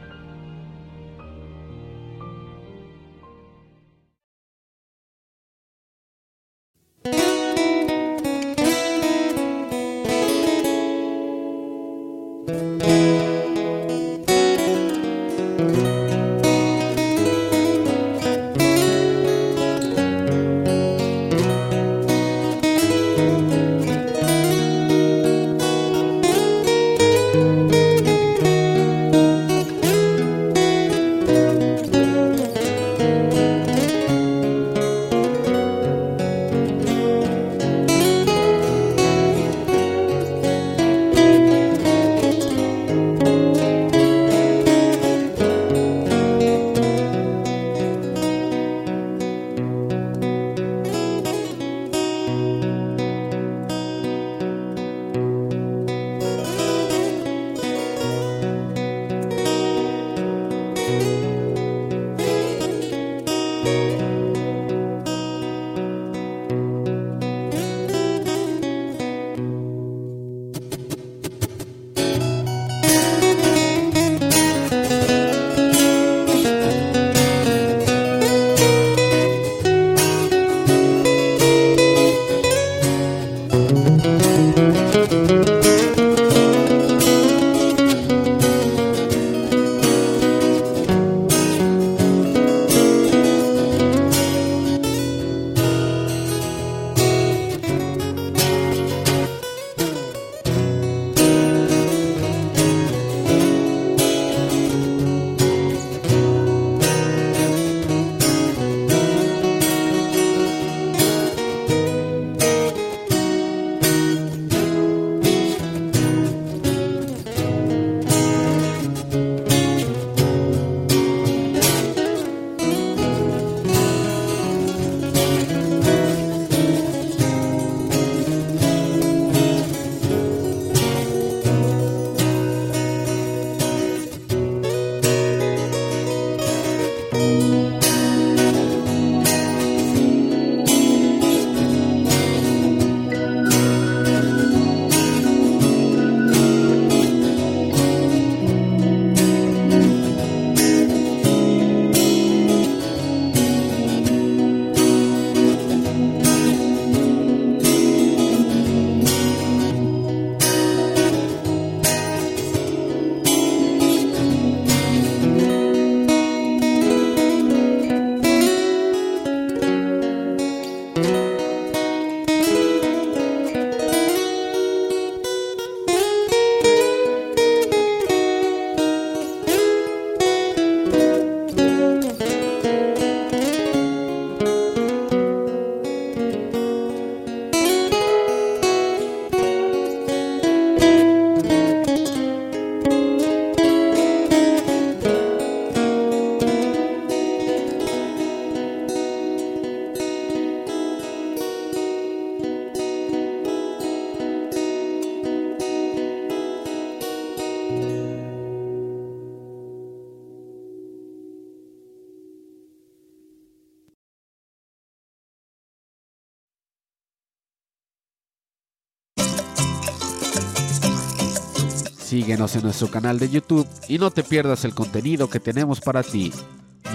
[222.30, 226.04] Síguenos en nuestro canal de YouTube y no te pierdas el contenido que tenemos para
[226.04, 226.32] ti.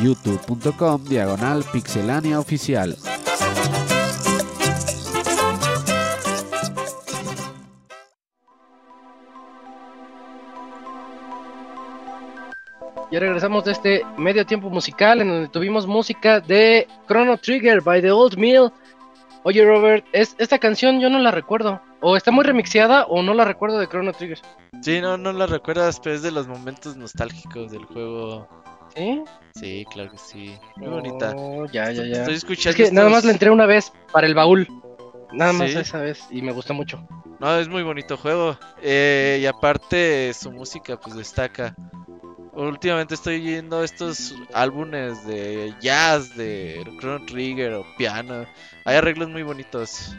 [0.01, 2.95] youtube.com diagonal pixelania oficial.
[13.11, 18.01] Ya regresamos de este medio tiempo musical en donde tuvimos música de Chrono Trigger by
[18.01, 18.71] The Old Mill.
[19.43, 21.81] Oye Robert, es, esta canción yo no la recuerdo.
[22.07, 24.37] O está muy remixeada o no la recuerdo de Chrono Trigger.
[24.79, 28.47] Sí, no, no la recuerdas, pero es de los momentos nostálgicos del juego.
[28.95, 29.23] ¿Sí?
[29.55, 30.55] Sí, claro que sí.
[30.75, 31.33] Muy bonita.
[31.35, 32.17] Oh, ya, ya, ya.
[32.19, 32.69] Estoy escuchando.
[32.83, 34.67] Es que nada más la entré una vez para el baúl.
[35.33, 35.79] Nada más ¿Sí?
[35.79, 37.07] esa vez y me gustó mucho.
[37.39, 38.55] No, es muy bonito juego.
[38.83, 41.75] Eh, y aparte, su música, pues destaca.
[42.53, 48.45] Últimamente estoy viendo estos álbumes de jazz, de Chrono Trigger o piano.
[48.85, 50.15] Hay arreglos muy bonitos.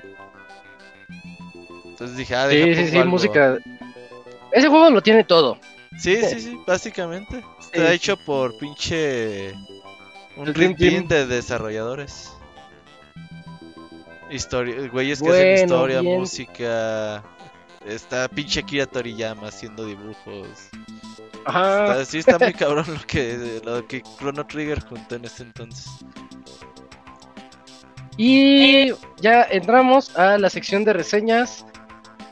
[1.97, 3.11] Entonces dije, ah, Sí, sí, sí, algo.
[3.11, 3.57] música.
[4.53, 5.59] Ese juego lo tiene todo.
[5.99, 7.43] Sí, sí, sí, básicamente.
[7.59, 7.95] Está Sí.
[7.95, 9.55] hecho por pinche.
[10.37, 12.33] Un Dream Team de desarrolladores.
[14.31, 16.19] Historia, güeyes que Bueno, hacen historia, bien.
[16.21, 17.23] música.
[17.87, 20.49] Está pinche Kira Toriyama haciendo dibujos.
[21.47, 21.85] Ajá.
[21.93, 25.87] Está- sí, está muy cabrón lo que, lo que Chrono Trigger juntó en ese entonces.
[28.19, 31.65] Y ya entramos a la sección de reseñas.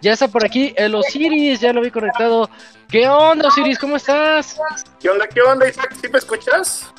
[0.04, 2.50] Ya está por aquí el Osiris, ya lo vi conectado.
[2.90, 3.78] ¿Qué onda, Osiris?
[3.78, 4.60] ¿Cómo estás?
[5.00, 5.96] ¿Qué onda, qué onda, Isaac?
[5.98, 6.92] ¿Sí me escuchas?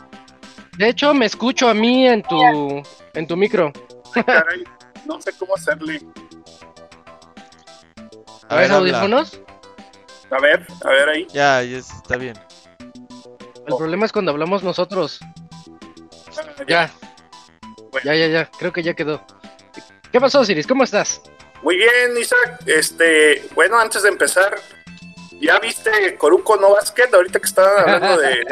[0.75, 2.83] De hecho, me escucho a mí en tu
[3.13, 3.71] en tu micro.
[4.11, 4.63] Caray,
[5.05, 6.01] no sé cómo hacerle.
[8.49, 9.39] A ver, audífonos.
[10.31, 11.27] A ver, a ver ahí.
[11.31, 12.33] Ya, ya está bien.
[13.67, 15.19] El problema es cuando hablamos nosotros.
[16.67, 16.89] Ya.
[17.91, 18.03] Bueno.
[18.03, 18.45] Ya, ya, ya.
[18.57, 19.23] Creo que ya quedó.
[20.11, 20.65] ¿Qué pasó, Osiris?
[20.65, 21.21] ¿Cómo estás?
[21.65, 22.61] Muy bien, Isaac.
[22.67, 24.55] Este, bueno, antes de empezar,
[25.41, 27.09] ¿ya viste Coruco no Basket?
[27.11, 28.45] Ahorita que estaban hablando de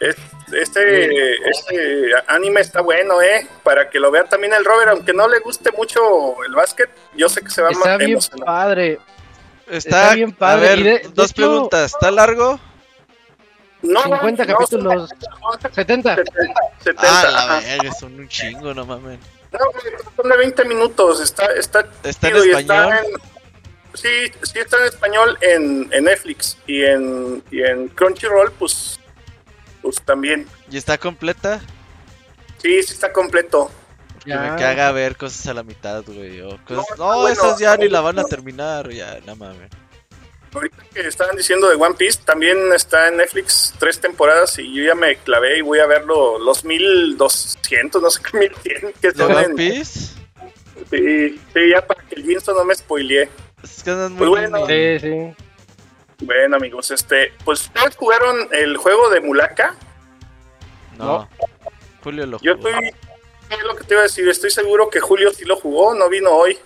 [0.52, 3.48] Este, este anime está bueno, ¿eh?
[3.64, 7.28] Para que lo vea también el Robert, aunque no le guste mucho el básquet, yo
[7.28, 8.16] sé que se va Está a bien
[8.46, 9.00] padre.
[9.66, 9.76] Está,
[10.06, 11.92] Está bien padre, A ver, de- de dos hecho- preguntas.
[11.94, 12.60] ¿Está largo?
[13.82, 15.10] No, 50 no, capítulos.
[15.74, 16.14] 70.
[16.14, 19.18] 70, 70, Ah, la verga, son un chingo, no mames.
[19.52, 21.20] No, güey, son de 20 minutos.
[21.20, 22.60] Está, está ¿Está en español?
[22.60, 23.04] está en-
[23.94, 24.08] sí,
[24.42, 29.00] sí está en español en, en Netflix y en, y en Crunchyroll, pues,
[29.82, 30.46] pues también.
[30.70, 31.60] ¿Y está completa?
[32.58, 33.70] Sí, sí está completo.
[34.14, 34.40] Porque Ya.
[34.40, 36.40] me caga ver cosas a la mitad, güey.
[36.42, 36.98] O cosas...
[36.98, 39.70] No, No, bueno, esas ya ni la van a terminar, ya, no mames.
[40.54, 44.82] Ahorita que estaban diciendo de One Piece, también está en Netflix tres temporadas y yo
[44.84, 49.14] ya me clavé y voy a verlo los 1200, no sé qué 1100 que ¿De
[49.14, 50.14] son One en- Piece?
[50.90, 53.28] Sí, sí, ya para que el Ginsto no me spoilee.
[53.62, 54.64] Es que muy Pues bueno.
[54.66, 54.98] mini.
[54.98, 55.44] Sí, sí.
[56.24, 59.74] Bueno, amigos, este, pues ustedes jugaron el juego de Mulaka.
[60.96, 61.28] No.
[62.02, 62.68] Julio lo Yo jugó.
[62.70, 62.88] estoy,
[63.50, 66.08] es lo que te iba a decir, estoy seguro que Julio sí lo jugó, no
[66.08, 66.58] vino hoy.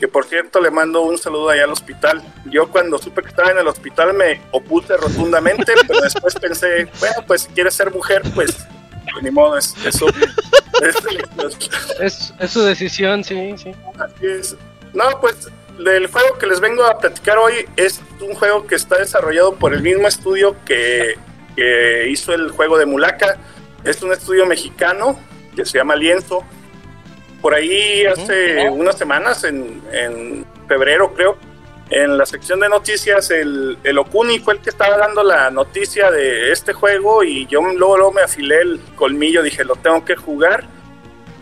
[0.00, 2.22] Que por cierto le mando un saludo allá al hospital.
[2.46, 7.16] Yo cuando supe que estaba en el hospital me opuse rotundamente, pero después pensé, bueno,
[7.26, 8.56] pues si quieres ser mujer, pues
[9.22, 9.74] ni modo, es.
[9.84, 10.00] Es-
[12.00, 13.72] Es, es su decisión, sí, sí.
[13.98, 14.56] así es.
[14.92, 15.48] No, pues
[15.78, 19.74] el juego que les vengo a platicar hoy es un juego que está desarrollado por
[19.74, 21.16] el mismo estudio que,
[21.54, 23.36] que hizo el juego de Mulaka.
[23.84, 25.18] Es un estudio mexicano
[25.54, 26.44] que se llama Lienzo.
[27.40, 31.36] Por ahí hace unas semanas, en, en febrero creo,
[31.90, 36.10] en la sección de noticias, el, el Okuni fue el que estaba dando la noticia
[36.10, 40.16] de este juego y yo luego, luego me afilé el colmillo, dije, lo tengo que
[40.16, 40.64] jugar.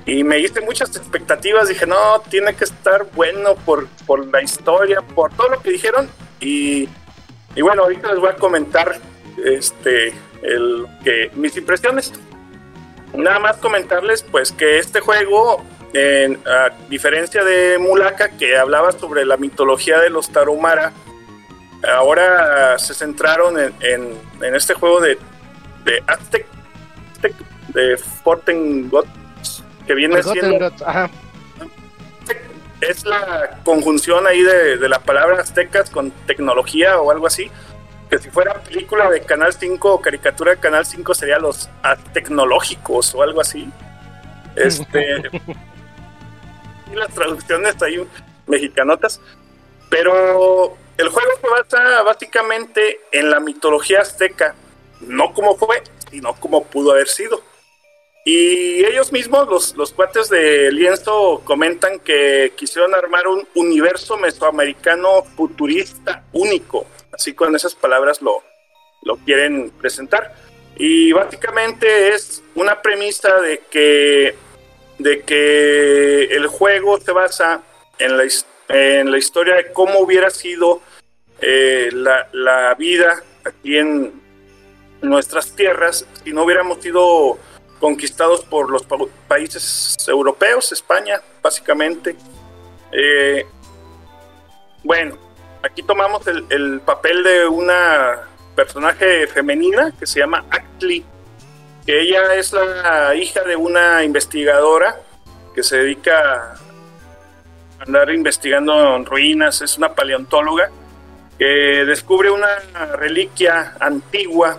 [0.06, 5.00] Y me hice muchas expectativas, dije, no, tiene que estar bueno por, por la historia,
[5.00, 6.10] por todo lo que dijeron.
[6.40, 6.90] Y,
[7.54, 9.00] y bueno, ahorita les voy a comentar
[9.42, 10.08] este,
[10.42, 12.12] el, que, mis impresiones.
[13.14, 15.64] Nada más comentarles pues que este juego,
[15.94, 20.92] en, a diferencia de Mulaka, que hablaba sobre la mitología de los Tarumara,
[21.88, 25.18] ahora se centraron en, en, en este juego de,
[25.84, 26.46] de Aztec,
[27.12, 27.34] Aztec,
[27.68, 29.06] de Fortengot,
[29.86, 31.10] que viene siendo Ajá.
[32.80, 37.50] es la conjunción ahí de, de la palabra aztecas con tecnología o algo así.
[38.10, 41.68] Que si fuera película de Canal 5 o caricatura de Canal 5 sería los
[42.12, 43.70] tecnológicos o algo así.
[44.56, 45.20] Este.
[46.94, 48.06] Las traducciones ahí
[48.46, 49.20] mexicanotas.
[49.90, 54.54] Pero el juego se basa básicamente en la mitología azteca.
[55.00, 57.42] No como fue, sino como pudo haber sido.
[58.24, 65.22] Y ellos mismos, los, los cuates de Lienzo, comentan que quisieron armar un universo mesoamericano
[65.36, 66.86] futurista único.
[67.12, 68.42] Así con esas palabras lo,
[69.02, 70.34] lo quieren presentar.
[70.76, 74.34] Y básicamente es una premisa de que,
[74.98, 77.62] de que el juego se basa
[77.98, 78.24] en la,
[78.68, 80.80] en la historia de cómo hubiera sido
[81.40, 84.22] eh, la, la vida aquí en
[85.02, 87.38] nuestras tierras si no hubiéramos sido
[87.78, 88.86] conquistados por los
[89.28, 92.16] países europeos, España, básicamente.
[92.90, 93.44] Eh,
[94.82, 95.18] bueno,
[95.62, 101.04] aquí tomamos el, papel de una personaje femenina que se llama Actli,
[101.92, 104.96] ella es la hija de una investigadora
[105.54, 106.56] que se dedica
[107.78, 110.70] a andar investigando en ruinas, es una paleontóloga
[111.38, 112.48] que descubre una
[112.96, 114.58] reliquia antigua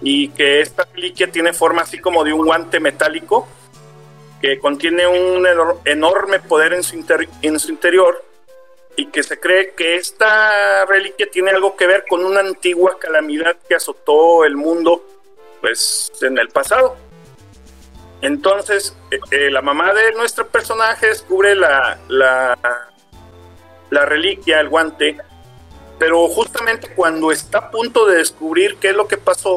[0.00, 3.48] y que esta reliquia tiene forma así como de un guante metálico
[4.40, 5.46] que contiene un
[5.84, 7.04] enorme poder en su,
[7.42, 8.24] en su interior
[8.96, 13.56] y que se cree que esta reliquia tiene algo que ver con una antigua calamidad
[13.68, 15.04] que azotó el mundo
[15.60, 16.96] pues en el pasado.
[18.20, 22.58] Entonces, eh, eh, la mamá de nuestro personaje descubre la, la,
[23.90, 25.16] la reliquia, el guante,
[25.98, 29.56] pero justamente cuando está a punto de descubrir qué es lo que pasó,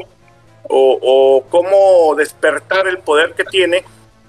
[0.74, 3.84] o, cómo despertar el poder que tiene.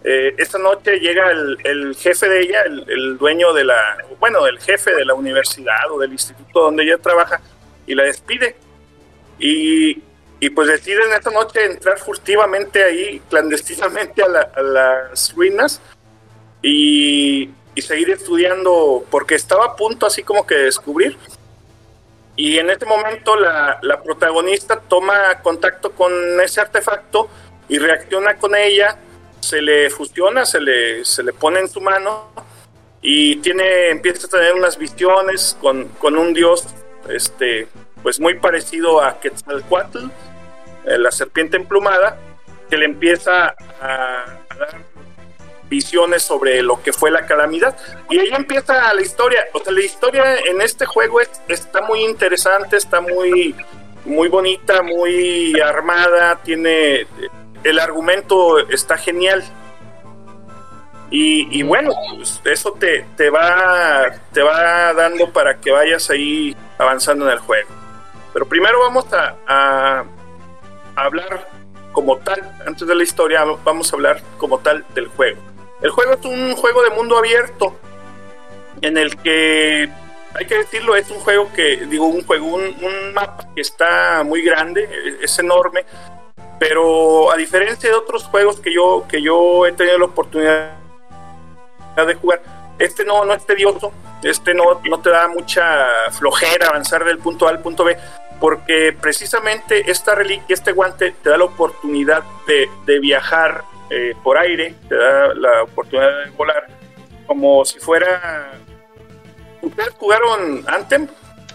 [0.04, 4.92] Eh, esta noche llega el, jefe de ella, el, dueño de la, bueno, el jefe
[4.94, 7.40] de la universidad o del instituto donde ella trabaja,
[7.86, 8.56] y la despide.
[9.38, 10.02] Y,
[10.42, 15.80] y pues deciden esta noche entrar furtivamente ahí, clandestinamente a, las ruinas
[16.60, 21.16] y, y, seguir estudiando, porque estaba a punto así como que de descubrir.
[22.34, 27.28] Y en este momento la, protagonista toma contacto con ese artefacto
[27.68, 28.98] y reacciona con ella,
[29.38, 32.32] se le fusiona, se le, se le pone en su mano
[33.00, 36.66] y tiene, empieza a tener unas visiones con, con un dios
[37.08, 37.68] este,
[38.02, 40.08] pues muy parecido a Quetzalcoatl,
[40.84, 42.18] la serpiente emplumada,
[42.68, 44.24] que le empieza a,
[44.58, 44.92] dar
[45.68, 47.76] visiones sobre lo que fue la calamidad.
[48.10, 49.44] Y ahí empieza la historia.
[49.52, 53.54] O sea, la historia en este juego está muy interesante, está muy,
[54.04, 57.06] muy bonita, muy armada, tiene...
[57.64, 59.44] El argumento está genial.
[61.10, 67.26] Y, bueno, pues, eso te, te, va, te va dando para que vayas ahí avanzando
[67.26, 67.68] en el juego.
[68.32, 70.04] Pero primero vamos a
[70.96, 71.48] hablar
[71.92, 75.40] como tal, antes de la historia, vamos a hablar como tal del juego.
[75.82, 77.76] El juego es un juego de mundo abierto
[78.80, 79.88] en el que
[80.34, 84.42] hay que decirlo, es un juego que, digo, un juego, un, mapa que está muy
[84.42, 84.88] grande,
[85.20, 85.84] es enorme,
[86.58, 90.70] pero a diferencia de otros juegos que yo, que yo he tenido la oportunidad
[91.96, 92.42] de jugar,
[92.78, 93.92] este no, no es tedioso,
[94.22, 97.98] este no, no te da mucha flojera avanzar del punto A al punto B,
[98.42, 104.36] porque precisamente esta reliquia, este guante, te da la oportunidad de, de viajar eh, por
[104.36, 106.66] aire, te da la oportunidad de volar,
[107.28, 108.50] como si fuera...
[109.60, 111.06] ¿Ustedes jugaron Anthem?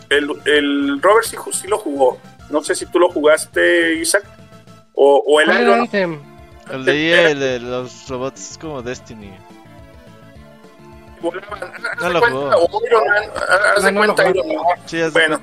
[0.09, 2.21] El, el Robert sí, sí, lo jugó.
[2.49, 4.23] No sé si tú lo jugaste, Isaac.
[4.93, 5.81] O, o el Iron.
[5.81, 6.21] Anthem.
[6.71, 9.37] El de, el de los robots como Destiny.
[11.19, 11.59] Volaban.
[11.99, 12.51] No lo jugó.
[13.75, 14.57] Haz de cuenta Iron Man.
[14.85, 15.41] Sí, bueno.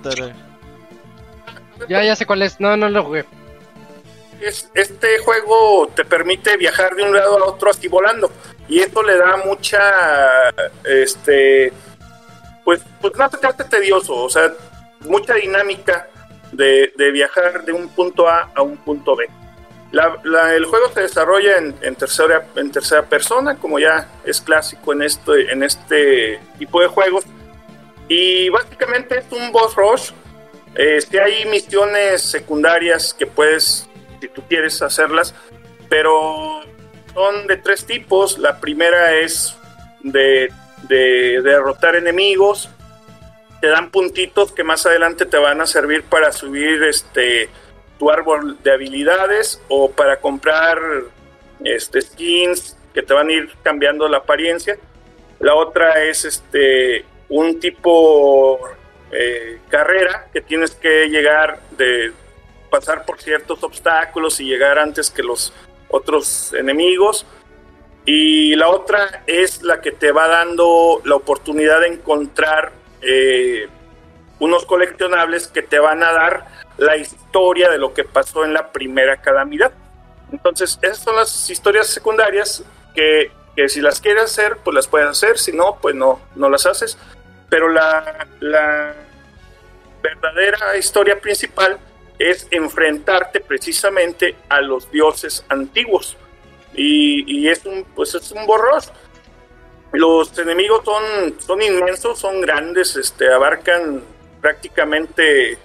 [1.88, 2.60] Ya, ya sé cuál es.
[2.60, 3.24] No, no lo jugué.
[4.74, 8.30] Este juego te permite viajar de un lado a otro así volando.
[8.68, 9.80] Y esto le da mucha
[10.84, 11.72] este
[12.64, 14.52] pues pues no te hace tedioso o sea
[15.00, 16.08] mucha dinámica
[16.52, 19.28] de, viajar de un punto A a un punto B.
[19.92, 25.52] El juego se desarrolla en, tercera en tercera persona como ya es clásico en este
[25.52, 27.24] en este tipo de juegos.
[28.08, 30.10] Y básicamente es un boss rush
[30.74, 33.88] este, hay misiones secundarias que puedes
[34.20, 35.34] si tú quieres hacerlas,
[35.88, 36.62] pero
[37.12, 38.38] son de tres tipos.
[38.38, 39.56] La primera es
[40.02, 40.50] de,
[40.88, 42.68] derrotar enemigos,
[43.60, 47.48] te dan puntitos que más adelante te van a servir para subir este
[47.98, 50.78] tu árbol de habilidades o para comprar
[51.62, 54.76] este skins que te van a ir cambiando la apariencia.
[55.38, 58.60] La otra es este un tipo
[59.16, 62.12] eh, carrera que tienes que llegar de
[62.70, 65.52] pasar por ciertos obstáculos y llegar antes que los
[65.88, 67.24] otros enemigos.
[68.04, 73.68] Y la otra es la que te va dando la oportunidad de encontrar eh,
[74.40, 76.46] unos coleccionables que te van a dar
[76.76, 79.72] la historia de lo que pasó en la primera calamidad.
[80.32, 82.64] Entonces, esas son las historias secundarias
[82.94, 86.50] que, que, si las quieres hacer, pues las puedes hacer, si no, pues no, no
[86.50, 86.98] las haces.
[87.54, 88.96] Pero la, la
[90.02, 91.78] verdadera historia principal
[92.18, 96.16] es enfrentarte precisamente a los dioses antiguos.
[96.74, 98.90] Y, y es un, pues es un borroso.
[99.92, 104.02] Los enemigos son, son inmensos, son grandes, este, abarcan
[104.40, 105.56] prácticamente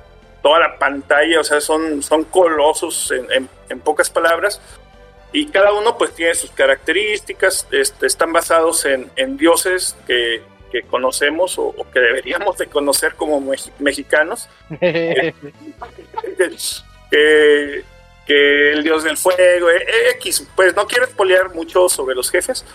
[0.44, 4.62] toda la pantalla, o sea, son, son colosos en, en, pocas palabras.
[5.34, 10.84] Y cada uno pues tiene sus características, este, están basados en, en dioses que, que
[10.84, 13.42] conocemos o, que deberíamos de conocer como
[13.80, 14.50] mexicanos.
[14.80, 15.34] que,
[18.26, 22.66] que, el dios del fuego, eh, X, pues no quiero espolear mucho sobre los jefes.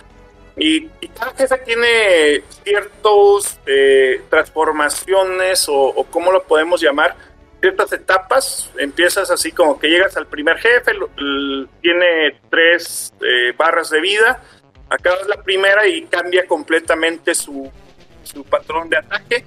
[0.56, 0.88] Y,
[1.18, 7.16] cada jefe tiene ciertas eh, transformaciones o, o cómo lo podemos llamar,
[7.64, 8.70] ciertas etapas.
[8.78, 10.92] Empiezas así como que llegas al primer jefe,
[11.80, 14.42] tiene tres eh, barras de vida,
[14.90, 17.72] acabas la primera y cambia completamente su,
[18.24, 19.44] su patrón de ataque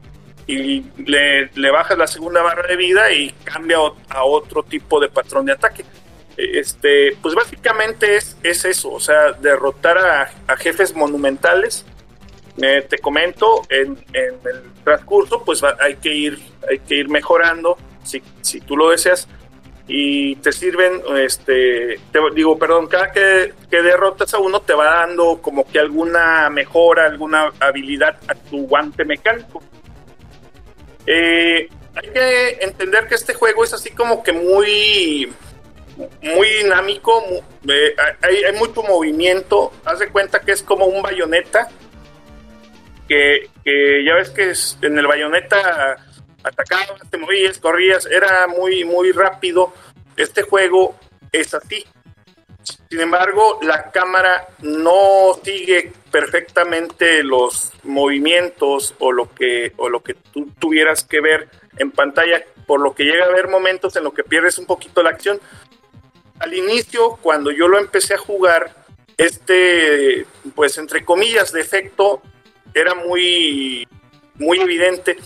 [0.47, 3.77] y le, le, bajas la segunda barra de vida y cambia
[4.09, 5.83] a otro tipo de patrón de ataque.
[6.37, 11.85] Este, pues básicamente es, es eso, o sea, derrotar a, jefes monumentales.
[12.61, 16.39] Eh, te comento, en, en, el transcurso, pues hay que ir,
[16.69, 19.27] hay que ir mejorando, si, si tú lo deseas,
[19.87, 24.85] y te sirven, este, te digo, perdón, cada que, que, derrotas a uno te va
[24.85, 29.63] dando como que alguna mejora, alguna habilidad a tu guante mecánico.
[31.05, 35.31] Eh, hay que entender que este juego es así como que muy,
[36.21, 37.23] muy dinámico,
[37.69, 41.69] eh, hay, mucho movimiento, haz de cuenta que es como un bayoneta,
[43.07, 45.95] que, que ya ves que es, en el bayoneta
[46.47, 49.73] atacabas, te movías, corrías, era muy, muy rápido.
[50.15, 50.95] Este juego
[51.31, 51.85] es así.
[52.89, 60.15] Sin embargo, la cámara no sigue perfectamente los movimientos o lo que, o lo que
[60.15, 64.13] tú tuvieras que ver en pantalla, por lo que llega a haber momentos en los
[64.13, 65.39] que pierdes un poquito la acción.
[66.39, 68.73] Al inicio, cuando yo lo empecé a jugar,
[69.15, 70.25] este,
[70.55, 72.21] pues entre comillas, defecto
[72.73, 73.87] era muy,
[74.35, 75.17] muy evidente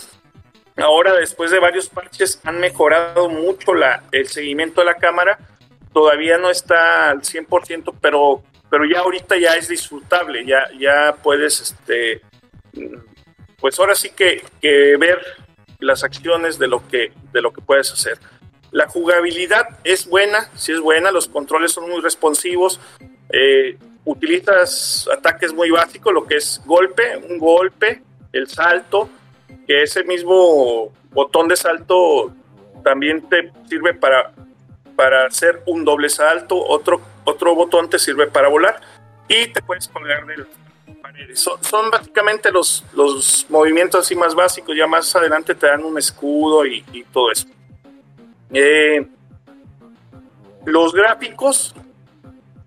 [0.77, 5.37] Ahora, después de varios parches, han mejorado mucho la, el seguimiento de la cámara.
[5.93, 10.45] Todavía no está al 100%, pero, pero ya ahorita ya es disfrutable.
[10.45, 12.21] Ya, ya puedes, este,
[13.59, 14.43] pues ahora sí que,
[14.97, 15.19] ver
[15.79, 18.17] las acciones de lo, que, de lo que puedes hacer.
[18.71, 22.79] La jugabilidad es buena, sí es buena, los controles son muy responsivos.
[23.29, 29.09] Eh, utilizas ataques muy básicos, lo que es golpe, un golpe, el salto,
[29.71, 32.33] ese mismo botón de salto
[32.83, 34.31] también te sirve para,
[34.95, 38.81] para hacer un doble salto, otro, otro botón te sirve para volar
[39.27, 40.47] y te puedes colgar de las
[41.01, 41.39] paredes.
[41.61, 46.65] Son, básicamente los, los movimientos así más básicos, ya más adelante te dan un escudo
[46.65, 47.47] y, todo eso.
[48.53, 49.07] Eh,
[50.65, 51.73] los gráficos,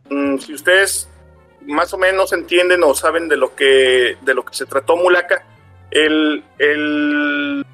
[0.08, 1.08] mm, si ustedes
[1.66, 5.44] más o menos entienden o saben de lo que, de lo que se trató Mulaka,
[5.94, 7.64] el,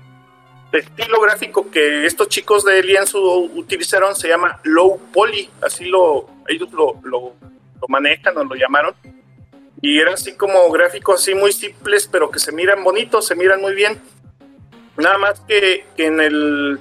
[0.72, 6.70] estilo gráfico que estos chicos de Lienzo utilizaron se llama low poly, así lo ellos
[6.72, 7.34] lo, lo,
[7.88, 8.94] manejan o lo llamaron.
[9.82, 13.60] Y era así como gráficos así muy simples, pero que se miran bonitos, se miran
[13.60, 14.00] muy bien.
[14.96, 16.78] Nada más que, que en el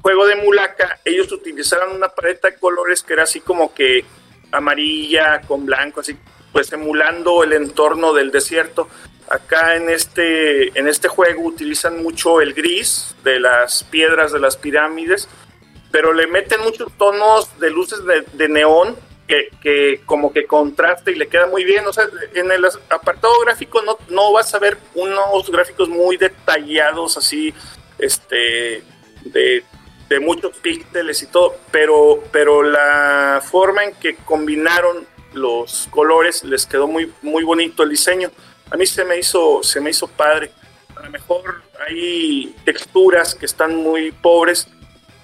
[0.00, 4.04] juego de Mulaka ellos utilizaron una paleta de colores que era así como que
[4.50, 6.16] amarilla con blanco, así
[6.52, 8.88] pues emulando el entorno del desierto.
[9.32, 14.58] Acá en este, en este juego utilizan mucho el gris de las piedras de las
[14.58, 15.26] pirámides,
[15.90, 18.94] pero le meten muchos tonos de luces de, neón
[19.26, 21.86] que, que, como que contrasta y le queda muy bien.
[21.86, 22.04] O sea,
[22.34, 27.54] en el apartado gráfico no, no vas a ver unos gráficos muy detallados así,
[27.98, 28.84] este,
[29.24, 29.64] de,
[30.10, 36.66] de muchos píxeles y todo, pero, pero la forma en que combinaron los colores les
[36.66, 38.30] quedó muy, muy bonito el diseño
[38.72, 40.50] a mí se me hizo, se me hizo padre.
[40.96, 44.66] A lo mejor hay texturas que están muy pobres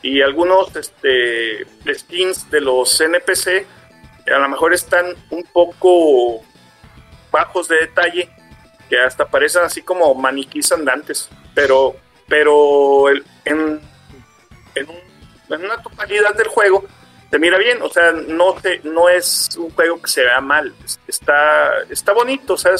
[0.03, 3.67] y algunos este, skins de los NPC
[4.31, 6.43] a lo mejor están un poco
[7.31, 8.29] bajos de detalle,
[8.89, 11.97] que hasta parecen así como maniquís andantes, pero,
[12.27, 13.81] pero en, en,
[14.75, 16.85] en una totalidad del juego
[17.31, 20.75] se mira bien, o sea, no, te, no es un juego que se vea mal,
[21.07, 22.75] está, está bonito, o sea,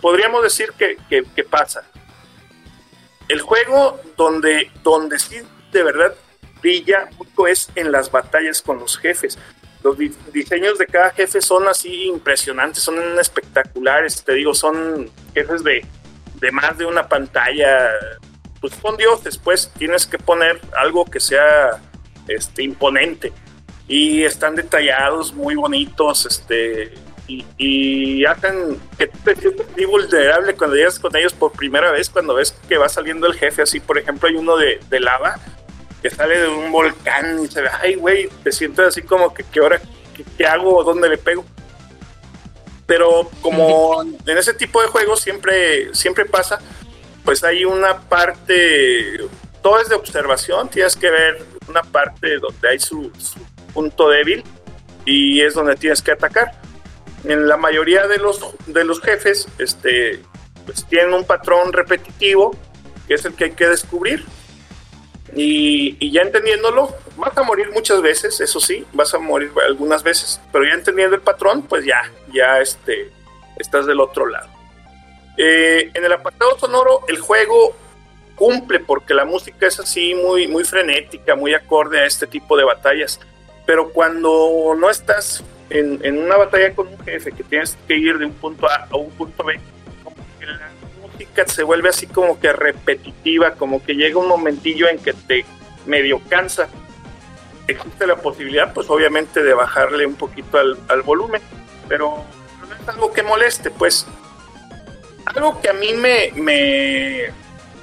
[0.00, 1.84] podríamos decir que, pasa.
[3.28, 5.36] El juego donde, donde sí
[5.72, 6.14] de verdad
[6.60, 9.38] brilla mucho es en las batallas con los jefes.
[9.82, 9.96] los
[10.32, 15.84] diseños de cada jefe son así impresionantes, son espectaculares, te digo, son jefes de,
[16.40, 17.90] de más de una pantalla,
[18.60, 21.82] pues son dioses, pues tienes que poner algo que sea
[22.28, 23.32] este, imponente
[23.86, 26.94] y están detallados, muy bonitos, este,
[27.26, 32.34] y, y hacen que te sientas vulnerable cuando llegas con ellos por primera vez, cuando
[32.34, 35.36] ves que va saliendo el jefe, así por ejemplo hay uno de, de lava
[36.04, 39.42] que sale de un volcán y se ve, ay, güey, te sientes así como que,
[39.44, 39.80] ¿qué hora,
[40.36, 41.46] qué, hago, dónde le pego?
[42.84, 46.58] Pero como en ese tipo de juegos siempre, siempre pasa,
[47.24, 49.18] pues hay una parte,
[49.62, 53.10] todo es de observación, tienes que ver una parte donde hay su,
[53.72, 54.44] punto débil
[55.06, 56.52] y es donde tienes que atacar.
[57.24, 60.20] En la mayoría de los, de los jefes, este,
[60.66, 62.56] pues tienen un patrón repetitivo
[63.06, 64.24] que es el que hay que descubrir
[65.36, 70.40] y, ya entendiéndolo, vas a morir muchas veces, eso sí, vas a morir algunas veces,
[70.52, 72.02] pero ya entendiendo el patrón, pues ya,
[72.32, 73.10] ya este,
[73.58, 74.48] estás del otro lado.
[75.36, 77.74] Eh, en el apartado sonoro, el juego
[78.36, 82.64] cumple porque la música es así muy, muy frenética, muy acorde a este tipo de
[82.64, 83.18] batallas.
[83.66, 88.18] Pero cuando no estás en, en una batalla con un jefe que tienes que ir
[88.18, 89.58] de un punto A a un punto B,
[90.02, 90.70] como que la
[91.46, 95.44] se vuelve así como que repetitiva, como que llega un momentillo en que te
[95.86, 96.68] medio cansa.
[97.66, 101.40] Existe la posibilidad, pues obviamente, de bajarle un poquito al, volumen,
[101.88, 102.22] pero
[102.68, 104.06] no es algo que moleste, pues.
[105.26, 107.32] Algo que a mí me, me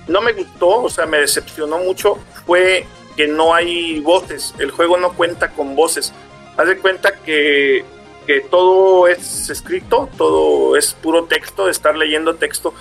[0.07, 2.85] no me gustó, o sea, me decepcionó mucho, fue
[3.15, 4.53] que no hay voces.
[4.59, 6.13] El juego no cuenta con voces.
[6.57, 7.83] Haz de cuenta que,
[8.25, 12.73] que todo es escrito, todo es puro texto, de estar leyendo texto.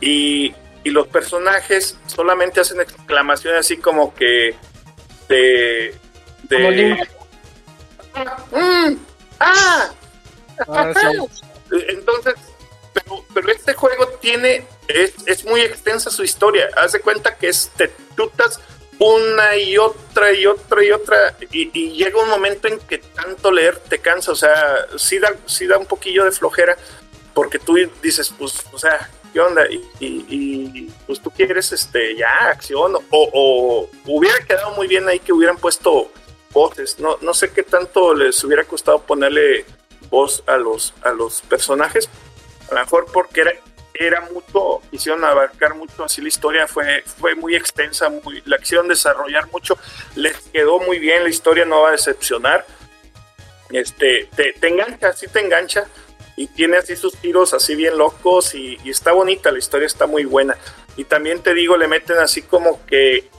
[0.00, 4.54] Y, los personajes solamente hacen exclamaciones así como que
[5.30, 5.98] de...
[6.42, 7.06] de
[8.52, 8.96] mm,
[9.40, 9.90] ah,
[10.68, 10.92] ah,
[11.88, 12.34] Entonces,
[13.32, 16.68] pero, este juego tiene, es, es, muy extensa su historia.
[16.76, 17.90] Haz de cuenta que es, te
[18.98, 23.78] una y otra y otra y otra y, llega un momento en que tanto leer
[23.78, 26.76] te cansa, o sea, sí da, sí da un poquillo de flojera
[27.34, 29.64] porque tú dices, pues, o sea, ¿qué onda?
[29.98, 35.58] Y, pues tú quieres este ya acción o, hubiera quedado muy bien ahí que hubieran
[35.58, 36.10] puesto
[36.52, 37.00] voces.
[37.00, 39.66] No, no sé qué tanto les hubiera costado ponerle
[40.08, 42.08] voz a los, a los personajes.
[42.70, 43.52] A lo mejor porque era,
[43.94, 48.88] era mucho, hicieron abarcar mucho así la historia, fue, fue muy extensa, muy, la quisieron
[48.88, 49.78] desarrollar mucho,
[50.16, 52.66] les quedó muy bien, la historia no va a decepcionar.
[53.70, 55.86] Este, te, te engancha, sí te engancha
[56.36, 60.24] y tiene así sus tiros así bien locos y, está bonita, la historia está muy
[60.24, 60.56] buena.
[60.96, 63.30] Y también te digo, le meten así como que,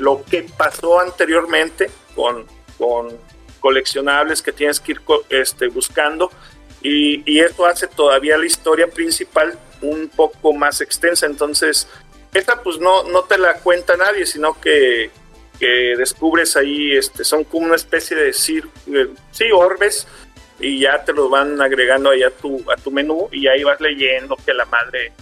[0.00, 2.46] lo que pasó anteriormente con,
[2.76, 3.16] con
[3.60, 5.00] coleccionables que tienes que ir
[5.30, 6.30] este, buscando
[6.82, 11.26] y, y eso hace todavía la historia principal un poco más extensa.
[11.26, 11.88] Entonces,
[12.34, 15.10] esta pues no, no te la cuenta nadie, sino que,
[15.58, 18.60] que descubres ahí, este, son como una especie de sí,
[19.52, 20.06] orbes
[20.60, 23.80] y ya te los van agregando ahí a tu, a tu menú y ahí vas
[23.80, 25.12] leyendo que la madre,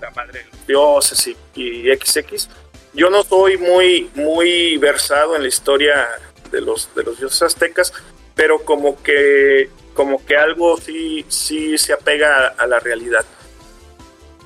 [0.00, 2.48] la madre de los dioses y, XX.
[2.94, 6.08] Yo no soy muy, muy versado en la historia
[6.50, 7.92] de los, de los dioses aztecas,
[8.34, 13.24] pero como que, como que algo sí, sí se apega a, la realidad.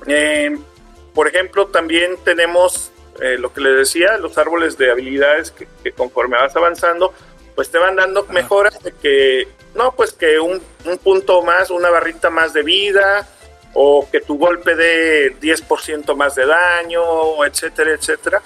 [0.05, 0.57] Eh,
[1.13, 2.91] por ejemplo, también tenemos
[3.21, 7.13] eh, lo que les decía, los árboles de habilidades que, que conforme vas avanzando,
[7.55, 9.47] pues te van dando mejoras de que
[9.77, 10.61] no, pues que un,
[11.03, 13.27] punto más, una barrita más de vida,
[13.73, 18.41] o que tu golpe dé 10% más de daño, etcétera, etcétera.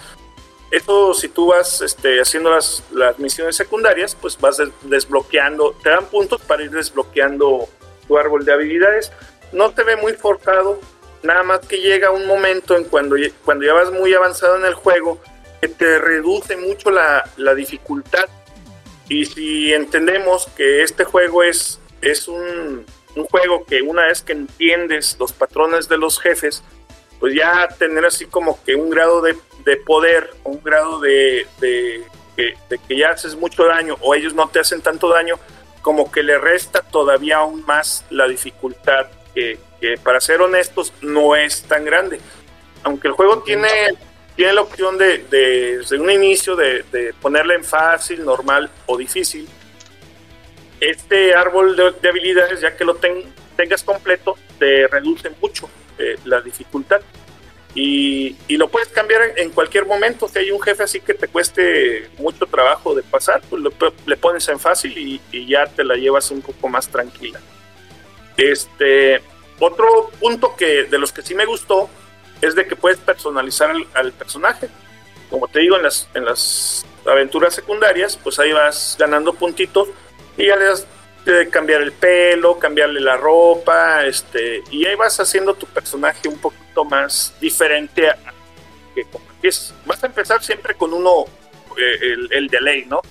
[0.71, 6.05] Eso si tú vas este, haciendo las, las misiones secundarias, pues vas desbloqueando, te dan
[6.05, 7.67] puntos para ir desbloqueando
[8.07, 9.11] tu árbol de habilidades.
[9.51, 10.79] No te ve muy forzado,
[11.23, 14.73] nada más que llega un momento en cuando, cuando ya vas muy avanzado en el
[14.73, 15.21] juego
[15.59, 18.29] que te reduce mucho la, la dificultad
[19.11, 22.85] y si entendemos que este juego es, es un,
[23.29, 26.63] juego que una vez que entiendes los patrones de los jefes,
[27.21, 29.35] pues ya tener así como que un grado de,
[29.85, 32.03] poder, un grado de, de,
[32.35, 35.39] que ya haces mucho daño o ellos no te hacen tanto daño,
[35.83, 39.59] como que le resta todavía aún más la dificultad que,
[40.03, 42.19] para ser honestos no es tan grande.
[42.83, 43.69] Aunque el juego tiene
[44.35, 49.47] tiene la opción de, desde un inicio de, ponerle en fácil, normal o difícil.
[50.79, 52.95] Este árbol de, habilidades, ya que lo
[53.51, 57.01] tengas completo, te reduce mucho eh, la dificultad.
[57.73, 60.27] y, lo puedes cambiar en cualquier momento.
[60.27, 63.61] Si hay un jefe así que te cueste mucho trabajo de pasar, pues
[64.05, 67.39] le pones en fácil y, ya te la llevas un poco más tranquila.
[68.37, 69.21] Este,
[69.59, 71.89] otro punto que de los que sí me gustó
[72.41, 74.69] es de que puedes personalizar al, personaje.
[75.29, 79.87] Como te digo, en las, en las aventuras secundarias, pues ahí vas ganando puntitos
[80.37, 80.85] y ya le das
[81.25, 86.39] de cambiar el pelo, cambiarle la ropa, este, y ahí vas haciendo tu personaje un
[86.39, 88.17] poquito más diferente a
[88.95, 89.73] que como empiezas.
[89.85, 91.25] Vas a empezar siempre con uno,
[91.77, 93.01] eh, el, el delay, ¿no?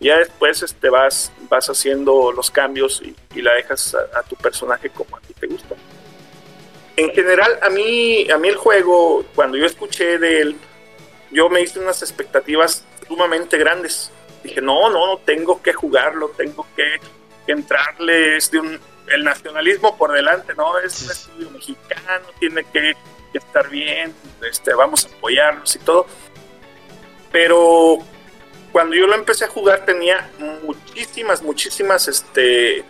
[0.00, 5.16] Ya después este, vas, vas haciendo los cambios y, la dejas a, tu personaje como
[5.16, 5.74] a ti te gusta.
[6.96, 10.56] En general, a mí, a mí el juego, cuando yo escuché de él,
[11.30, 14.10] yo me hice unas expectativas sumamente grandes.
[14.42, 17.00] Dije, no, no, no, tengo que jugarlo, tengo que
[17.52, 20.78] entrarle es de un, el nacionalismo por delante, ¿no?
[20.78, 22.94] Es un estudio mexicano, tiene que,
[23.32, 24.14] estar bien,
[24.48, 26.06] este, vamos a apoyarlos y todo.
[27.32, 27.98] Pero
[28.70, 30.30] cuando yo lo empecé a jugar tenía
[30.62, 32.84] muchísimas, muchísimas, este,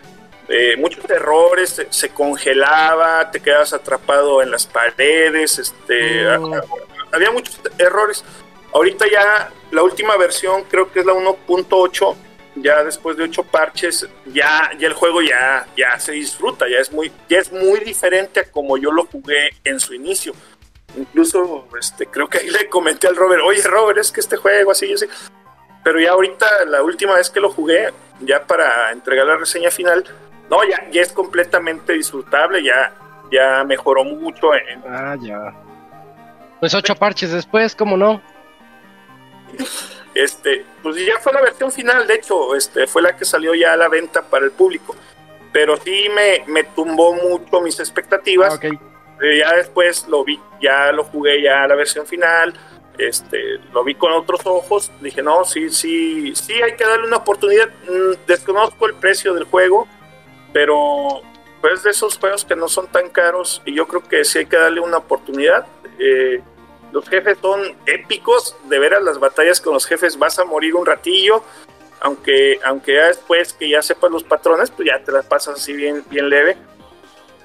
[0.47, 6.53] eh, muchos errores, se, congelaba, te quedabas atrapado en las paredes, este, mm.
[7.11, 8.23] había muchos errores.
[8.71, 12.15] Ahorita ya la última versión creo que es la 1.8
[12.55, 16.91] ya después de ocho parches, ya, ya el juego ya, ya se disfruta, ya es
[16.91, 20.33] muy, ya es muy diferente a como yo lo jugué en su inicio.
[20.97, 24.71] Incluso, este, creo que ahí le comenté al Robert, oye Robert, es que este juego
[24.71, 25.05] así, así.
[25.83, 27.91] Pero ya ahorita, la última vez que lo jugué,
[28.21, 30.05] ya para entregar la reseña final,
[30.49, 32.93] no, ya, ya es completamente disfrutable, ya,
[33.31, 34.53] ya mejoró mucho.
[34.55, 34.81] En...
[34.87, 35.53] Ah, ya.
[36.59, 38.21] Pues ocho parches después, ¿cómo no?
[40.13, 43.73] Este, pues ya fue la versión final, de hecho, este, fue la que salió ya
[43.73, 44.95] a la venta para el público.
[45.51, 48.59] Pero sí me, me tumbó mucho mis expectativas.
[48.61, 48.67] Ah,
[49.21, 52.53] eh, ya después lo vi, ya lo jugué ya a la versión final.
[52.97, 54.91] Este, lo vi con otros ojos.
[55.01, 57.69] Dije, no, sí, sí, sí, hay que darle una oportunidad.
[57.87, 59.87] Mm, desconozco el precio del juego,
[60.53, 61.21] pero
[61.61, 64.45] pues de esos juegos que no son tan caros y yo creo que sí hay
[64.45, 65.65] que darle una oportunidad.
[65.99, 66.41] Eh,
[66.95, 70.85] los jefes son épicos, de veras las batallas con los jefes vas a morir un
[70.85, 71.43] ratillo,
[71.99, 75.73] aunque, aunque ya después que ya sepas los patrones, pues ya te las pasas así
[75.73, 76.55] bien, bien leve.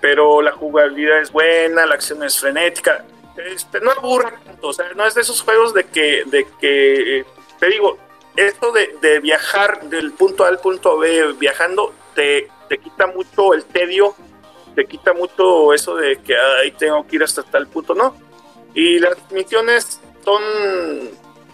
[0.01, 3.05] Pero la jugabilidad es buena, la acción es frenética.
[3.37, 7.25] Este, no aburre o sea, no es de esos juegos de que, de que
[7.59, 7.99] te digo,
[8.37, 13.65] esto de, viajar del punto A al punto B viajando te, te quita mucho el
[13.65, 14.15] tedio,
[14.77, 18.30] te quita mucho eso de que ahí tengo que ir hasta tal punto, no
[18.75, 20.43] y las misiones son,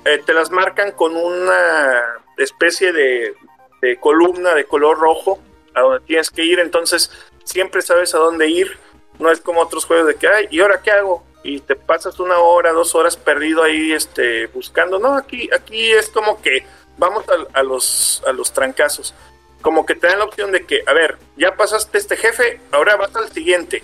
[0.05, 2.03] eh, te las marcan con una
[2.37, 3.35] especie de,
[4.01, 5.39] columna de color rojo
[5.75, 7.11] a donde tienes que ir, entonces
[7.45, 8.79] siempre sabes a dónde ir.
[9.19, 11.25] No es como otros juegos de que, ay, ¿y ahora qué hago?
[11.43, 14.99] Y te pasas una hora, dos horas perdido ahí este, buscando.
[14.99, 16.67] No, aquí, aquí es como que
[16.99, 17.25] vamos
[17.55, 19.15] a, los, a los trancazos.
[19.63, 22.97] Como que te dan la opción de que, a ver, ya pasaste este jefe, ahora
[22.97, 23.83] vas al siguiente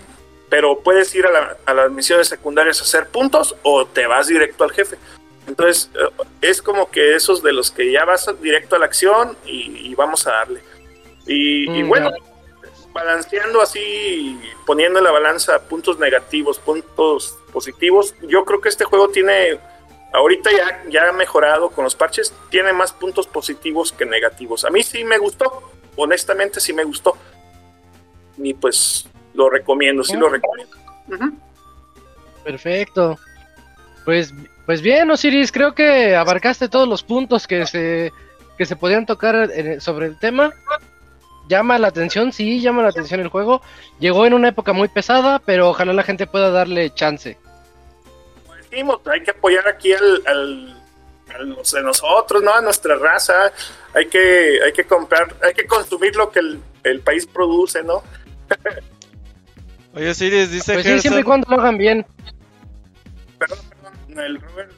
[0.52, 4.70] pero puedes ir a, las misiones secundarias a hacer puntos o te vas directo al
[4.70, 4.98] jefe.
[5.46, 9.34] Entonces, eh, es como que esos de los que ya vas directo a la acción
[9.46, 10.60] y, vamos a darle.
[11.26, 12.10] Y, mm, bueno,
[12.92, 19.08] balanceando así, poniendo en la balanza puntos negativos, puntos positivos, yo creo que este juego
[19.08, 19.58] tiene,
[20.12, 24.66] ahorita ya, ya ha mejorado con los parches, tiene más puntos positivos que negativos.
[24.66, 25.62] A mí sí me gustó,
[25.96, 27.16] honestamente sí me gustó.
[28.36, 30.76] Y pues lo recomiendo, sí lo recomiendo.
[32.44, 33.18] Perfecto.
[34.04, 34.34] Pues,
[34.66, 38.12] pues bien, Osiris, creo que abarcaste todos los puntos que se,
[38.59, 39.50] que se podían tocar
[39.80, 40.52] sobre el tema.
[41.48, 43.62] Llama la atención, sí, llama la atención el juego.
[43.98, 47.36] Llegó en una época muy pesada, pero ojalá la gente pueda darle chance.
[48.70, 50.82] Decimos, hay que apoyar aquí al, al,
[51.36, 52.54] a nosotros, ¿no?
[52.54, 53.52] A nuestra raza.
[53.94, 58.02] Hay que, hay que comprar, hay que consumir lo que el, el país produce, ¿no?
[59.94, 62.06] Oye, Sirius, dice pues sí, siempre y cuando lo hagan bien.
[63.39, 64.73] Perdón, perdón, el Robert...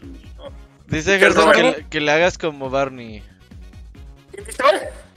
[0.89, 3.23] Dice Gerson que, que, le hagas como Barney.
[4.33, 4.63] ¿Quién dice?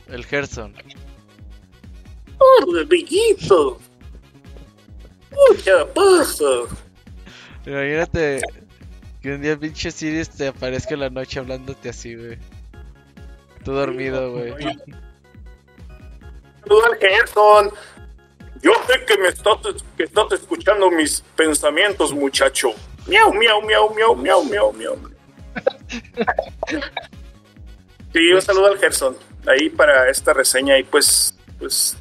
[0.07, 0.73] El Gerson.
[2.37, 3.79] ¡Oh, bellito!
[5.31, 6.67] ¡Mucha paso!
[7.65, 8.41] Imagínate
[9.21, 12.37] que un día pinche Sirius te aparezca en la noche hablándote así, güey.
[13.63, 14.53] Tú dormido, güey.
[16.61, 17.71] Saludos al Gerson.
[18.61, 19.57] Yo sé que me estás,
[19.95, 22.71] que estás escuchando mis pensamientos, muchacho.
[23.07, 24.97] Miau, miau, miau, miau, miau, miau, miau.
[28.13, 29.15] Sí, un saludo al Gerson,
[29.45, 31.97] ahí para esta reseña y pues, pues,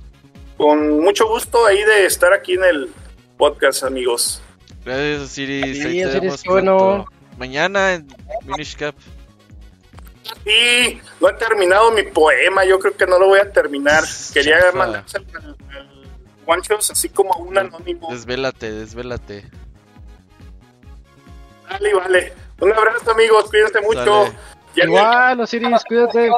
[0.56, 2.90] con mucho gusto ahí de estar aquí en el
[3.36, 4.42] podcast, amigos.
[4.84, 5.82] Gracias, Osiris.
[5.82, 7.06] Sí, bueno.
[7.38, 8.06] Mañana en
[8.46, 8.94] Minish Cap.
[10.44, 14.04] Y no he terminado mi poema, yo creo que no lo voy a terminar.
[14.32, 15.04] Quería Chafa.
[16.46, 18.08] Guanchos así como un anónimo.
[18.10, 19.44] Desvélate, desvélate.
[21.68, 22.32] Vale, vale.
[22.60, 24.26] Un abrazo, amigos, cuídense mucho.
[24.74, 26.30] Ya ni, Igual, Osiris, cuídate.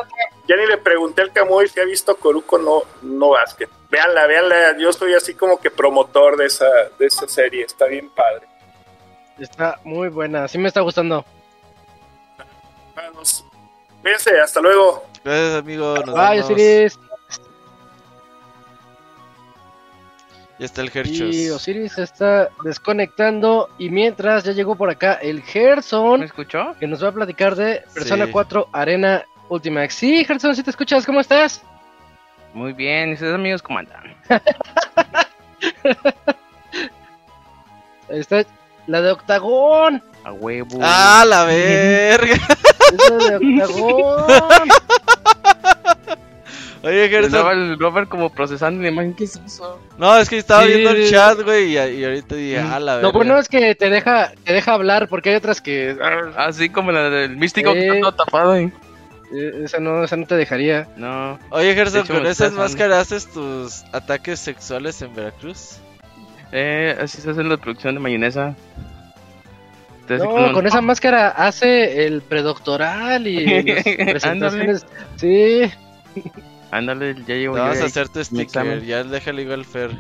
[0.49, 3.69] ya ni le pregunté al Camuy si ha visto Coruco no, no Basket.
[3.91, 4.79] Véanla, véanla.
[4.79, 6.69] Yo soy así como que promotor de esa,
[6.99, 7.65] de esa serie.
[7.65, 8.47] Está bien padre.
[9.39, 11.25] Está muy buena, sí me está gustando.
[12.97, 13.45] Vamos.
[14.03, 15.05] Cuídense, hasta luego.
[15.25, 15.97] Gracias, amigo.
[15.99, 16.51] Nos Bye, vemos.
[16.51, 16.99] Osiris.
[20.59, 21.51] Ya está el Y Herchos.
[21.57, 23.69] Osiris se está desconectando.
[23.79, 26.75] Y mientras ya llegó por acá el ¿Me Gerson, escuchó?
[26.81, 28.33] que nos va a platicar de Persona Sí.
[28.33, 29.95] 4 Arena Ultimax.
[29.95, 31.63] Sí, Gerson, si te escuchas, ¿cómo estás?
[32.55, 34.17] Muy bien, ¿y ustedes amigos cómo andan?
[38.11, 38.43] Ahí está
[38.87, 40.03] la de Octagón.
[40.25, 40.79] A huevo.
[40.83, 42.37] ¡Ah, la verga!
[42.89, 44.69] Es la de Octagón.
[46.83, 47.59] Oye, Estaba Gerson.
[47.73, 49.15] el Robert como procesando la imagen.
[49.15, 49.81] ¿Qué es eso?
[49.99, 50.69] No, es que estaba Sí.
[50.69, 53.09] viendo el chat, güey, y, y ahorita dije, ¡ah, la verga!
[53.09, 55.97] Lo bueno es que te deja, te deja hablar porque hay otras que
[56.37, 57.87] Así como la del místico que Sí.
[57.89, 58.57] está todo tapado.
[58.57, 58.73] ¿eh?
[59.35, 60.87] eh, esa no, esa no te dejaría.
[60.97, 61.39] No.
[61.51, 65.79] Oye, Gerson, hecho, ¿con esas máscaras haces tus ataques sexuales en Veracruz?
[66.53, 68.55] Eh, así se hace la producción de mayonesa.
[70.03, 74.87] Entonces, No, con esa máscara hace el predoctoral y las presentaciones.
[75.17, 75.71] Sí,
[76.71, 79.91] Ándale, ya llevo yo vamos a hacer tu sticker, ya déjale igual Fer.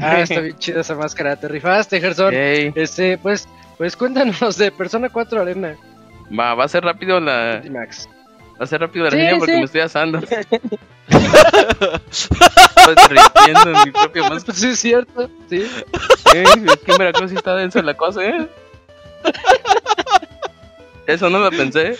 [0.00, 1.36] ah, está bien chida esa máscara.
[1.36, 2.32] Te rifaste, Gerson.
[2.34, 5.76] Este, pues, pues cuéntanos de Persona 4 Arena
[6.38, 8.08] va, va a ser rápido la, Ultimax.
[8.60, 9.58] va a ser rápido la Sí, porque sí.
[9.58, 10.18] me estoy asando.
[10.28, 10.38] estoy
[13.48, 14.44] en mi propia máscara.
[14.44, 15.30] Pues sí, es cierto.
[15.48, 15.66] Sí.
[16.34, 18.48] Es que en Veracruz sí está denso la cosa, ¿eh?
[21.06, 21.96] Eso no lo pensé.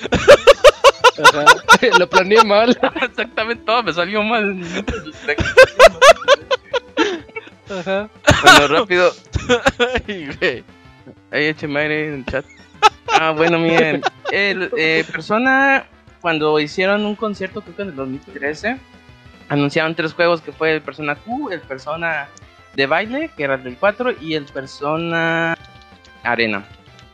[1.25, 1.45] Ajá.
[1.99, 2.79] Lo planeé mal.
[3.03, 4.61] Exactamente, todo me salió mal.
[7.71, 8.09] Ajá.
[8.43, 9.13] Bueno, rápido.
[10.07, 10.65] Ay, güey.
[11.31, 12.45] Ahí écheme aire en el chat.
[13.09, 14.03] Ah, bueno, miren.
[14.31, 15.87] El, eh, Persona,
[16.21, 18.79] cuando hicieron un concierto, creo que en el 2013,
[19.49, 22.29] anunciaron tres juegos que fue el Persona Q, el Persona
[22.75, 25.57] de baile, que era el del 4, y el Persona
[26.23, 26.67] Arena.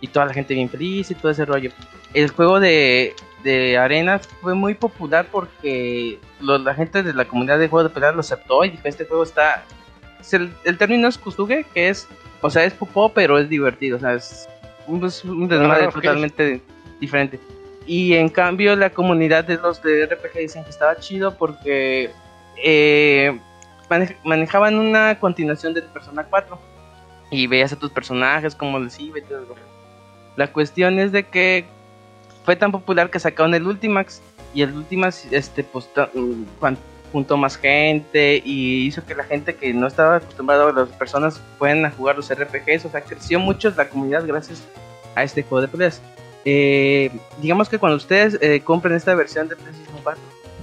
[0.02, 1.70] Y toda la gente bien feliz y todo ese rollo.
[2.12, 3.14] El juego de,
[3.44, 7.94] de Arena fue muy popular porque lo- la gente de la comunidad de juegos de
[7.94, 9.64] pelea lo aceptó y dijo, este juego está...
[10.20, 12.06] es El, el término es kusuge, que es
[12.42, 13.96] o sea, es popó, pero es divertido.
[13.96, 14.46] O sea, es
[14.88, 15.94] un, es un desmadre Ah, ok.
[15.94, 16.60] totalmente
[17.00, 17.38] diferente.
[17.86, 22.10] Y en cambio, la comunidad de los de RPG dicen que estaba chido porque
[22.56, 23.38] eh,
[23.88, 26.58] mane- manejaban una continuación de Persona 4.
[27.30, 29.54] Y veías a tus personajes, como les iba y todo eso.
[30.36, 31.66] La cuestión es de que
[32.44, 34.20] fue tan popular que sacaron el Ultimax.
[34.54, 35.88] Y el Ultimax, este, pues,
[37.12, 41.40] juntó más gente y hizo que la gente que no estaba acostumbrada a las personas
[41.59, 44.62] puedan a jugar los RPGs, o sea, creció mucho la comunidad gracias
[45.14, 46.00] a este juego de peleas.
[46.44, 47.10] Eh,
[47.40, 50.20] digamos que cuando ustedes eh, compren esta versión de PlayStation 4,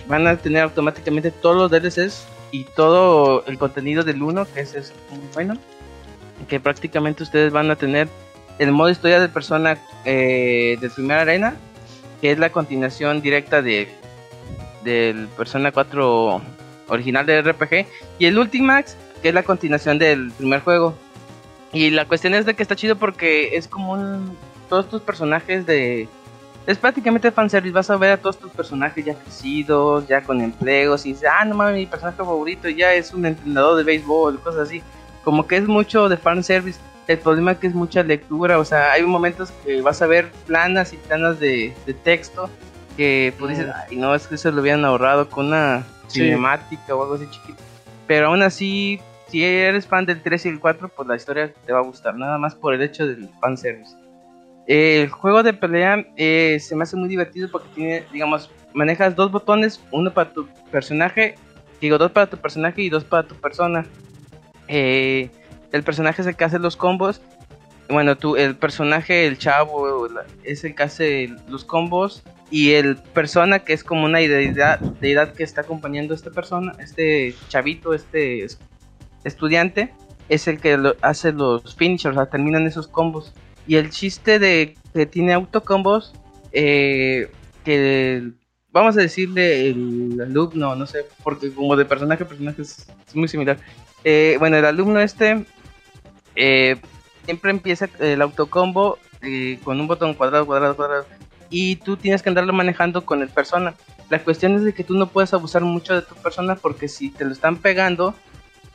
[0.08, 4.80] van a tener automáticamente todos los DLCs y todo el contenido del 1, que ese
[4.80, 5.56] es muy bueno,
[6.48, 8.10] que prácticamente ustedes van a tener
[8.60, 11.56] el modo historia de persona eh, de primera arena,
[12.22, 13.90] que es la continuación directa de
[14.84, 16.42] del Persona 4
[16.88, 17.86] original de RPG
[18.18, 20.96] y el Ultimax que es la continuación del primer juego.
[21.72, 24.38] Y la cuestión es de que está chido porque es como un
[24.70, 26.08] todos tus personajes de
[26.68, 31.06] es prácticamente fanservice vas a ver a todos tus personajes ya crecidos ya con empleos
[31.06, 34.68] y dices ah no mames mi personaje favorito ya es un entrenador de béisbol cosas
[34.68, 34.82] así.
[35.24, 36.80] Como que es mucho de fanservice
[37.14, 40.32] el problema es que es mucha lectura o sea hay momentos que vas a ver
[40.46, 42.50] planas y planas de, de texto
[42.98, 46.22] que pues dices, ay no, es que eso lo hubieran ahorrado con una Sí.
[46.22, 47.60] cinemática o algo así chiquito.
[48.08, 51.72] Pero aún así, si eres fan del 3 y el 4, pues la historia te
[51.72, 53.96] va a gustar, nada más por el hecho del fanservice.
[54.66, 59.16] Eh, el juego de pelea eh, se me hace muy divertido porque tiene, digamos, manejas
[59.16, 61.36] dos botones, uno para tu personaje,
[61.80, 63.86] digo, dos para tu personaje y dos para tu persona.
[64.68, 65.30] Eh,
[65.72, 67.22] el personaje es el que hace los combos.
[67.90, 70.08] Bueno, tú, el personaje, el chavo,
[70.44, 72.24] es el que hace los combos.
[72.52, 76.74] Y el persona, que es como una deidad, deidad que está acompañando a esta persona,
[76.80, 78.60] este chavito, este es-
[79.24, 79.94] estudiante,
[80.30, 83.34] es el que hace los finishers, o sea, terminan esos combos.
[83.68, 86.14] Y el chiste de que tiene autocombos,
[86.52, 87.30] eh,
[87.64, 88.32] que
[88.72, 93.28] vamos a decirle el alumno, no sé, porque como de personaje a personaje es muy
[93.28, 93.58] similar.
[94.04, 95.46] Eh, bueno, el alumno este,
[96.40, 96.78] eh,
[97.26, 101.06] siempre empieza el autocombo eh, con un botón cuadrado, cuadrado, cuadrado.
[101.50, 103.76] Y tú tienes que andarlo manejando con el persona.
[104.10, 107.10] La cuestión es de que tú no puedes abusar mucho de tu persona porque si
[107.10, 108.16] te lo están pegando,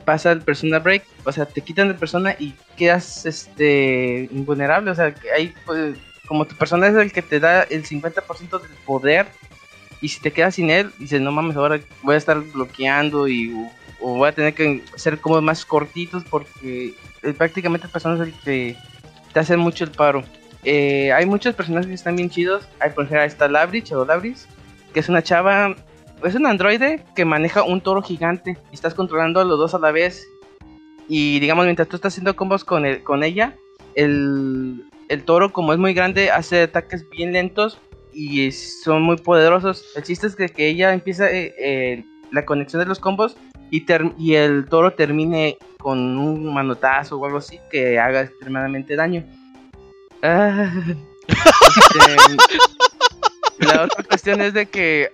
[0.05, 1.03] pasa el persona break.
[1.23, 4.91] O sea, te quitan de persona y quedas este invulnerable.
[4.91, 5.97] O sea, que hay pues,
[6.27, 9.25] como tu persona es el que te da el 50% del poder.
[10.01, 13.53] Y si te quedas sin él, dices, no mames, ahora voy a estar bloqueando y
[13.99, 16.93] o voy a tener que ser como más cortitos porque
[17.33, 18.77] prácticamente el personaje es el que
[19.33, 20.23] te hace mucho el paro.
[20.63, 22.67] Eh, hay muchos personajes que están bien chidos.
[22.79, 24.47] Hay, por ejemplo, está Labridge o Labris,
[24.93, 25.75] que es una chava,
[26.23, 29.79] es un androide que maneja un toro gigante y estás controlando a los dos a
[29.79, 30.27] la vez.
[31.07, 33.55] Y digamos, mientras tú estás haciendo combos con, el, con ella,
[33.93, 37.79] el, el toro, como es muy grande, hace ataques bien lentos
[38.11, 39.85] y son muy poderosos.
[39.95, 43.37] El chiste es que, que ella empieza eh, la conexión de los combos
[44.17, 49.23] y, el toro termine con un manotazo o algo así que haga extremadamente daño.
[50.21, 50.71] Ah,
[51.27, 52.17] este,
[53.59, 55.11] la otra cuestión es de que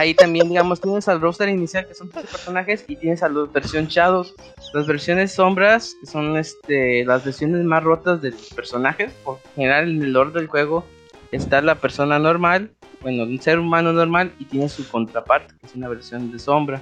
[0.00, 3.44] ahí también, digamos, tienes al roster inicial que son tres personajes y tienes a la
[3.52, 4.34] versión Shadows.
[4.72, 9.12] Las versiones sombras, que son este, las versiones más rotas de los personajes.
[9.24, 10.84] Por general, en el lore del juego
[11.32, 12.70] está la persona normal,
[13.00, 16.80] bueno, un ser humano normal y tiene su contraparte, que es una versión de sombra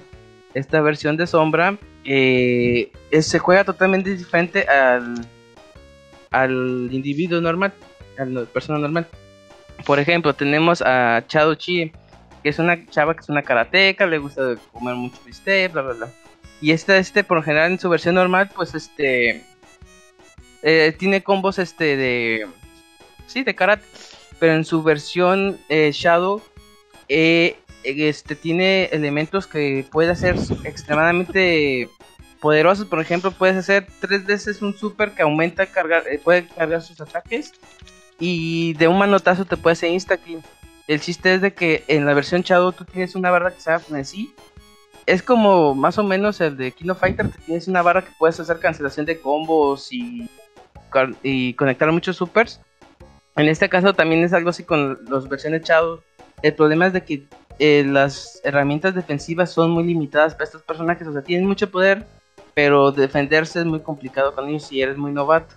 [0.55, 5.15] esta versión de Sombra eh, se juega totalmente diferente al,
[6.31, 7.73] al individuo normal,
[8.19, 9.07] a la persona normal.
[9.85, 11.93] Por ejemplo, tenemos a Chado Chi,
[12.43, 15.95] que es una chava que es una karateca, le gusta comer mucho bistec, bla, bla,
[15.95, 16.09] bla.
[16.61, 19.43] Y esta, este, por lo general, en su versión normal, pues este.
[20.63, 22.47] Eh, tiene combos este de.
[23.27, 23.85] Sí, de karate.
[24.39, 26.43] Pero en su versión eh, Shadow,
[27.09, 31.89] eh, este tiene elementos que puede hacer extremadamente
[32.41, 32.87] poderosos.
[32.87, 37.01] Por ejemplo, puedes hacer tres veces un super que aumenta cargar, eh, puede cargar sus
[37.01, 37.53] ataques
[38.19, 40.43] y de un manotazo te puede hacer insta kill.
[40.89, 43.71] El chiste es de que en la versión Shadow tú tienes una barra que se
[43.71, 44.35] llama sí
[45.07, 48.39] Es como más o menos el de Kino Fighter, que tienes una barra que puedes
[48.41, 50.29] hacer cancelación de combos y,
[51.23, 52.61] y conectar muchos supers.
[53.37, 56.01] En este caso también es algo así con las versiones Shadow.
[56.43, 57.27] El problema es de que
[57.65, 61.07] eh, las herramientas defensivas son muy limitadas para estos personajes.
[61.07, 62.05] O sea, tienen mucho poder,
[62.55, 65.55] pero defenderse es muy complicado con ellos si eres muy novato.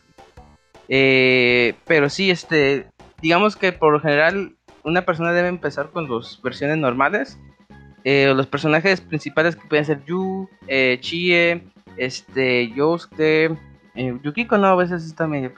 [0.88, 2.86] Eh, pero sí, este,
[3.24, 7.40] digamos que por lo general una persona debe empezar con las versiones normales.
[8.04, 10.48] Eh, los personajes principales que pueden ser Yu,
[11.00, 11.64] Chie,
[11.98, 13.58] este, Yosuke,
[14.22, 15.54] Yukiko no, a veces está medio...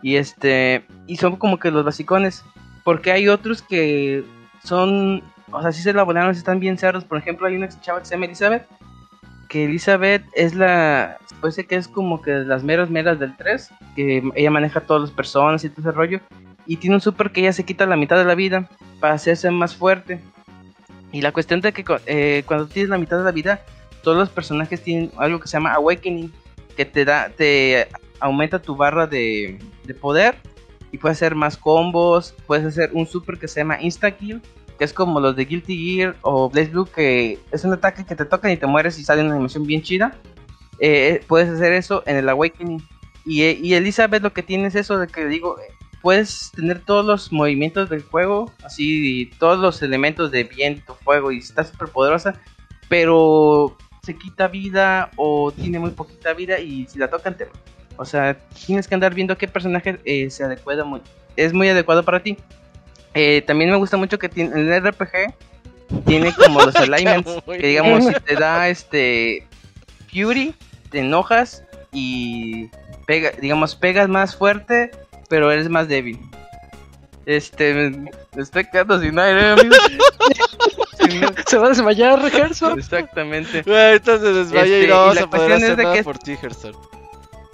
[0.00, 2.44] Y este, y son como que los basicones.
[2.84, 4.22] Porque hay otros que
[4.62, 7.04] son o sea, si se la volaron, están bien cerros.
[7.04, 8.66] Por ejemplo, hay una chava que se llama Elizabeth.
[9.48, 11.18] Que Elizabeth es la.
[11.50, 13.70] Ser que es como que las meras meras del 3.
[13.94, 16.20] Que ella maneja todas las personas y todo ese rollo.
[16.66, 18.68] Y tiene un super que ella se quita la mitad de la vida.
[19.00, 20.20] Para hacerse más fuerte.
[21.12, 23.60] Y la cuestión de que eh, cuando tienes la mitad de la vida.
[24.02, 26.32] Todos los personajes tienen algo que se llama Awakening.
[26.76, 27.28] Que te da.
[27.28, 30.34] Te aumenta tu barra de, de poder.
[30.90, 32.34] Y puedes hacer más combos.
[32.48, 34.42] Puedes hacer un super que se llama Insta Kill
[34.78, 38.14] que es como los de Guilty Gear o Blaze Blue, que es un ataque que
[38.14, 40.16] te tocan y te mueres y sale una animación bien chida.
[40.78, 42.82] Eh, puedes hacer eso en el Awakening.
[43.24, 45.56] Y, y, Elizabeth lo que tiene es eso de que digo,
[46.00, 51.38] puedes tener todos los movimientos del juego, así todos los elementos de viento, fuego y
[51.38, 52.34] está súper poderosa,
[52.88, 57.48] pero se quita vida o tiene muy poquita vida y si la tocan te...
[57.96, 61.00] O sea, tienes que andar viendo qué personaje eh, se adecua muy,
[61.34, 62.36] es muy adecuado para ti.
[63.18, 65.34] Eh, también me gusta mucho que tiene, el RPG
[66.04, 69.48] tiene como los alignments que digamos si te da este
[70.12, 70.54] Fury,
[70.90, 72.68] te enojas y
[73.06, 74.90] pega, digamos pegas más fuerte,
[75.30, 76.20] pero eres más débil.
[77.24, 79.74] Este, me, estoy quedando sin aire, amigo.
[81.46, 82.78] se va a desmayar, Gerson.
[82.78, 83.64] Exactamente.
[83.66, 86.74] ahorita se desmaya y este, no vamos a poder hacer nada por ti, Gerson.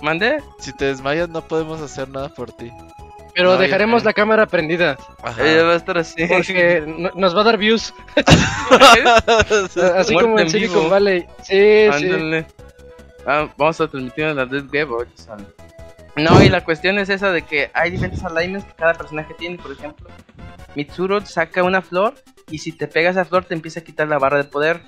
[0.01, 0.43] ¿Mande?
[0.59, 2.73] Si te desmayas no podemos hacer nada por ti.
[3.35, 4.99] Pero dejaremos la cámara prendida.
[5.23, 5.43] Ajá.
[5.43, 6.27] va a estar así.
[6.27, 7.95] Porque nos va a dar views.
[9.97, 11.27] así como en Silicon Valley.
[11.43, 12.45] Sí, sí.
[13.27, 15.09] Ah, vamos a transmitir en la Dead Web
[16.17, 19.59] No, y la cuestión es esa de que hay diferentes alignments que cada personaje tiene.
[19.59, 20.09] Por ejemplo,
[20.75, 22.15] Mitsuro saca una flor
[22.51, 24.83] y si te pegas a flor te empieza a quitar la barra de poder.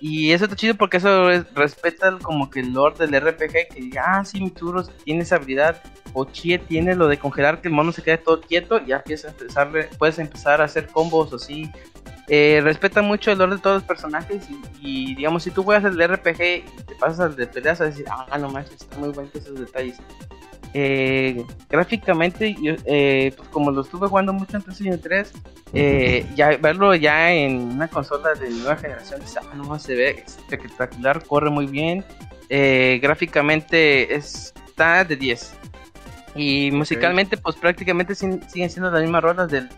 [0.00, 4.24] Y eso está chido porque eso respeta como que el lore del RPG, que ah,
[4.24, 5.82] sí, Mitsuru tiene esa habilidad,
[6.14, 8.96] o Chie tiene lo de congelar que el mono se quede todo quieto, y ya
[8.96, 11.70] a empezar, puedes empezar a hacer combos así,
[12.32, 14.46] eh, respeta mucho el orden de todos los personajes
[14.80, 18.06] y, digamos, si tú juegas el RPG y te pasas al de peleas a decir,
[18.08, 19.98] ah, no manches, está muy bueno esos detalles.
[20.72, 22.56] Eh, gráficamente,
[22.86, 25.32] eh, pues como lo estuve jugando mucho en PlayStation 3,
[25.72, 31.24] eh, ya verlo ya en una consola de nueva generación, ah, no se ve espectacular,
[31.26, 32.04] corre muy bien,
[32.48, 35.54] gráficamente está de 10.
[36.36, 39.68] Y musicalmente, pues prácticamente siguen siendo las mismas rolas del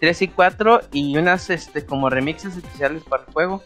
[0.00, 3.62] 3 y 4 y unas este como remixes especiales para el juego.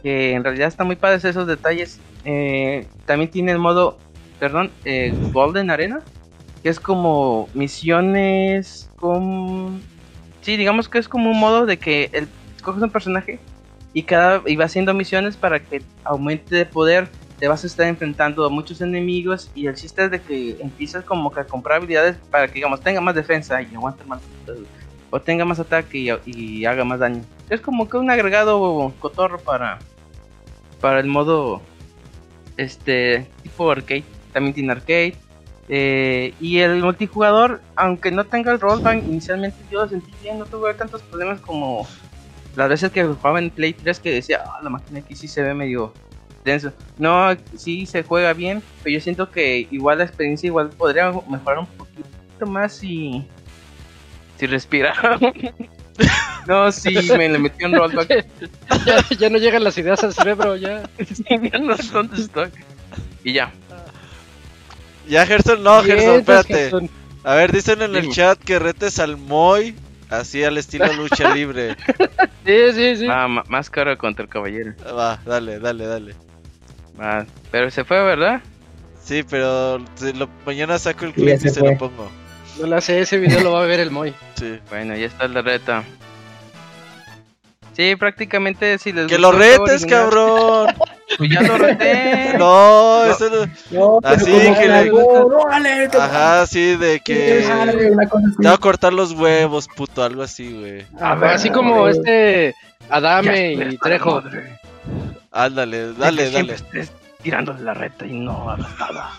[0.00, 1.98] Que en realidad están muy padres esos detalles.
[3.06, 3.98] también tiene el modo
[4.38, 6.00] perdón, eh, Golden Arena,
[6.62, 9.82] que es como misiones con...
[10.40, 13.38] Sí, digamos que es como un modo de que el, escoges un personaje
[13.92, 17.08] y cada y va haciendo misiones para que aumente de poder.
[17.38, 21.04] Te vas a estar enfrentando a muchos enemigos y el chiste es de que empiezas
[21.04, 24.20] como que a comprar habilidades para que digamos tenga más defensa y aguante más
[25.10, 27.22] o tenga más ataque y, y haga más daño.
[27.50, 29.78] Es como que un agregado cotorro para
[30.80, 31.60] para el modo
[32.56, 34.04] este tipo arcade
[34.34, 35.14] también tiene arcade.
[35.70, 40.44] Eh, y el multijugador, aunque no tenga el rollback, inicialmente yo lo sentí bien, no
[40.44, 41.88] tuve tantos problemas como
[42.54, 45.42] las veces que jugaba en Play 3 que decía, ah, la máquina aquí sí se
[45.42, 45.94] ve medio
[46.44, 46.72] denso.
[46.98, 51.60] No, sí se juega bien, pero yo siento que igual la experiencia igual podría mejorar
[51.60, 53.26] un poquito más si,
[54.38, 54.94] si respira.
[56.46, 58.26] no, sí, me le metí un rollback.
[59.18, 60.82] ya, no llegan las ideas al cerebro, ya.
[61.04, 62.50] sí, ya no sé dónde estoy.
[63.24, 63.52] Y ya,
[65.08, 66.70] ya, Gerson, no, Gerson, espérate.
[67.24, 69.74] A ver, dicen en el chat que retes al Moy,
[70.10, 71.76] así al estilo lucha libre.
[72.44, 73.06] sí, sí, sí.
[73.10, 74.74] Ah, máscara contra el caballero.
[74.96, 76.14] Va, dale, dale, dale.
[77.00, 78.42] Va, pero se fue, ¿verdad?
[79.02, 79.82] Sí, pero
[80.44, 82.10] mañana saco el clip y se lo pongo.
[82.60, 84.14] No la sé, ese video lo va a ver el Moy.
[84.34, 84.58] Sí.
[84.68, 85.84] Bueno, ya está la reta.
[87.72, 90.68] Sí, prácticamente si les ¡Que lo retes, cabrón!
[91.18, 92.34] Pues ya lo reté.
[92.38, 93.46] No, eso no.
[93.70, 95.88] no así que le.
[95.98, 97.44] Ajá, sí, de que.
[98.40, 100.86] Te va a cortar los huevos, puto, algo así, güey.
[101.00, 102.54] así como este
[102.88, 104.22] Adame y Trejo.
[105.30, 106.54] Ándale, dale, dale.
[106.54, 106.92] Estés
[107.22, 109.10] tirándole la reta y no hagas nada.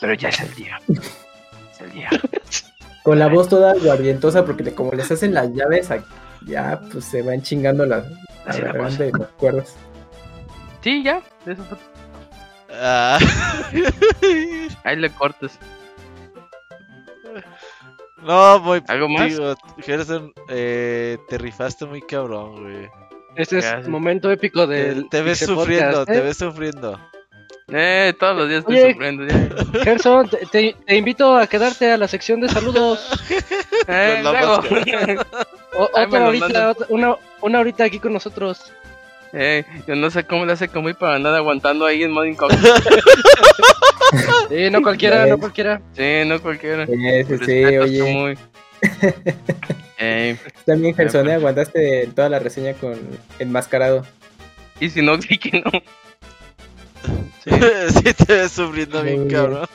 [0.00, 0.80] Pero ya es el día.
[0.88, 2.10] Es el día.
[3.02, 5.88] Con la voz toda guardientosa, porque como les hacen las llaves,
[6.44, 8.04] ya pues se van chingando las,
[8.46, 9.76] las, de las cuerdas.
[10.86, 11.78] Sí, ya, eso fue.
[12.72, 13.18] Ah.
[14.84, 15.58] Ahí le cortes.
[18.22, 18.80] No, voy.
[18.86, 19.32] ¿Algo más?
[19.78, 22.88] Gerson, eh, te rifaste muy cabrón, güey.
[23.34, 25.08] Este es el momento épico del.
[25.08, 26.20] Te, ves sufriendo, te ¿eh?
[26.20, 27.00] ves sufriendo.
[27.66, 29.26] Eh, todos los días estoy sufriendo.
[29.26, 29.80] Ya.
[29.82, 33.10] Gerson, te, te, invito a quedarte a la sección de saludos.
[33.88, 34.62] eh, luego.
[35.72, 38.72] otra ahorita, una, una ahorita aquí con nosotros.
[39.32, 42.24] Eh, yo no sé cómo le hace como ir para andar aguantando ahí en modo
[42.24, 42.74] incógnito.
[44.48, 45.80] sí, no cualquiera, no cualquiera.
[45.94, 46.86] Sí, no cualquiera.
[46.86, 48.02] Sí, sí, sí oye.
[48.02, 48.38] Muy...
[49.98, 51.34] eh, También, Gerson, ¿eh?
[51.34, 52.98] aguantaste toda la reseña con
[53.38, 54.04] enmascarado.
[54.80, 55.70] Y si no, sí que no.
[57.44, 57.50] Sí,
[58.02, 59.66] sí te ves sufriendo bien, cabrón.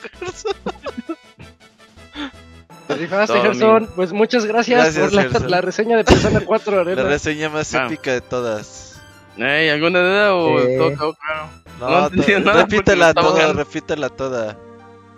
[2.88, 3.88] rifaste, Gerson.
[3.96, 7.02] Pues muchas gracias, por la, la, reseña de Persona 4 Arena.
[7.02, 7.86] La reseña más ah.
[7.86, 8.91] épica de todas.
[9.38, 10.60] ¿Hay alguna duda o
[10.96, 11.48] todo claro?
[11.80, 12.10] No,
[12.40, 14.56] no repítela toda, repítela toda.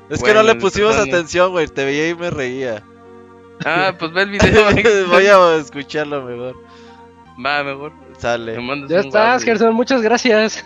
[0.09, 1.67] Es que no le pusimos atención, güey.
[1.67, 2.83] Te veía y me reía.
[3.65, 5.09] Ah, pues ve el video.
[5.09, 6.55] Voy a escucharlo mejor.
[7.45, 7.93] Va, mejor.
[8.19, 8.57] Sale.
[8.89, 9.75] Ya estás, Gerson.
[9.75, 10.65] Muchas gracias.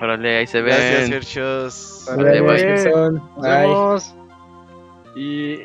[0.00, 0.70] Órale, ahí se ve.
[0.70, 2.06] Gracias, Gershos.
[2.16, 3.22] Bye, Gerson.
[3.36, 4.00] Bye.
[5.16, 5.62] Y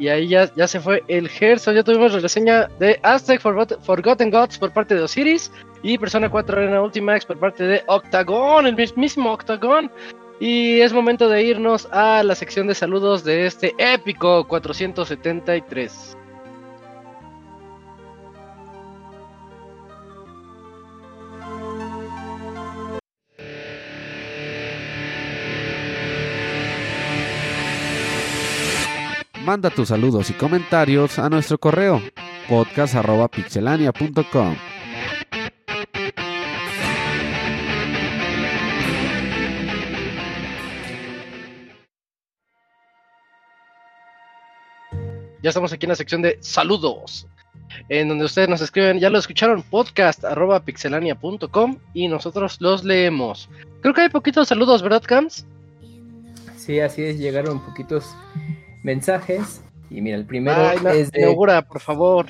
[0.00, 1.74] y ahí ya, ya se fue el Gerson.
[1.74, 5.52] Ya tuvimos la reseña de Aztec Forgotten Gods por parte de Osiris.
[5.82, 9.90] Y Persona 4 Arena Ultimax por parte de Octagon, el mismo Octagon.
[10.40, 16.16] Y es momento de irnos a la sección de saludos de este épico 473.
[29.50, 32.00] Manda tus saludos y comentarios a nuestro correo
[32.48, 34.56] podcast.pixelania.com.
[45.42, 47.26] Ya estamos aquí en la sección de saludos,
[47.88, 53.50] en donde ustedes nos escriben, ya lo escucharon, podcast.pixelania.com y nosotros los leemos.
[53.80, 55.44] Creo que hay poquitos saludos, ¿verdad, Cams?
[56.56, 58.14] Sí, así es, llegaron poquitos
[58.82, 59.62] mensajes.
[59.90, 61.22] Y mira, el primero es de...
[61.22, 62.26] inaugura, por favor.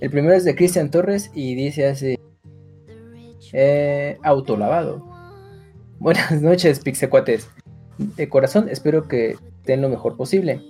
[0.00, 2.18] El primero es de Cristian Torres y dice así:
[3.52, 5.04] eh, Autolavado.
[5.98, 7.48] Buenas noches, Pixecuates.
[7.98, 10.60] De corazón, espero que estén lo mejor posible.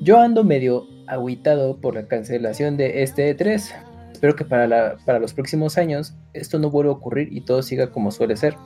[0.00, 3.72] Yo ando medio aguitado por la cancelación de este E3.
[4.12, 7.90] Espero que para, para los próximos años esto no vuelva a ocurrir y todo siga
[7.90, 8.56] como suele ser.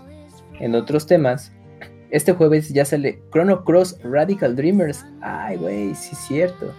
[0.58, 1.52] En otros temas,
[2.10, 5.04] este jueves ya sale Chrono Cross Radical Dreamers.
[5.20, 6.72] Ay, güey, sí es cierto.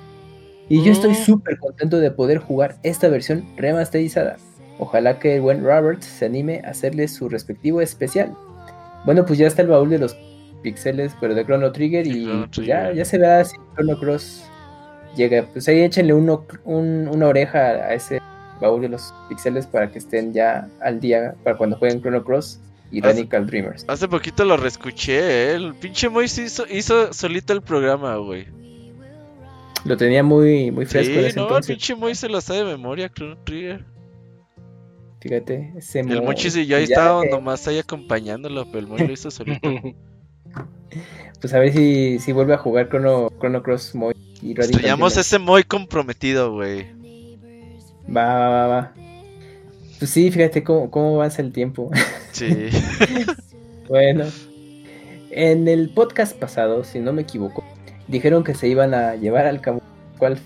[0.70, 1.16] Y yo estoy mm.
[1.16, 4.38] súper contento de poder jugar esta versión remasterizada.
[4.80, 8.36] Ojalá que el buen Robert se anime a hacerle su respectivo especial.
[9.06, 10.18] Bueno, pues ya está el baúl de los
[10.62, 14.44] pixeles, pero de Chrono Trigger y pues ya, ya se verá si Chrono Cross
[15.16, 15.46] llega.
[15.52, 18.20] Pues ahí échenle uno, una oreja a ese
[18.60, 22.60] baúl de los pixeles para que estén ya al día para cuando jueguen Chrono Cross
[22.92, 23.86] y Radical Dreamers.
[23.88, 25.56] Hace poquito lo reescuché, ¿eh?
[25.56, 28.48] el pinche Moy hizo, hizo solito el programa, güey.
[29.86, 31.14] Lo tenía muy, muy fresco.
[31.30, 33.86] Sí, no, el pinche Moy se lo sabe de memoria, Chrono Trigger.
[35.20, 39.14] Fíjate, ese El Mochis y yo ahí estábamos nomás ahí acompañándolo, pero el Moy lo
[39.14, 39.68] hizo solito.
[41.42, 45.40] pues a ver si, si vuelve a jugar Chrono, Chrono Cross Moy y Radical ese
[45.40, 46.88] Moy comprometido, güey.
[48.06, 48.94] Va, va, va, va.
[50.00, 51.90] Pues sí, fíjate cómo, cómo avanza el tiempo.
[52.32, 52.70] Sí.
[53.90, 54.26] bueno.
[55.32, 57.64] En el podcast pasado, si no me equivoco,
[58.08, 60.40] dijeron que se iban a llevar al cual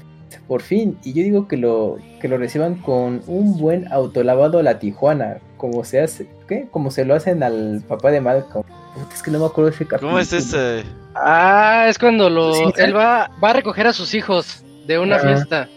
[0.48, 0.98] por fin.
[1.04, 5.38] Y yo digo que lo, que lo reciban con un buen autolavado a la Tijuana.
[5.58, 6.68] Como se hace, ¿qué?
[6.72, 8.66] Como se lo hacen al papá de Malcolm.
[9.14, 10.12] es que no me acuerdo ese capítulo.
[10.12, 10.84] ¿Cómo es ese?
[11.14, 15.70] Ah, es cuando lo, él va, va a recoger a sus hijos de una fiesta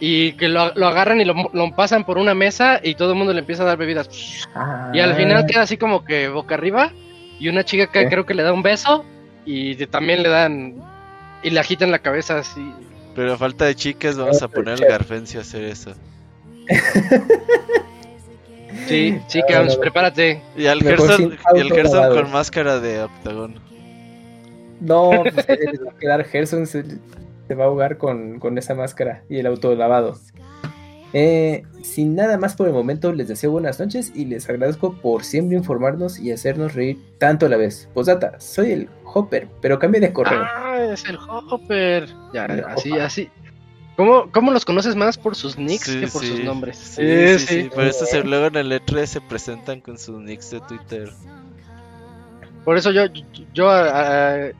[0.00, 1.34] y que lo, agarran y lo,
[1.74, 4.08] pasan por una mesa y todo el mundo le empieza a dar bebidas.
[4.92, 6.92] Y al final queda así como que boca arriba
[7.38, 9.04] y una chica que creo que le da un beso
[9.44, 10.76] y también le dan
[11.42, 12.72] y le agitan la cabeza así.
[13.14, 15.92] Pero a falta de chicas vamos a poner al Garfencio a hacer eso.
[18.86, 20.40] sí, chicas, prepárate.
[20.56, 23.56] Y al Gerson, y el Gerson con máscara de octagón.
[24.80, 25.34] No, pues
[25.84, 26.84] va a quedar Gerson se
[27.54, 30.16] va a jugar con, esa máscara y el auto lavado.
[31.14, 35.24] Eh, sin nada más por el momento, les deseo buenas noches y les agradezco por
[35.24, 37.88] siempre informarnos y hacernos reír tanto a la vez.
[37.94, 40.42] Posdata, soy el Hopper, pero cambie de correo.
[40.42, 42.08] Ah, es el Hopper.
[42.34, 43.30] Ya, así, así.
[43.96, 46.76] ¿Cómo, ¿Cómo, los conoces más por sus nicks que por sus nombres?
[46.76, 47.70] Sí, sí, sí.
[47.74, 51.10] Por eso se, luego en el E3 se presentan con sus nicks de Twitter.
[52.64, 53.06] Por eso yo,
[53.54, 54.50] yo, ah,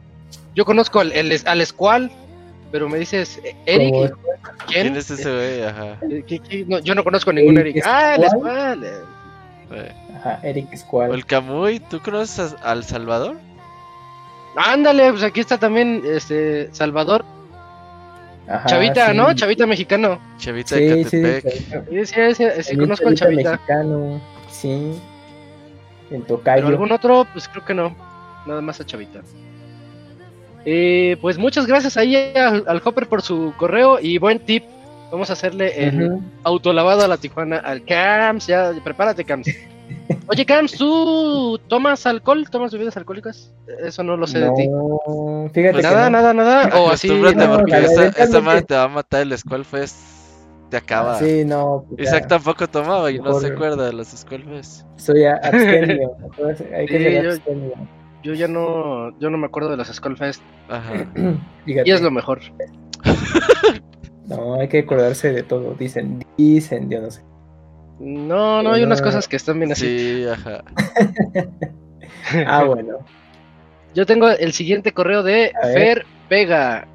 [0.56, 1.12] yo conozco al,
[1.44, 2.10] al Squall
[2.70, 4.14] pero me dices, eh, Eric,
[4.66, 4.96] ¿quién?
[4.96, 5.62] es ese güey?
[5.62, 5.98] Ajá.
[6.10, 7.82] Eh, yo no conozco ningún Eric.
[7.84, 8.84] Ah, el Squall.
[8.84, 9.92] Eh.
[10.16, 11.14] Ajá, Eric Squall.
[11.14, 13.36] el Camuy, ¿tú conoces al Salvador?
[14.56, 17.24] Ándale, pues aquí está también este Salvador.
[18.48, 19.32] Ajá, Chavita, ¿no?
[19.34, 20.18] Chavita mexicano.
[20.38, 21.52] Chavita de Catepec.
[21.90, 23.52] Sí, sí, sí, sí, conozco al Chavita.
[23.52, 24.20] Mexicano,
[24.50, 24.98] sí.
[26.10, 26.64] En Tocayo.
[26.64, 27.26] ¿Pero algún otro?
[27.32, 27.94] Pues creo que no.
[28.46, 29.20] Nada más a Chavita.
[30.70, 34.64] Eh, pues muchas gracias ahí al, Hopper por su correo y buen tip.
[35.10, 38.48] Vamos a hacerle el autolavado a la Tijuana al Cams.
[38.48, 39.48] Ya, prepárate, Cams.
[40.26, 42.46] Oye, Cams, ¿tú tomas alcohol?
[42.50, 43.50] ¿Tomas bebidas alcohólicas?
[43.82, 44.68] Eso no lo sé de ti.
[45.54, 46.78] Fíjate nada, nada, nada.
[46.78, 47.08] O así.
[47.08, 49.96] porque esa, madre te va a matar el Skull Fest.
[50.68, 51.18] Te acaba.
[51.18, 51.86] Sí, no.
[51.88, 54.82] Pues Isaac tampoco tomaba y no se acuerda de los Skull Fest.
[54.96, 56.14] Soy abstemio.
[56.76, 60.42] Hay que ser abstemio yo ya no, yo no me acuerdo de las Skullfest.
[60.68, 61.06] Ajá.
[61.66, 62.40] y es lo mejor.
[64.26, 65.74] no, hay que acordarse de todo.
[65.74, 67.22] Dicen, dicen, yo no sé.
[68.00, 70.22] No, no, hay unas cosas que están bien así.
[70.22, 70.62] Sí, ajá.
[72.46, 72.98] ah, bueno.
[73.94, 76.86] Yo tengo el siguiente correo de Fer Vega.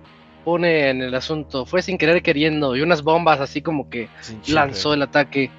[0.45, 4.09] Pone en el asunto, fue sin querer queriendo y unas bombas así como que
[4.47, 5.49] lanzó el ataque.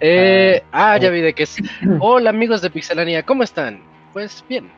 [0.00, 1.56] Eh, ah, ah, ya vi de que es.
[2.00, 3.82] Hola amigos de Pixelania, ¿cómo están?
[4.12, 4.70] Pues bien,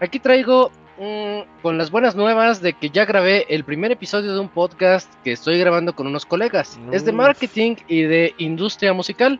[0.00, 4.40] Aquí traigo mm, con las buenas nuevas de que ya grabé el primer episodio de
[4.40, 6.80] un podcast que estoy grabando con unos colegas.
[6.90, 9.38] Es de marketing y de industria musical.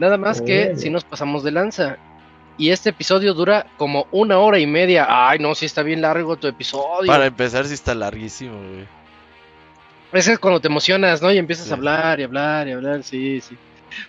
[0.00, 1.98] Nada más que si nos pasamos de lanza.
[2.58, 5.06] Y este episodio dura como una hora y media.
[5.08, 7.06] Ay, no, si está bien largo tu episodio.
[7.06, 8.86] Para empezar, si está larguísimo, güey.
[10.12, 11.32] Ese es cuando te emocionas, ¿no?
[11.32, 13.56] Y empiezas a hablar y hablar y hablar, sí, sí.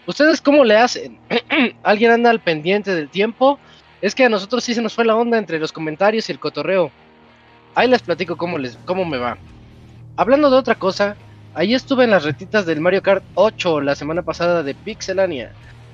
[0.05, 1.17] ¿Ustedes cómo le hacen?
[1.83, 3.59] ¿Alguien anda al pendiente del tiempo?
[4.03, 6.39] Es que a nosotros sí se nos fue la onda entre los comentarios y el
[6.39, 6.91] cotorreo.
[7.73, 9.37] Ahí les platico cómo, les, cómo me va.
[10.17, 11.15] Hablando de otra cosa,
[11.53, 15.53] ahí estuve en las retitas del Mario Kart 8 la semana pasada de Pixelania.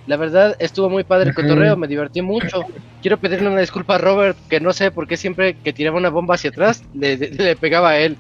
[0.10, 2.66] La verdad, estuvo muy padre el cotorreo, me divertí mucho.
[3.00, 6.10] Quiero pedirle una disculpa a Robert, que no sé por qué siempre que tiraba una
[6.10, 8.18] bomba hacia atrás, le, le pegaba a él.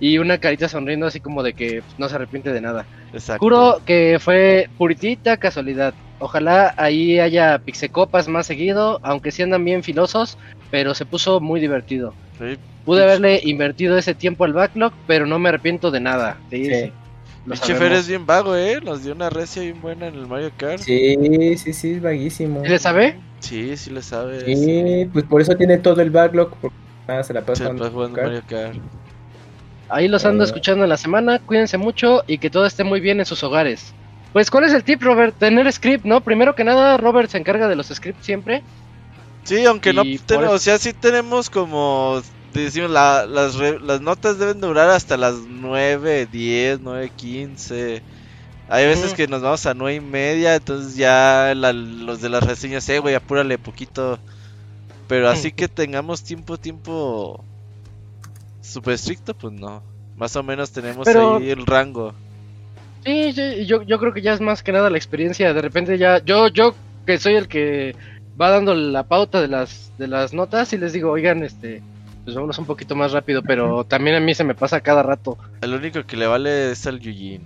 [0.00, 2.88] Y una carita sonriendo así como de que no se arrepiente de nada.
[3.12, 3.38] Exacto.
[3.38, 5.94] Juro que fue puritita casualidad.
[6.18, 10.38] Ojalá ahí haya pixecopas más seguido, aunque sí andan bien filosos,
[10.72, 12.16] pero se puso muy divertido.
[12.36, 16.40] Sí, Pude haberle invertido ese tiempo al backlog, pero no me arrepiento de nada.
[16.50, 16.92] Sí, Sí.
[17.48, 18.80] Pinche Fer es bien vago, eh.
[18.82, 20.78] Nos dio una recia bien buena en el Mario Kart.
[20.80, 22.62] Sí, sí, sí, es vaguísimo.
[22.62, 23.20] ¿Sí le sabe?
[23.40, 24.44] Sí, sí le sabe.
[24.54, 26.76] Sí, pues por eso tiene todo el backlog, porque
[27.06, 28.26] nada se la Se pasa la jugando jugando Kart.
[28.28, 28.76] Mario Kart.
[29.90, 30.46] Ahí los ando Eh.
[30.46, 31.38] escuchando en la semana.
[31.38, 33.94] Cuídense mucho y que todo esté muy bien en sus hogares.
[34.32, 35.34] Pues, ¿cuál es el tip, Robert?
[35.38, 36.20] Tener script, ¿no?
[36.20, 38.62] Primero que nada, Robert se encarga de los scripts siempre.
[39.44, 42.20] Sí, aunque no Y por tenemos, o sea, sí tenemos como
[42.64, 48.02] decimos la- las re- las notas deben durar hasta las 9, 10, 9, 15.
[48.70, 52.44] Hay veces que nos vamos a nueve y media, entonces ya la- los de las
[52.44, 54.18] reseñas, eh, güey, apúrale poquito.
[55.06, 57.42] Pero así que tengamos tiempo, tiempo
[58.60, 59.82] súper estricto, pues no.
[60.16, 62.12] Más o menos tenemos Pero- ahí el rango.
[63.04, 65.54] Sí, sí, yo, yo creo que ya es más que nada la experiencia.
[65.54, 66.74] De repente ya, yo, yo
[67.06, 67.94] que soy el que
[68.38, 71.80] va dando la pauta de las, de las notas y les digo, oigan, este,
[72.28, 75.38] pues vámonos un poquito más rápido, pero también a mí se me pasa cada rato.
[75.62, 77.40] El único que le vale es al Yujin.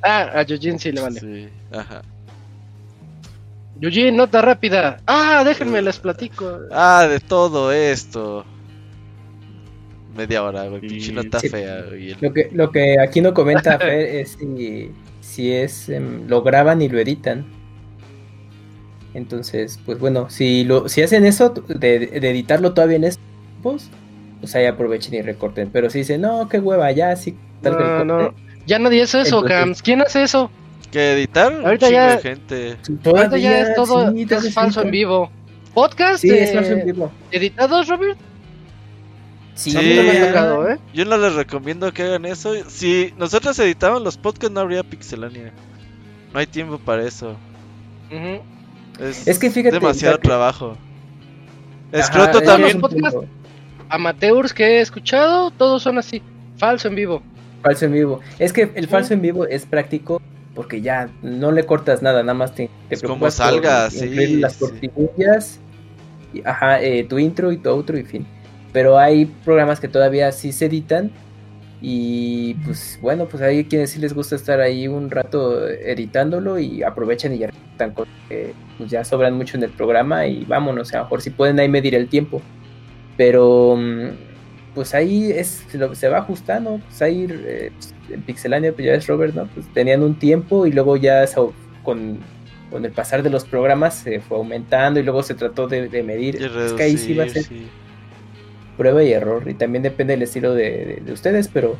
[0.00, 1.20] Ah, a Yujin sí le vale.
[1.20, 2.00] Sí, ajá.
[3.78, 5.02] Yujin, nota rápida.
[5.06, 6.58] Ah, déjenme les platico.
[6.72, 8.46] Ah, de todo esto.
[10.16, 10.80] Media hora, güey.
[10.80, 11.50] Pinche nota sí.
[11.50, 12.16] fea, güey.
[12.18, 14.90] Lo que, lo que aquí no comenta Fer es si,
[15.20, 17.44] si es em, lo graban y lo editan.
[19.12, 23.27] Entonces, pues bueno, si lo, si hacen eso de, de editarlo todavía en estos
[23.60, 23.88] tiempos,
[24.40, 25.70] pues ahí aprovechen y recorten.
[25.72, 28.18] Pero si dicen, no, qué hueva, ya sí, tal No, el no.
[28.18, 29.82] corte", Ya nadie hace eso, Entonces- Cams.
[29.82, 30.50] ¿Quién hace eso?
[30.92, 32.76] Que editar Ahorita ya- de gente.
[33.02, 35.30] todavía, Ahorita ya es todo sí, es falso en vivo.
[35.74, 36.20] ¿Podcast?
[36.22, 37.10] Sí, es falso en vivo.
[37.30, 38.18] ¿Editados, Robert?
[39.54, 40.78] Sí, A mí no me ha tocado, ¿eh?
[40.94, 42.52] Yo no les recomiendo que hagan eso.
[42.68, 45.52] Si nosotros editamos los podcasts, no habría pixelania.
[46.32, 47.36] No hay tiempo para eso.
[49.00, 50.76] Es, Es que fíjate, demasiado trabajo.
[51.92, 52.80] Escroto es también.
[52.80, 53.26] los podcasts-
[53.88, 56.22] Amateurs que he escuchado, todos son así.
[56.56, 57.22] Falso en vivo.
[57.62, 58.20] Falso en vivo.
[58.38, 60.20] Es que el falso en vivo es práctico
[60.54, 64.06] porque ya no le cortas nada, nada más te, te Es como por salga, sí,
[64.06, 64.58] incluir las sí.
[64.58, 65.60] cortinillas,
[66.34, 68.26] y, ajá, eh, tu intro y tu outro y fin.
[68.72, 71.12] Pero hay programas que todavía sí se editan
[71.80, 76.82] y pues bueno, pues hay quienes sí les gusta estar ahí un rato editándolo y
[76.82, 80.92] aprovechan y ya están cosas que pues ya sobran mucho en el programa y vámonos,
[80.92, 82.42] a lo mejor si pueden ahí medir el tiempo.
[83.18, 84.10] Pero mm,
[84.74, 85.64] pues ahí es
[85.94, 89.48] se, va ajustando, pues ahí eh, pues, en Pixelania pues ya es Robert, ¿no?
[89.48, 91.24] Pues tenían un tiempo y luego ya
[91.84, 92.20] con,
[92.70, 96.02] con el pasar de los programas se fue aumentando y luego se trató de, de
[96.04, 96.36] medir.
[96.58, 97.72] Y es que ahí sí va a reducir, ser sí.
[98.76, 101.78] prueba y error y también depende del estilo de, de- de ustedes, pero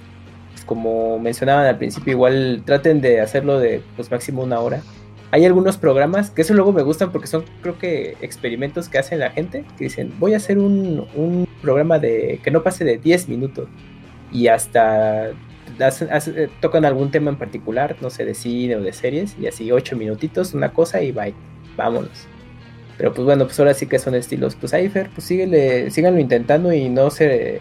[0.53, 4.83] pues, como mencionaban al principio, igual traten de hacerlo de pues máximo una hora.
[5.31, 9.19] Hay algunos programas que eso luego me gustan porque son creo que experimentos que hacen
[9.19, 12.97] la gente que dicen voy a hacer un, un programa de que no pase de
[12.99, 13.69] 10 minutos
[14.33, 15.33] y hasta
[15.81, 19.47] hacen- hacen- tocan algún tema en particular, no sé, de cine o de series y
[19.47, 21.35] así 8 minutitos, una cosa y bye,
[21.77, 22.27] vámonos.
[22.97, 24.57] Pero pues bueno, pues ahora sí que son estilos.
[24.57, 27.61] Pues ahí, Fer, pues síguele, síganlo intentando y no se.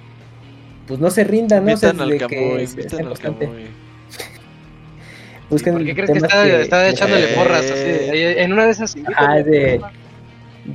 [0.87, 1.77] Pues no se rindan, ¿no?
[2.19, 3.49] Camuy, que sean al.
[5.49, 7.35] Busquen ¿Por qué crees que está, está echándole Eh.
[7.35, 7.71] porras?
[7.71, 8.95] Así, en una de esas.
[9.15, 9.81] Ah, de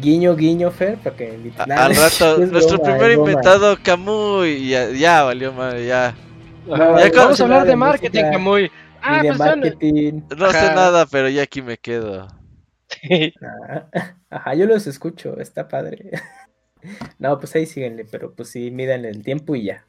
[0.00, 1.60] guiño, guiño, Fer, para que inviten.
[1.60, 4.48] A- Nah, Al rato, es nuestro primer inventado, Camuy.
[4.50, 6.14] y Ya, ya valió madre, ya.
[6.66, 8.70] No, Ajá, ya Vamos a hablar de marketing, Camuy.
[9.02, 10.22] Ah, pues marketing.
[10.36, 12.28] No sé nada, pero ya aquí me quedo.
[13.42, 13.86] Ah,
[14.30, 16.10] Ajá, yo los escucho, está padre.
[17.18, 19.84] No, pues ahí síguenle, pero pues sí, midan el tiempo y ya.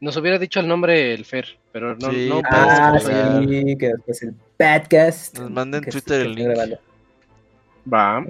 [0.00, 2.10] Nos hubiera dicho el nombre el Fer, pero no.
[2.10, 5.38] Sí, no Ah, sí, que después el podcast.
[5.38, 6.78] Nos manden Twitter el link.
[7.92, 8.24] Va.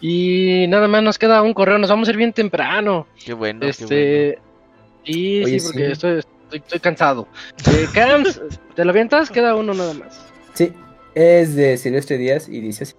[0.00, 1.78] Y nada más nos queda un correo.
[1.78, 3.06] Nos vamos a ir bien temprano.
[3.24, 4.38] Qué bueno, qué este.
[5.04, 5.92] Y Oye, sí, porque sí.
[5.92, 7.28] Estoy, estoy, estoy cansado.
[7.70, 8.40] Eh, Cams,
[8.74, 9.30] ¿te lo avientas?
[9.30, 10.26] Queda uno nada más.
[10.54, 10.72] Sí,
[11.14, 12.94] es de Silvestre Díaz y dice así.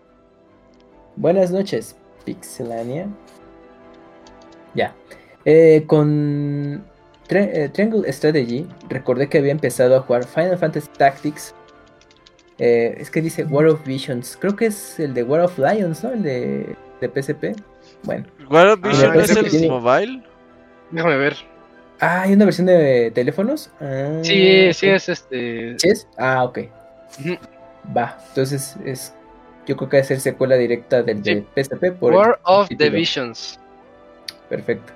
[1.18, 3.10] Buenas noches, Pixelania.
[4.76, 4.96] Ya.
[5.44, 6.90] Eh, con
[7.32, 11.56] Tri- eh, Triangle Strategy recordé que había empezado a jugar Final Fantasy Tactics.
[12.60, 14.38] Eh, es que dice War of Visions.
[14.40, 16.12] Creo que es el de War of Lions, ¿no?
[16.12, 17.56] El de, de PSP.
[18.04, 18.26] Bueno.
[18.50, 20.22] War of Ah, Vision me es el tiene- mobile.
[20.92, 21.38] Déjame ver.
[22.02, 23.72] Ah, ¿hay una versión de teléfonos?
[23.80, 25.76] Ah, Sí, sí es este.
[25.80, 26.08] ¿Sí es?
[26.18, 26.60] Ah, ok.
[27.96, 29.14] Va, entonces es
[29.66, 31.92] yo creo que va a ser secuela directa del de PSP.
[31.94, 33.60] Por War of Divisions.
[34.50, 34.92] Perfecto.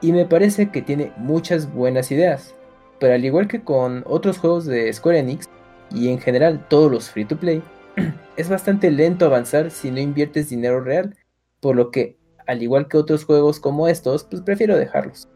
[0.00, 2.54] Y me parece que tiene muchas buenas ideas.
[2.98, 5.48] Pero al igual que con otros juegos de Square Enix,
[5.90, 7.62] y en general todos los free to play,
[8.36, 11.16] es bastante lento avanzar si no inviertes dinero real,
[11.60, 12.16] por lo que,
[12.46, 15.28] al igual que otros juegos como estos, pues prefiero dejarlos.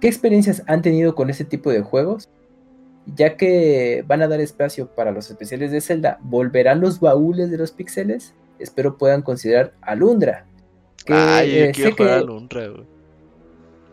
[0.00, 2.28] ¿Qué experiencias han tenido con este tipo de juegos?
[3.06, 7.58] Ya que van a dar espacio para los especiales de Zelda, ¿volverán los baúles de
[7.58, 8.34] los píxeles?
[8.58, 10.46] Espero puedan considerar Alundra.
[11.04, 12.68] Que, Ay, yo eh, quiero jugar Alundra,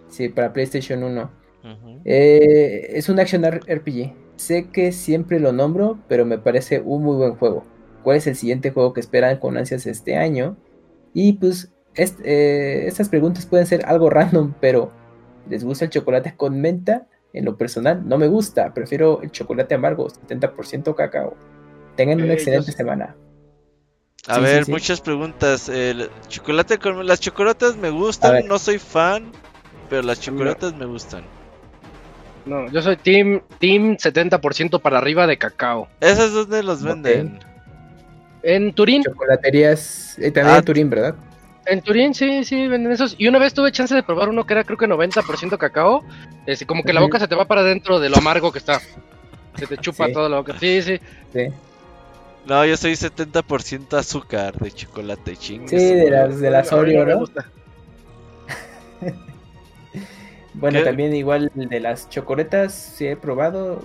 [0.10, 1.32] Sí, para PlayStation 1.
[2.06, 4.14] Eh, es un action RPG.
[4.36, 7.66] Sé que siempre lo nombro, pero me parece un muy buen juego.
[8.04, 10.58] ¿Cuál es el siguiente juego que esperan con ansias este año?
[11.14, 14.92] Y pues eh, estas preguntas pueden ser algo random, pero
[15.50, 17.08] ¿les gusta el chocolate con menta?
[17.34, 21.36] En lo personal no me gusta, prefiero el chocolate amargo, 70% cacao.
[21.96, 23.16] Tengan una excelente semana.
[24.28, 25.70] A ver, muchas preguntas.
[25.70, 29.32] El chocolate con las chocolatas me gustan, no soy fan,
[29.90, 31.24] pero las chocolatas me gustan.
[32.46, 35.88] No, yo soy team, team 70% para arriba de cacao.
[36.00, 37.40] ¿Esas dónde los venden?
[38.44, 39.04] En Turín.
[39.04, 40.66] Chocolaterías, eh, también en ah.
[40.66, 41.16] Turín, ¿verdad?
[41.66, 43.16] En Turín, sí, sí, venden esos.
[43.18, 46.04] Y una vez tuve chance de probar uno que era creo que 90% cacao.
[46.46, 48.82] Es como que la boca se te va para adentro de lo amargo que está.
[49.56, 50.56] Se te chupa toda la boca.
[50.60, 51.00] Sí, sí.
[51.34, 51.48] Sí.
[52.48, 55.68] No, yo soy 70% azúcar de chocolate ching.
[55.68, 57.26] Sí, de las, de las Oreo, ¿no?
[60.60, 63.82] Bueno, también igual de las chocoletas sí he probado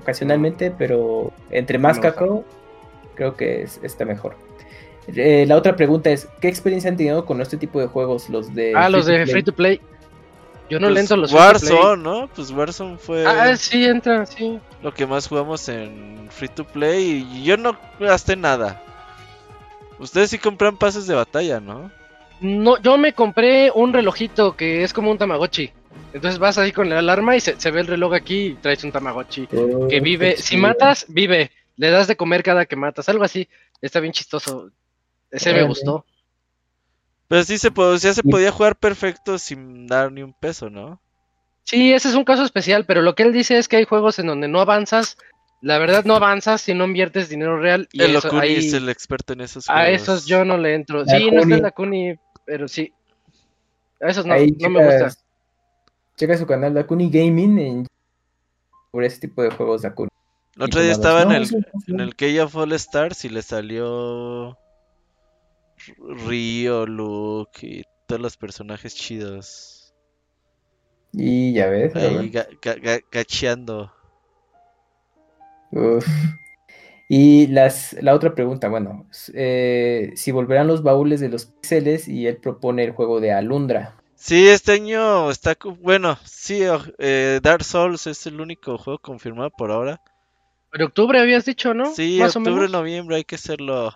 [0.00, 2.44] ocasionalmente, pero entre más cacao,
[3.14, 4.36] creo que es, está mejor.
[5.14, 8.28] Eh, la otra pregunta es, ¿qué experiencia han tenido con este tipo de juegos?
[8.28, 8.72] Los de...
[8.74, 9.80] Ah, los de Free to Play.
[10.68, 12.28] Yo no pues lento los Warzone, ¿no?
[12.34, 13.24] Pues Warzone fue...
[13.24, 14.58] Ah, sí, entra, sí.
[14.82, 18.82] Lo que más jugamos en Free to Play y yo no gasté nada.
[20.00, 21.90] Ustedes sí compran pases de batalla, ¿no?
[22.40, 25.70] No, yo me compré un relojito que es como un Tamagotchi.
[26.12, 28.92] Entonces vas ahí con la alarma y se, ve el reloj aquí y traes un
[28.92, 30.36] Tamagotchi oh, que vive.
[30.36, 31.50] Si matas, vive.
[31.76, 33.08] Le das de comer cada que matas.
[33.08, 33.48] Algo así.
[33.82, 34.70] Está bien chistoso.
[35.30, 36.06] Ese me gustó.
[37.28, 37.70] Pero sí se,
[38.00, 41.00] ya se podía jugar perfecto sin dar ni un peso, ¿no?
[41.64, 44.20] Sí, ese es un caso especial, pero lo que él dice es que hay juegos
[44.20, 45.18] en donde no avanzas,
[45.60, 47.88] la verdad no avanzas si no inviertes dinero real.
[47.90, 49.82] Y el eso, es el experto en esos juegos.
[49.82, 51.04] A esos yo no le entro.
[51.04, 52.14] sí, no está en la Kuni,
[52.44, 52.92] pero sí.
[54.00, 55.20] A esos no, no me gusta.
[56.16, 57.86] Checa su canal Dakuni Gaming en...
[58.90, 60.08] por ese tipo de juegos Dakuni.
[60.56, 61.48] El otro día estaba en el,
[61.86, 64.56] en el Key of All Stars y le salió
[66.26, 69.94] Río, Luke y todos los personajes chidos.
[71.12, 71.94] Y ya ves.
[71.94, 72.32] Ahí
[73.12, 73.92] gacheando.
[77.08, 82.26] Y las, la otra pregunta, bueno, eh, si volverán los baúles de los pixeles y
[82.26, 83.94] él propone el juego de Alundra.
[84.16, 85.56] Sí, este año está.
[85.80, 86.60] Bueno, sí,
[86.98, 90.00] eh, Dark Souls es el único juego confirmado por ahora.
[90.72, 91.94] En octubre habías dicho, ¿no?
[91.94, 93.94] Sí, Más octubre, noviembre, hay que hacerlo.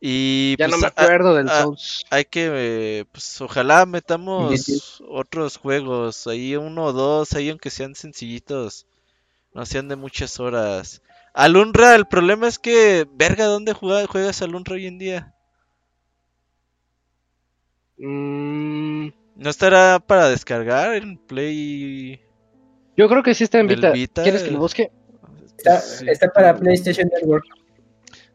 [0.00, 2.04] Y ya no pues, me acuerdo del Souls.
[2.10, 8.86] Hay que, pues ojalá metamos otros juegos, ahí uno o dos, ahí aunque sean sencillitos,
[9.54, 11.00] no sean de muchas horas.
[11.32, 15.33] Alunra, el problema es que, verga, ¿dónde juegas, juegas Alunra hoy en día?
[17.98, 19.08] Mm.
[19.36, 22.20] ¿No estará para descargar en Play?
[22.96, 23.92] Yo creo que sí está en Vita.
[24.22, 24.90] ¿Quieres que lo busque?
[26.06, 27.44] Está, para PlayStation Network.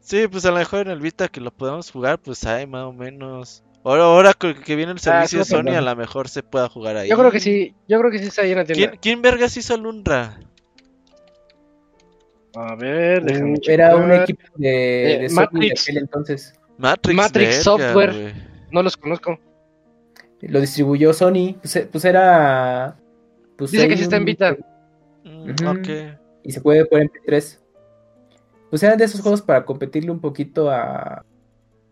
[0.02, 2.86] Sí, pues a lo mejor en el Vita que lo podamos jugar, pues hay más
[2.86, 3.64] o menos.
[3.84, 6.98] Ahora, ahora que viene el ah, servicio de Sony, a lo mejor se pueda jugar
[6.98, 7.10] ahí.
[7.10, 8.88] Yo creo que sí, yo creo que sí está ahí en la tienda.
[8.88, 10.40] ¿Quién, quién vergas hizo Lundra?
[12.56, 15.88] A ver, déjame Era un equipo de, eh, Matrix.
[15.90, 16.54] entonces.
[16.78, 18.34] Matrix, Matrix Software.
[18.72, 19.40] No los conozco.
[20.42, 21.56] Lo distribuyó Sony.
[21.62, 22.98] Pues, eh, pues era.
[23.58, 24.58] Pues Dice que sí está en Vita.
[25.24, 25.88] Mm, ok.
[26.44, 27.60] Y se puede poner en P3.
[28.70, 31.26] Pues eran de esos juegos para competirle un poquito a.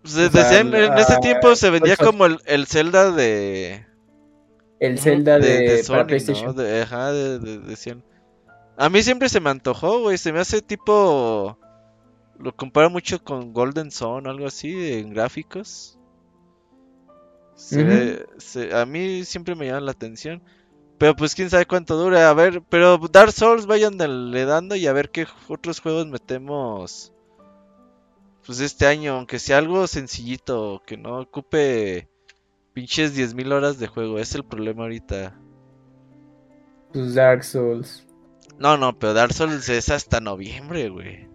[0.01, 3.85] Pues en ese tiempo se vendía como el, el Zelda de.
[4.79, 6.55] El Zelda de, Sony, PlayStation.
[6.55, 7.97] De, ajá, de, de,
[8.77, 10.17] A mí siempre se me antojó, güey.
[10.17, 11.57] Se me hace tipo.
[12.39, 15.96] Lo comparo mucho con Golden Sun o algo así en gráficos
[18.73, 20.41] a mí siempre me llama la atención.
[20.97, 22.21] Pero pues quién sabe cuánto dure.
[22.21, 23.97] A ver, pero Dark Souls vayan
[24.31, 27.13] le dando y a ver qué otros juegos metemos.
[28.45, 32.07] Pues este año, aunque sea algo sencillito, que no ocupe
[32.73, 34.17] pinches 10.000 horas de juego.
[34.19, 35.37] Es el problema ahorita.
[36.93, 38.07] Pues Dark Souls.
[38.57, 41.27] No, no, pero Dark Souls es hasta noviembre, güey.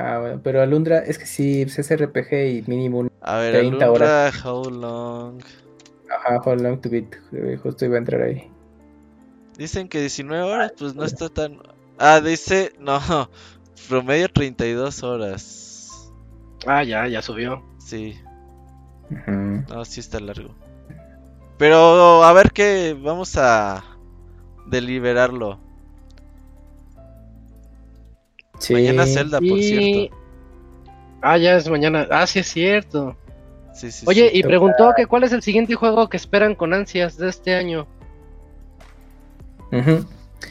[0.00, 3.84] Ah, bueno, pero Alundra, es que sí, pues es RPG y mínimo A ver, 30
[3.84, 3.90] Alundra,
[4.28, 4.44] horas.
[4.44, 5.40] how long?
[6.08, 7.16] Ajá, How Long to Beat.
[7.32, 8.48] eh, Justo iba a entrar ahí.
[9.58, 11.58] Dicen que 19 horas, pues no está tan...
[11.98, 12.72] Ah, dice...
[12.78, 13.00] No,
[13.88, 16.12] promedio 32 horas.
[16.66, 17.62] Ah, ya, ya subió.
[17.78, 18.16] Sí,
[19.10, 19.64] Ujú.
[19.68, 20.54] no, sí está largo.
[21.58, 23.82] Pero a ver que vamos a
[24.66, 25.58] deliberarlo.
[28.58, 28.74] Sí.
[28.74, 30.16] Mañana Zelda, por cierto.
[31.22, 32.06] Ah, ya es mañana.
[32.10, 33.16] Ah, sí es cierto.
[33.74, 34.38] Sí, sí, Oye, sí.
[34.38, 37.86] y preguntó que cuál es el siguiente juego que esperan con ansias de este año.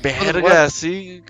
[0.03, 1.23] Verga, sí.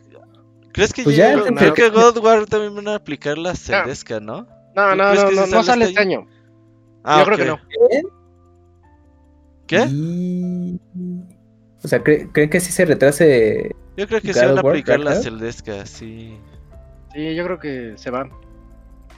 [0.73, 3.55] ¿Crees que Pues ya, Creo pero- que God of War también van a aplicar la
[3.55, 4.47] Celdesca, ¿no?
[4.75, 6.27] No, ¿Tú no, no, no, sí no sale este este año.
[7.03, 7.59] Ah, Yo creo que no.
[9.65, 9.85] ¿Qué?
[9.89, 10.79] Y-
[11.83, 13.75] O sea, ¿cre- ¿creen que sí se retrase?
[13.95, 15.15] Yo creo que sí God van a aplicar la?
[15.15, 16.37] Celdesca, sí.
[17.17, 18.29] Sí, yo creo que se va.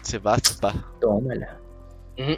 [0.04, 0.74] Se va, spa.
[1.02, 1.60] Tómala.
[2.18, 2.38] Ujú.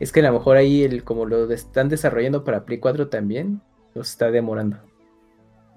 [0.00, 3.60] Es que a lo mejor ahí, el, como lo están desarrollando para Play 4 también,
[3.94, 4.78] los está demorando.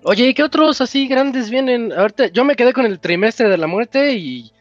[0.04, 1.94] Oye, ¿y qué otros así grandes vienen?
[1.94, 4.52] Ahorita yo me quedé con el trimestre de la muerte y,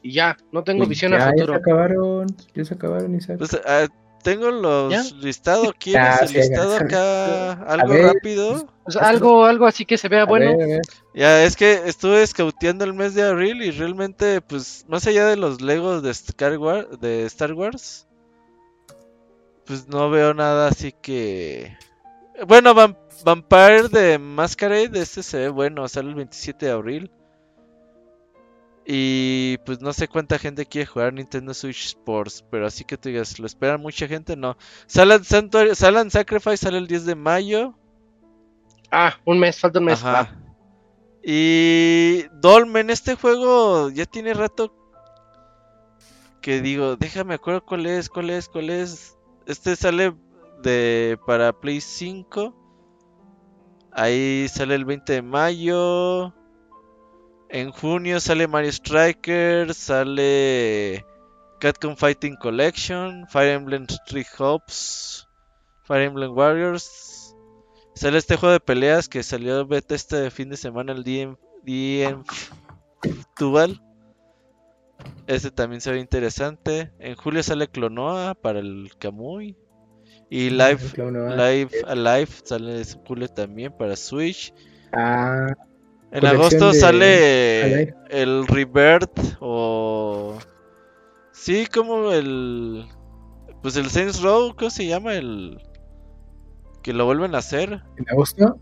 [0.00, 1.54] y ya, no tengo Pues visión ya, a Ya se futuro.
[1.56, 3.38] acabaron, ya se acabaron, Isaac.
[3.38, 3.88] Pues, ah,
[4.22, 5.02] tengo los ¿Ya?
[5.16, 5.72] listados.
[5.78, 6.78] ¿Quieres Ya, el sí, listado ya.
[6.78, 7.52] acá?
[7.68, 8.02] Algo ver.
[8.04, 8.66] rápido.
[8.88, 10.56] Sea, algo, algo así que se vea A bueno.
[10.56, 10.80] ver, a ver.
[11.14, 15.36] Ya, es que estuve scouteando el mes de abril y realmente, pues, más allá de
[15.36, 18.06] los Legos de Star Wars, de Star Wars
[19.64, 21.76] pues no veo nada así que...
[22.46, 27.10] Bueno, Vam- Vampire de Masquerade, este se ve bueno, sale el 27 de abril.
[28.84, 33.08] Y pues no sé cuánta gente quiere jugar Nintendo Switch Sports, pero así que tú
[33.08, 34.36] digas, ¿lo esperan mucha gente?
[34.36, 34.56] No.
[34.86, 35.24] Salan,
[36.10, 37.74] Sacrifice sale el 10 de mayo.
[38.90, 40.04] Ah, un mes, falta un mes.
[40.04, 40.36] Ajá.
[41.22, 44.74] Y Dolmen, este juego ya tiene rato
[46.42, 49.16] que digo, déjame acuerdo cuál es, cuál es, cuál es.
[49.46, 50.12] Este sale
[50.62, 52.52] de para Play 5.
[53.92, 56.34] Ahí sale el 20 de mayo.
[57.52, 61.04] En junio sale Mario Striker, sale
[61.60, 65.28] Capcom Fighting Collection, Fire Emblem Three Hopes,
[65.84, 67.36] Fire Emblem Warriors.
[67.94, 72.24] Sale este juego de peleas que salió beta este fin de semana, el DM, DM
[73.38, 73.82] Dual.
[75.26, 76.90] Este también se ve interesante.
[76.98, 79.58] En julio sale Clonoa para el Kamui.
[80.30, 80.94] Y Live.
[80.96, 84.54] Live Alive sale en julio también para Switch.
[84.94, 85.54] Ah,
[86.12, 90.38] En agosto de sale el Rebirth o...
[91.32, 92.84] Sí, como el...
[93.62, 95.14] Pues el Saints Row, ¿cómo se llama?
[95.14, 95.58] El...
[96.82, 97.80] Que lo vuelven a hacer.
[97.96, 98.58] en agosto.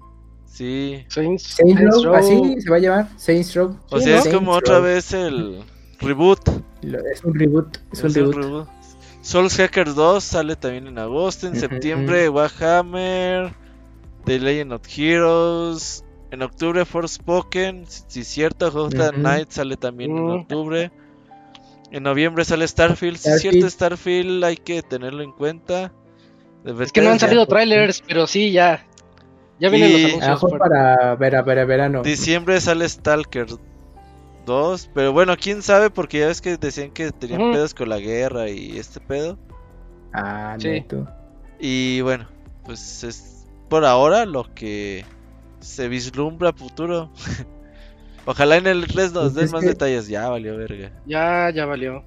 [0.47, 1.05] Sí.
[1.09, 2.15] Saints, Saints Saints Row, Row.
[2.15, 3.09] así se va a llamar.
[3.17, 3.77] Saints Row.
[3.91, 4.23] O Sí, sea, ¿no?
[4.23, 4.85] es como Saints otra Row.
[4.85, 5.65] vez el
[6.01, 6.49] reboot.
[7.13, 7.77] Es un reboot.
[7.93, 8.35] Es, un Es el reboot.
[8.45, 8.69] reboot.
[9.23, 11.47] Souls Hackers 2 sale también en agosto.
[11.47, 11.61] En Ujú.
[11.61, 13.53] septiembre Warhammer.
[14.25, 16.05] The Legend of Heroes.
[16.31, 17.87] En octubre Forspoken.
[17.87, 19.21] Si si es cierto, Gotham Ujú.
[19.21, 20.91] Knight sale también en octubre.
[21.91, 23.17] En noviembre sale Starfield.
[23.17, 23.53] Si es Starfield.
[23.55, 25.93] cierto, Starfield hay que tenerlo en cuenta.
[26.65, 28.87] De Es que no han salido trailers, pero sí, ya.
[29.59, 30.53] Ya vienen Y- los anuncios.
[30.59, 32.03] para ver, a ver, a verano.
[32.03, 33.47] Diciembre sale Stalker
[34.47, 34.91] 2.
[34.95, 38.49] Pero bueno, quién sabe, porque ya ves que decían que tenían pedos con la guerra
[38.49, 39.39] y este pedo.
[40.13, 40.69] Ah, Sí.
[40.69, 41.07] neto.
[41.59, 42.27] Y bueno,
[42.65, 45.05] pues es por ahora lo que
[45.61, 47.11] se vislumbra futuro.
[48.27, 50.09] Ojalá en el 3 nos Pues den más que- detalles.
[50.09, 50.93] Ya valió verga.
[51.07, 52.05] Ya, ya valió.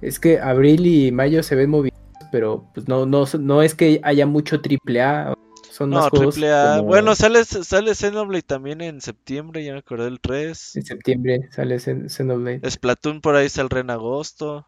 [0.00, 1.98] Es que abril y mayo se ven movidos,
[2.32, 5.34] pero pues no, no, no es que haya mucho triple A.
[5.70, 6.76] Son No, más juegos triple A.
[6.76, 10.76] como Bueno, sale, sale Xenoblade también en septiembre, ya me acordé del 3.
[10.76, 12.70] en septiembre sale Xen- Xenoblade.
[12.70, 14.66] Splatoon por ahí saldrá en agosto.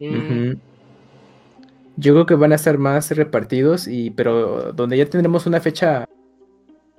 [0.00, 0.54] Mm.
[1.96, 6.06] Yo creo que van a estar más repartidos y pero donde ya tendremos una fecha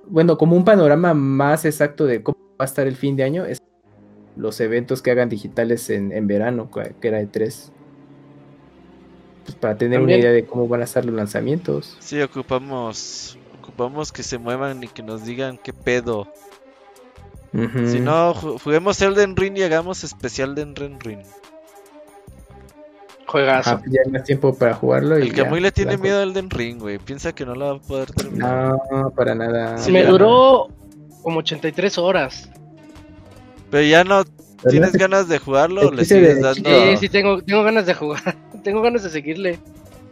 [0.08, 3.44] bueno, como un panorama más exacto de cómo va a estar el fin de año
[3.44, 3.58] es
[4.36, 7.72] los eventos que hagan digitales en, en verano, que era de 3.
[9.44, 10.18] Pues para tener También.
[10.20, 11.96] una idea de cómo van a estar los lanzamientos.
[12.00, 16.28] Sí, ocupamos ocupamos que se muevan y que nos digan qué pedo.
[17.52, 21.20] Si no, ju- juguemos Elden Ring y hagamos especial de Elden Ring.
[23.26, 23.70] Juegazo.
[23.70, 25.18] Ajá, ya hay más tiempo para jugarlo.
[25.18, 26.98] y El que ya, muy le tiene miedo a Elden Ring, güey.
[26.98, 28.76] Piensa que no la va a poder terminar.
[28.90, 29.78] No, para nada.
[29.78, 30.68] Sí, Me duró
[31.22, 32.50] como 83 horas.
[33.70, 34.24] Pero ya no
[34.68, 36.70] tienes no- ganas de jugarlo, el le sigues de- dando.
[36.90, 38.36] Sí, sí, tengo, tengo ganas de jugar.
[38.62, 39.58] tengo ganas de seguirle.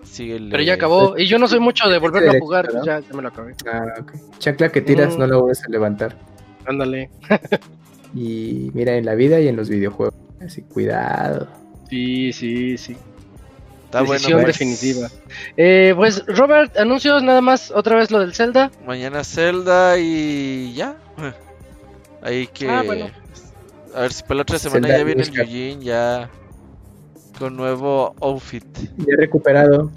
[0.04, 0.50] Síguele.
[0.50, 1.16] Pero ya acabó.
[1.16, 2.66] Y yo no soy mucho de volverlo a jugar.
[2.66, 2.72] ¿no?
[2.72, 3.54] pues ya, ya me lo acabé.
[3.72, 4.12] Ah, ok.
[4.38, 5.20] Chancla que tiras Mm.
[5.20, 6.16] no la vuelves a levantar.
[6.66, 7.10] Ándale.
[8.14, 10.14] Y mira, en la vida y en los videojuegos.
[10.44, 11.48] Así, cuidado.
[11.92, 12.96] Sí, sí, sí.
[13.84, 14.46] Está Decisión bueno.
[14.46, 14.58] pues.
[14.58, 15.10] definitiva.
[15.58, 18.70] Eh, pues Robert, anuncios nada más otra vez lo del Zelda.
[18.86, 20.96] Mañana Zelda y ya.
[22.22, 22.66] Ahí que.
[22.70, 23.10] Ah, bueno.
[23.94, 25.32] A ver si para la otra semana Zelda ya viene el.
[25.32, 26.30] Yujin ya.
[27.38, 28.64] Con nuevo outfit.
[28.96, 29.92] Ya recuperado.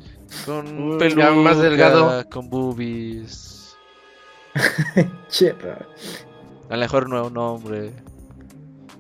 [0.46, 2.30] Con peluca, ya más delgado.
[2.30, 3.78] con boobies.
[5.30, 5.56] Che.
[6.70, 7.94] A lo mejor nuevo nombre.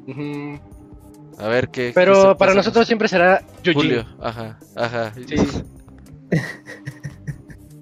[0.07, 0.61] Ujú.
[1.37, 1.91] A ver qué.
[1.93, 3.81] Pero para nosotros siempre será Yujin.
[3.81, 5.13] Julio, ajá, ajá.
[5.27, 5.35] Sí.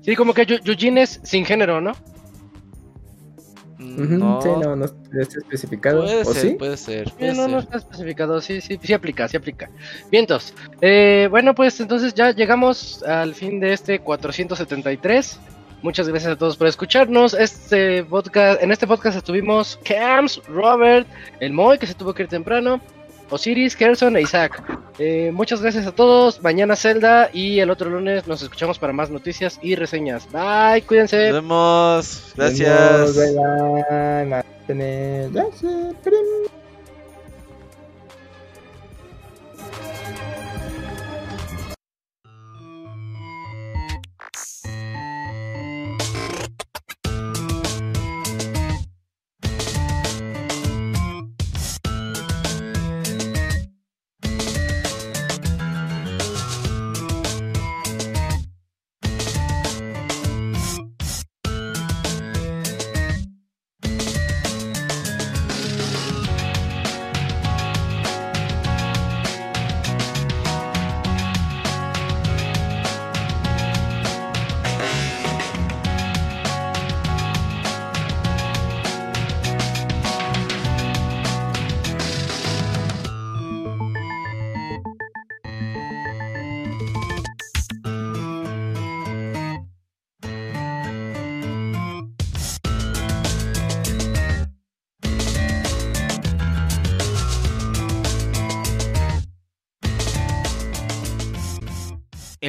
[0.02, 1.94] Sí, como que Yujin es sin género, ¿no?
[3.78, 6.04] No, Sí, no, no está especificado.
[6.04, 6.56] puede ¿O ser, sí?
[6.56, 7.12] puede ser.
[7.12, 7.66] Puede no, no ser.
[7.66, 9.70] está especificado, sí, sí, sí aplica, sí aplica.
[10.10, 10.54] Vientos.
[10.82, 15.40] Eh, bueno, pues entonces ya llegamos al fin de este 473.
[15.82, 17.34] Muchas gracias a todos por escucharnos.
[17.34, 21.08] Este podcast, en este podcast estuvimos Cams, Robert,
[21.42, 22.80] el Moy que se tuvo que ir temprano,
[23.34, 24.64] Osiris, Gerson e Isaac.
[25.00, 26.42] Eh, muchas gracias a todos.
[26.42, 30.28] Mañana Zelda y el otro lunes nos escuchamos para más noticias y reseñas.
[30.32, 31.32] Bye, cuídense.
[31.32, 32.34] Nos vemos.
[32.36, 33.16] Nos Gracias.
[33.16, 34.26] vemos, Bye bye.
[34.26, 35.32] Martínez.
[35.32, 36.53] Gracias.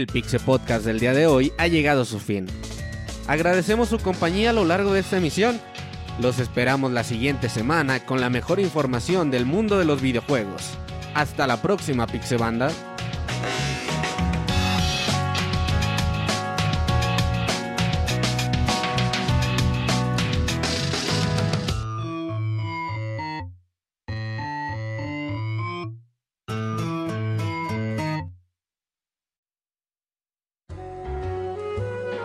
[0.04, 2.44] El Pixe Podcast del día de hoy ha llegado a su fin.
[3.26, 5.58] Agradecemos su compañía a lo largo de esta emisión.
[6.20, 10.62] Los esperamos la siguiente semana con la mejor información del mundo de los videojuegos.
[11.14, 12.70] Hasta la próxima, Pixebanda.